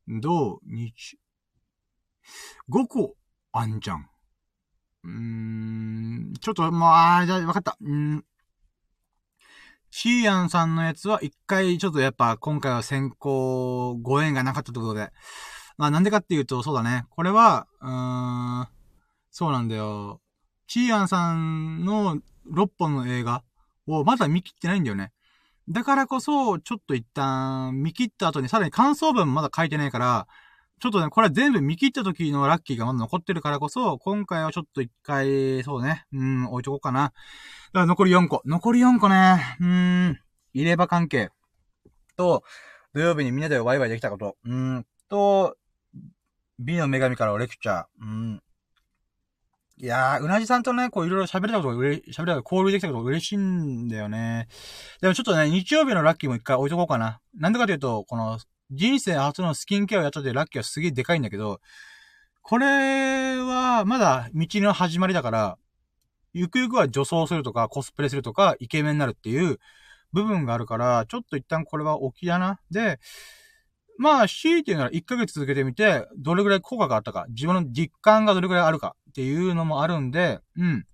[0.07, 1.17] 土、日、
[2.69, 3.15] 5個
[3.53, 4.09] あんじゃん。
[5.03, 7.77] うーん、ちょっと、もう、あ、じゃあ、わかった。
[7.81, 8.25] うん。
[9.91, 15.11] シーアンさんのやつは一回ちょっとやっぱ今回は先行ご縁がなかったということで。
[15.77, 17.05] まあなんでかっていうと、そうだね。
[17.09, 18.67] これは、うーん、
[19.31, 20.21] そうなんだよ。
[20.67, 22.17] シーアンさんの
[22.49, 23.43] 6本の映画
[23.85, 25.11] をまだ見切ってないんだよね。
[25.67, 30.27] だからこそ、ちょっと一旦見切った後にさらに感想文まだ書いてないから、
[30.81, 37.03] ちょっとね、これは全部見切った時のラッキーがまだ残ってるからこそ、今回はちょっと一回、そうね、うん、置いとこうかな。
[37.03, 38.41] だから残り4個。
[38.45, 40.19] 残り4個ね、うん、
[40.53, 41.29] 入れ歯関係。
[42.17, 42.43] と、
[42.95, 44.37] 土曜日にみんなでワイワイできたこと。
[44.43, 45.55] うん、と、
[46.57, 47.85] 美の女神からレクチャー。
[48.01, 48.41] うん。
[49.77, 54.47] いやー、うなじさんとね、こういろいろ喋れたことがうれ、喋れた交流できたことが嬉しいんだよね。
[54.99, 57.19] でもちょっとね、日曜日のラッキーも一回置いとこうかな。
[57.35, 58.39] なんでかというと、この、
[58.71, 61.59] 人生初のスキンケアをやったでラッキーはすげえでかいんだけど、
[62.41, 65.57] これは、まだ道の始まりだから、
[66.33, 69.59] ゆくゆくは女装するとか、コスプレするとか、イケメンになるっていう
[70.13, 72.59] 部分があるから、ちょっと一旦これは置きだな。
[72.71, 72.99] で、
[73.97, 80.85] まあ、強いて言うなら1ヶ月続けてみて、どれぐらい効果があったか、自分の実感がどれぐらいあるかっていうのもあるんで、うん。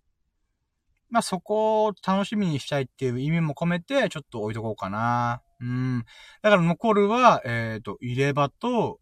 [1.09, 5.41] まあ、そこを楽しみにしたいっていう意味も込めて、ちょっと置いとこうかな。
[5.59, 6.05] うん。
[6.41, 8.99] だから残るは、えっ、ー、と、入れ歯と、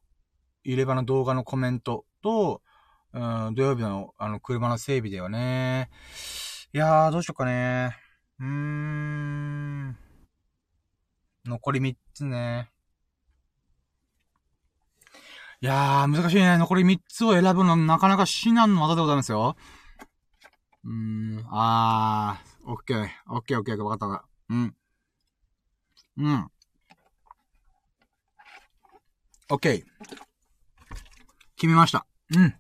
[0.64, 2.62] 入れ歯の動画のコメントと、
[3.14, 3.20] う
[3.52, 5.90] ん、土曜日の、あの、車の整備だよね。
[6.74, 7.96] いやー、どうしようかね。
[8.40, 9.98] うーん。
[11.46, 12.72] 残り3つね。
[15.62, 16.58] いやー、難しいね。
[16.58, 19.56] 残り3つを選ぶのなかなか至難の技でございますよ。
[20.84, 24.26] うーん、あー、オッケー、オッケー、オッケー、わかったわか。
[24.50, 24.76] うん。
[26.18, 26.48] うん。
[29.50, 29.84] オッケー。
[31.56, 32.06] 決めました。
[32.36, 32.56] うん。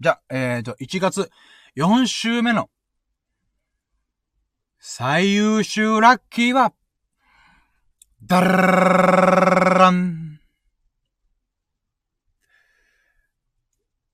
[0.00, 1.30] じゃ、えーと、1月
[1.76, 2.68] 4週目の
[4.78, 6.74] 最優秀ラッキーは、
[8.20, 10.40] ダラン。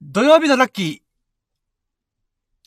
[0.02, 1.07] 土曜日のラッキー。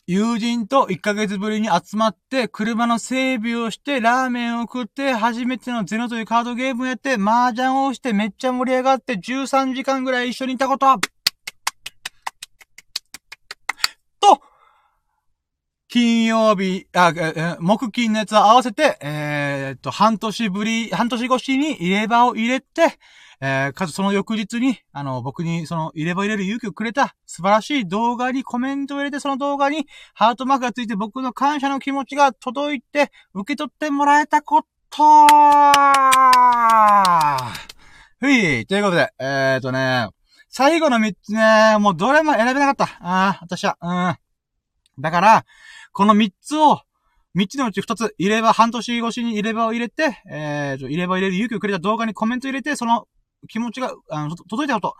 [0.08, 10.98] 友人と1ヶ月ぶりに集まって、車の整備をして、ラーメンを食って、初めてのゼノというカードゲームをやって、麻雀をして、めっちゃ盛り上がって、13時間ぐらい一緒にいたこと。
[14.18, 14.42] と、
[15.86, 22.98] 金曜日、あ、え、木金のやつを合わせて、えー、っと、半年ぶり、半年越しに入れ歯を入れて、
[23.44, 34.68] えー、かつその翌日に、あの、僕にその入れ歯入れる勇気をくれた素晴らしい動画にコメントを入れて、その動画にハートマークがついて僕の感謝の気持ちが届いて、受け取ってもらえたこと
[38.20, 40.06] ふい、ということで、えーとね、
[40.48, 42.96] 最後の3つね、もうどれも選べなかった。
[43.04, 43.76] ああ、私は。
[43.82, 45.02] うん。
[45.02, 45.44] だから、
[45.92, 46.82] この3つを、
[47.34, 53.08] 3つのうち2つ、入れ歯、半年越しに入れ歯を入れて、えーと、入れ歯入れる勇気をくれた動画にコメント入れて、その
[53.48, 54.96] 気持ちが、あの、届いたこと。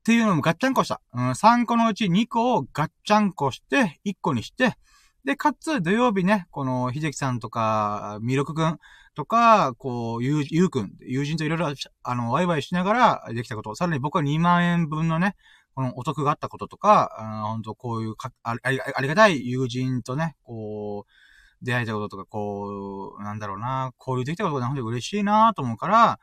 [0.00, 1.00] っていうのもガッチャンコした。
[1.14, 4.76] うん、3個のうち2個をガッチャンコして、1個にして、
[5.24, 8.78] で、かつ、土曜日ね、この、秀樹さんとか、ミルクくん
[9.14, 11.72] とか、こう、ゆう、ゆうくん、友人といろいろ、
[12.02, 13.74] あの、ワイワイしながらできたこと。
[13.74, 15.34] さらに僕は2万円分のね、
[15.74, 26.20] このお得があったこととか、あ本当こういうかあり、ありがたい友人とね、こう、出会えたこととか、こう、なんだろうな、交流できたことが本当に嬉しいなと思うから、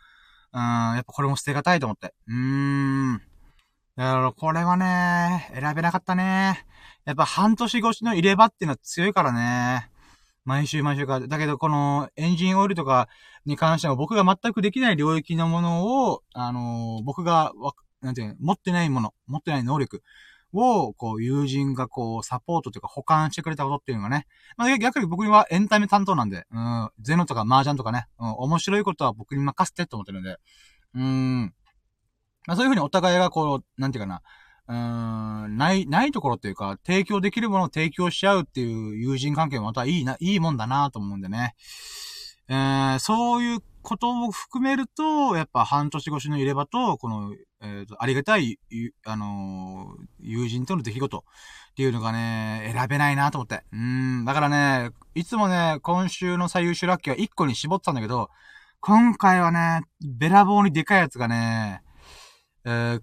[0.54, 2.14] うん、やっぱこれも捨てがたいと思って。
[2.28, 3.22] うーん。
[3.96, 6.66] だからこれはね、選べなかったね。
[7.06, 9.90] やっぱ半年越しの入れ歯っていうのは強いからね。
[10.44, 11.20] 毎週毎週か。
[11.20, 13.08] だけど、このエンジンオイルとか
[13.46, 17.52] に関しては僕が全くできない領域のものを、あのー、僕が、
[18.02, 20.02] なんていうの、持ってないもの、持ってない能力
[20.54, 24.28] を、こう、友人がこう、サポートというか保管してくれたことっていうのがね。
[24.58, 30.38] まあ、逆に僕にはエンタメ担当なんで、うん、ゼノとか麻雀とかね、うん、面白いことは僕に任せてって思ってるんで、
[30.96, 31.54] うん。
[32.48, 34.22] まあ、そういうふうにお互いがこう、なんていうかな、
[34.68, 41.56] うーん、ない、ないところっていうか、提供できるものを提供し合うっていう友人関係もまたいいな、いいもんだなと思うんでね。
[42.48, 48.60] えー、そういうことを含めると、やっぱ半年越しの入れ歯と、この、えっ、ー、と、ありがたい、
[49.06, 53.64] あのー、友人との出来事っていうのがね、選べないなと思って。
[53.72, 58.30] うん、だからね、いつもね、今週の最優秀ラッキーは1個に絞ってたんだけど、
[58.80, 61.84] 今回はね、べらぼうにでかいやつがね、
[62.66, 63.02] えー、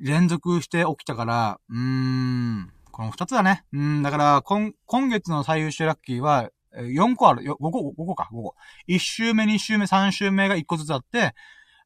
[0.00, 3.64] 連続して起きたから、うーん、この2つだね。
[3.72, 8.54] うん、だから、今、今月の最優秀ラッキーは、4個ある、5個、5個か、5個。
[8.88, 11.34] 1週目、2週目、3週目が1個ずつあって、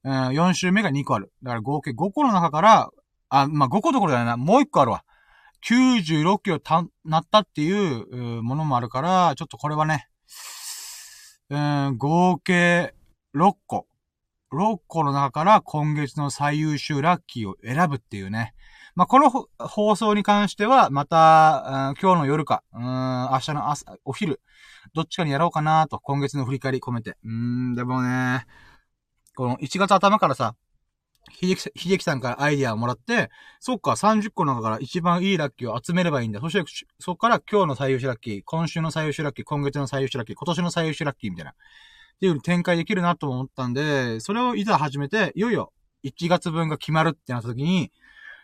[0.04, 1.32] うん、4週目が2個ある。
[1.42, 2.90] だから合計5個の中から、
[3.30, 4.36] あ、まあ、5個どころだよな。
[4.36, 5.04] もう1個あるわ。
[5.66, 10.08] 96キロた、なったっていうものもあるから、ちょっとこれはね、
[11.50, 12.94] うん、合計
[13.34, 13.86] 6個。
[14.52, 18.54] 6個の中から今月の最優秀ラッキーを選ぶっていうね。
[18.94, 24.40] まあ、この放送に関しては、また、今日の夜か、うん、明日の朝、お昼、
[24.94, 27.16] どっちかにやろうかなと、今月の振り返り込めて。
[27.24, 28.46] うん、でもね、
[29.34, 30.54] この1月頭からさ、
[31.32, 33.30] 秀樹、秀樹さんからアイディアをもらって、
[33.60, 36.40] そっか、30個の中から一番いいラッキーを集めればいいんだ。
[36.40, 36.64] そして、
[36.98, 41.52] そっから今日の最優秀ラッキー、今週の最優秀ラッキー、今月の最優秀ラッキー、今年の最優秀ラッキーみたいな。
[41.52, 41.54] っ
[42.20, 45.72] ていう展開できるなと思ったんで、それをいざ始めて、いよいよ
[46.04, 47.90] 1月分が決まるってなった時に、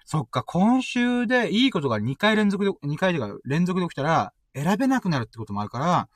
[0.05, 6.09] そっか、今週でいいことが2回連続で、2回でか連続で起きたら、選べなくなるってこともあるから、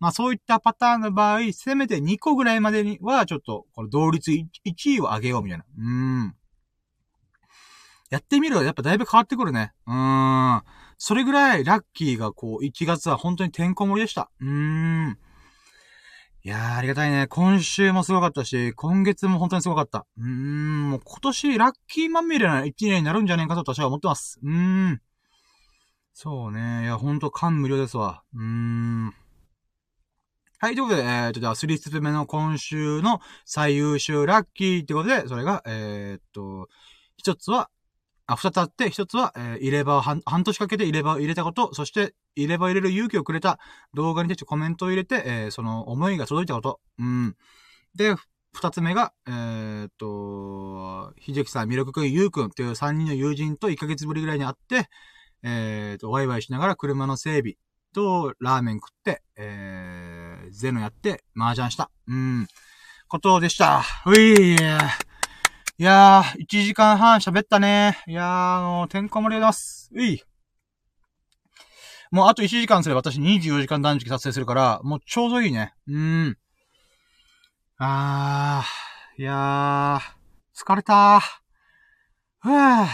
[0.00, 4.48] まあそういったパターンの場合、せめて2個ぐらいまでには、ちょっと、この同率 1,
[4.94, 5.64] 位を上げようみたいな。
[5.76, 5.84] うー
[6.28, 6.34] ん。
[8.10, 9.72] やってみるとやっぱだいぶ変わってくるね。
[9.86, 10.62] うーん。
[10.98, 14.30] それぐらいラッキーがこう、1月は本当にてんこ盛りでした。
[14.40, 15.18] うーん。
[16.44, 17.26] いやー、ありがたいね。
[17.26, 20.06] 今週もすごかったし、今月も本当にすごかった。
[20.16, 24.38] うーん、もう今年ラッキーまみれな一年になるんじゃねえかと私は思ってます。
[24.42, 25.00] うーん。
[26.14, 26.84] そうね。
[26.84, 28.22] いや、ほんと感無量ですわ。
[28.34, 29.14] うーん。
[30.60, 36.68] はい、ということで、えー、と、じゃあ、3ステップ目の今週の最優秀ラッキーってことで、それが、えー、っと、
[37.16, 37.70] 一つは、
[38.26, 43.60] あ、二つあって、一つは、えー、入れ歯を半半年かけて入れ歯を入れたこと、そして、入れ歯を入れる勇気をくれた
[43.94, 46.80] 動画に対してコメントを入れて、えー、その思いが届いたこと。
[46.98, 47.36] うん。
[47.94, 48.16] で、
[48.52, 54.88] 二つ目が、えー、っと、秀樹さん、ミルクくん、ゆうくんっていう三人の友人と1ヶ月ぶりぐらいに会って、
[55.44, 57.54] えー、っと、ワイワイしながら車の整備
[57.94, 61.90] とラーメン食って、えー、ゼノやって麻雀した。
[62.06, 62.46] うん。
[63.08, 63.82] ことでした。
[64.06, 64.78] ういー。
[65.80, 67.98] いやー、1時間半喋ったね。
[68.06, 69.90] いやー、あのー、てんこ盛りでございます。
[69.94, 70.22] うい。
[72.10, 75.74] もうあと1時間すれば私24時間断食達成するから、もうちょうどいいね。
[75.86, 76.38] うーん。
[77.78, 81.20] あー、いやー、疲れたー。
[82.40, 82.86] ふぅ。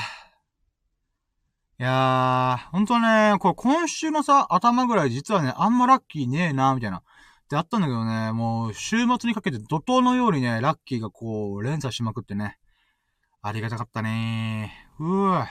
[1.78, 7.02] いやー、ほんとね、これ今週のさ、頭ぐらい実はね、あんまラッキーねえなーみたいな。
[7.44, 12.58] ってあったんだけどね、もう週末にかけて怒涛のようにね、ラッキーがこう、連鎖しまくってね。
[13.42, 15.04] ありがたかったねー。
[15.04, 15.46] うぅ。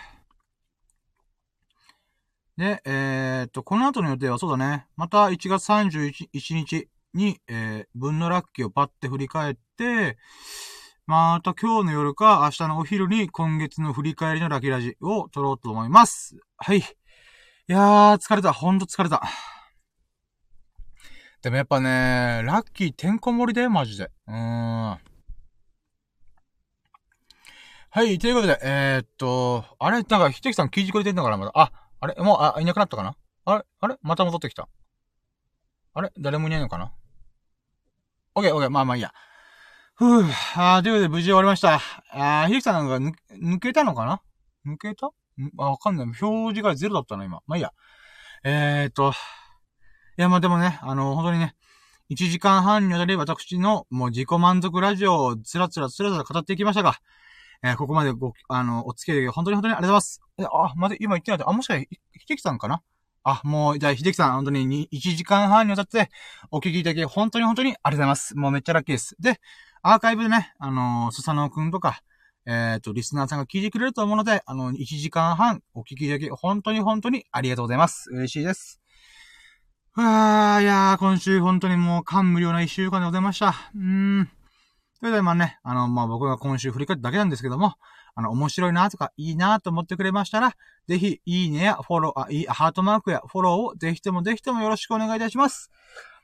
[2.57, 4.87] で、えー、っと、この後の予定はそうだね。
[4.95, 10.17] また1月31日に、えー、分のラッキーをパッて振り返って、
[11.05, 16.37] また今日の夜か明日のお昼に今月の振り返りのラッキラジを撮ろうと思います。
[16.57, 16.79] はい。
[16.79, 16.83] い
[17.67, 18.53] やー、疲れた。
[18.53, 19.21] ほんと疲れた。
[21.43, 24.09] でもやっぱね、ラッキーてんこ盛りだよ、マジで。
[24.27, 24.89] うーん。
[24.91, 24.99] は
[27.97, 29.97] い、ということで、えー、っと、あれ？
[29.97, 31.51] なんか、ひときさん聞いてくれてんのかなまだ？
[31.53, 32.15] あ、あれ？
[32.15, 33.17] もう、あ、いなくなったかな？
[33.43, 33.65] あれ？
[33.81, 33.97] あれ？
[34.01, 34.69] また戻ってきた。
[35.93, 36.13] あれ？
[36.17, 36.93] 誰もいないのかな？
[38.35, 39.13] オッケーオッケー、まあまあいいや。
[39.95, 41.81] ふぅ、あー、ということで無事終わりました。
[42.11, 44.21] あー、ひときさんなんか抜けたのかな？
[44.65, 45.09] 抜けた？
[45.57, 46.05] あ、わかんない。
[46.05, 47.41] 表示がゼロだったな、今。
[47.47, 47.73] まあいいや。
[48.45, 49.13] えー、っと、
[50.18, 51.56] いや、まあでもね、あの、本当にね、
[52.11, 56.95] 1時間半にわたり私のもう自己満足ラジオをつらつらつらつら語っていきましたが、
[57.64, 60.22] えー、ここまでご、あの、お付き合い本当に本当にありがとうございます。
[60.44, 62.84] あ、まだ今言ってないあ、もしかして、秀樹さんかな？
[63.23, 66.10] あ、もう、じゃあ、秀樹さん、本当に1時間半にわたって、
[66.52, 68.38] お聞きいただき、本当に本当にありがとうございます。
[68.38, 69.15] もうめっちゃラッキーです。
[69.19, 69.40] で、
[69.81, 72.02] アーカイブでね、あのー、スサノくんとか、
[72.45, 78.10] えっ、ー、と、リスナーさんが聞いてくれると思うので、あの、1時間半お聞きいただき、本当に本当にありがとうございます。
[78.11, 78.82] 嬉しいです。
[79.95, 83.53] うわー、いやー、今週本当にもう感無量な一週間でございました。
[83.75, 84.29] うーん。
[84.97, 87.75] それではまあね、あの、まあ僕が今週振り返っただけなんですけども、
[88.15, 90.55] あの、面白いなとか、いいなと思ってくれましたら、
[90.87, 95.69] ぜひ、いいねやフォロー、あ、いい、ハートマークやフォローをぜひともぜひともよろしくお願いいたします。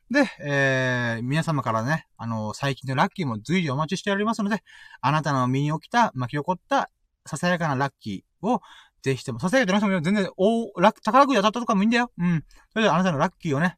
[0.10, 4.64] で、えー、皆様からね、あの、最近のラッキーも随時お待ちしておりますので、
[5.02, 6.90] あなたの身に起きた、巻き起こった、
[7.28, 8.62] ささやかなラッキーを、
[9.02, 12.12] ぜひとも、ささやかじゃなくても全然、お、ラッ、宝くじ当たったとかもいいんだよ。
[12.18, 12.44] うん。
[12.72, 13.78] それであなたのラッキーをね、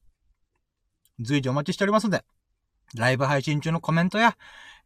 [1.19, 2.23] 随時お待ちしておりますので、
[2.95, 4.35] ライブ配信中のコメントや、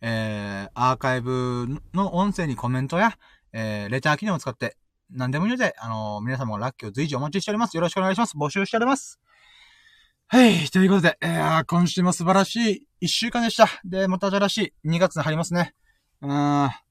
[0.02, 3.18] えー、アーカイブの音声にコメントや、
[3.54, 4.78] えー、レター機能を使って、
[5.10, 7.76] 何でもいいので、あのー、皆様ラッキーを随時お待ちしております。
[7.76, 8.38] よろしくお願いします。
[8.38, 9.20] 募集しております。
[10.28, 10.66] はい。
[10.70, 13.68] ということで、えー、今週も素晴らしい一週間でした。
[13.86, 15.74] で、また新しい2月に入りますね。
[16.22, 16.85] うーん。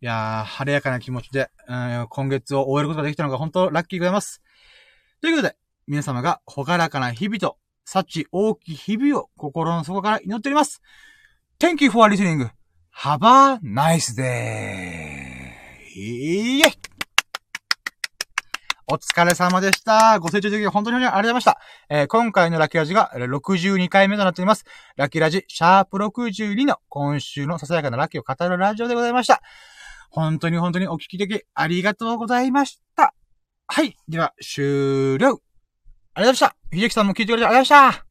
[0.00, 4.42] いやー、晴れやかな気持ちで、うん、今月を終えることができたのが本当ラッキーございます。
[5.20, 5.56] ということで、
[5.88, 10.80] 皆様がほがらかな日々と、幸大きい日々を心の底から祈っております。
[11.58, 12.48] Thank you for listening.
[12.98, 15.48] Have a nice day.
[15.96, 16.72] いいえ
[18.90, 20.18] お疲れ様でした。
[20.18, 21.58] ご清聴いただき本当にありがとうございました。
[21.90, 24.64] えー、今回のラッキーラジが62回目となっています。
[24.96, 29.42] ラッキーラジ、シャープ62の今週のささやかなラッキーを語るラジオでございました。
[30.10, 33.14] 本当に本当にお聞きできありがとうございました。
[33.66, 33.96] はい。
[34.08, 35.18] では、終了。
[35.18, 35.40] ありがとう
[36.14, 36.56] ございました。
[36.70, 38.07] ひじきさんも聞いてくれてありがとうございました。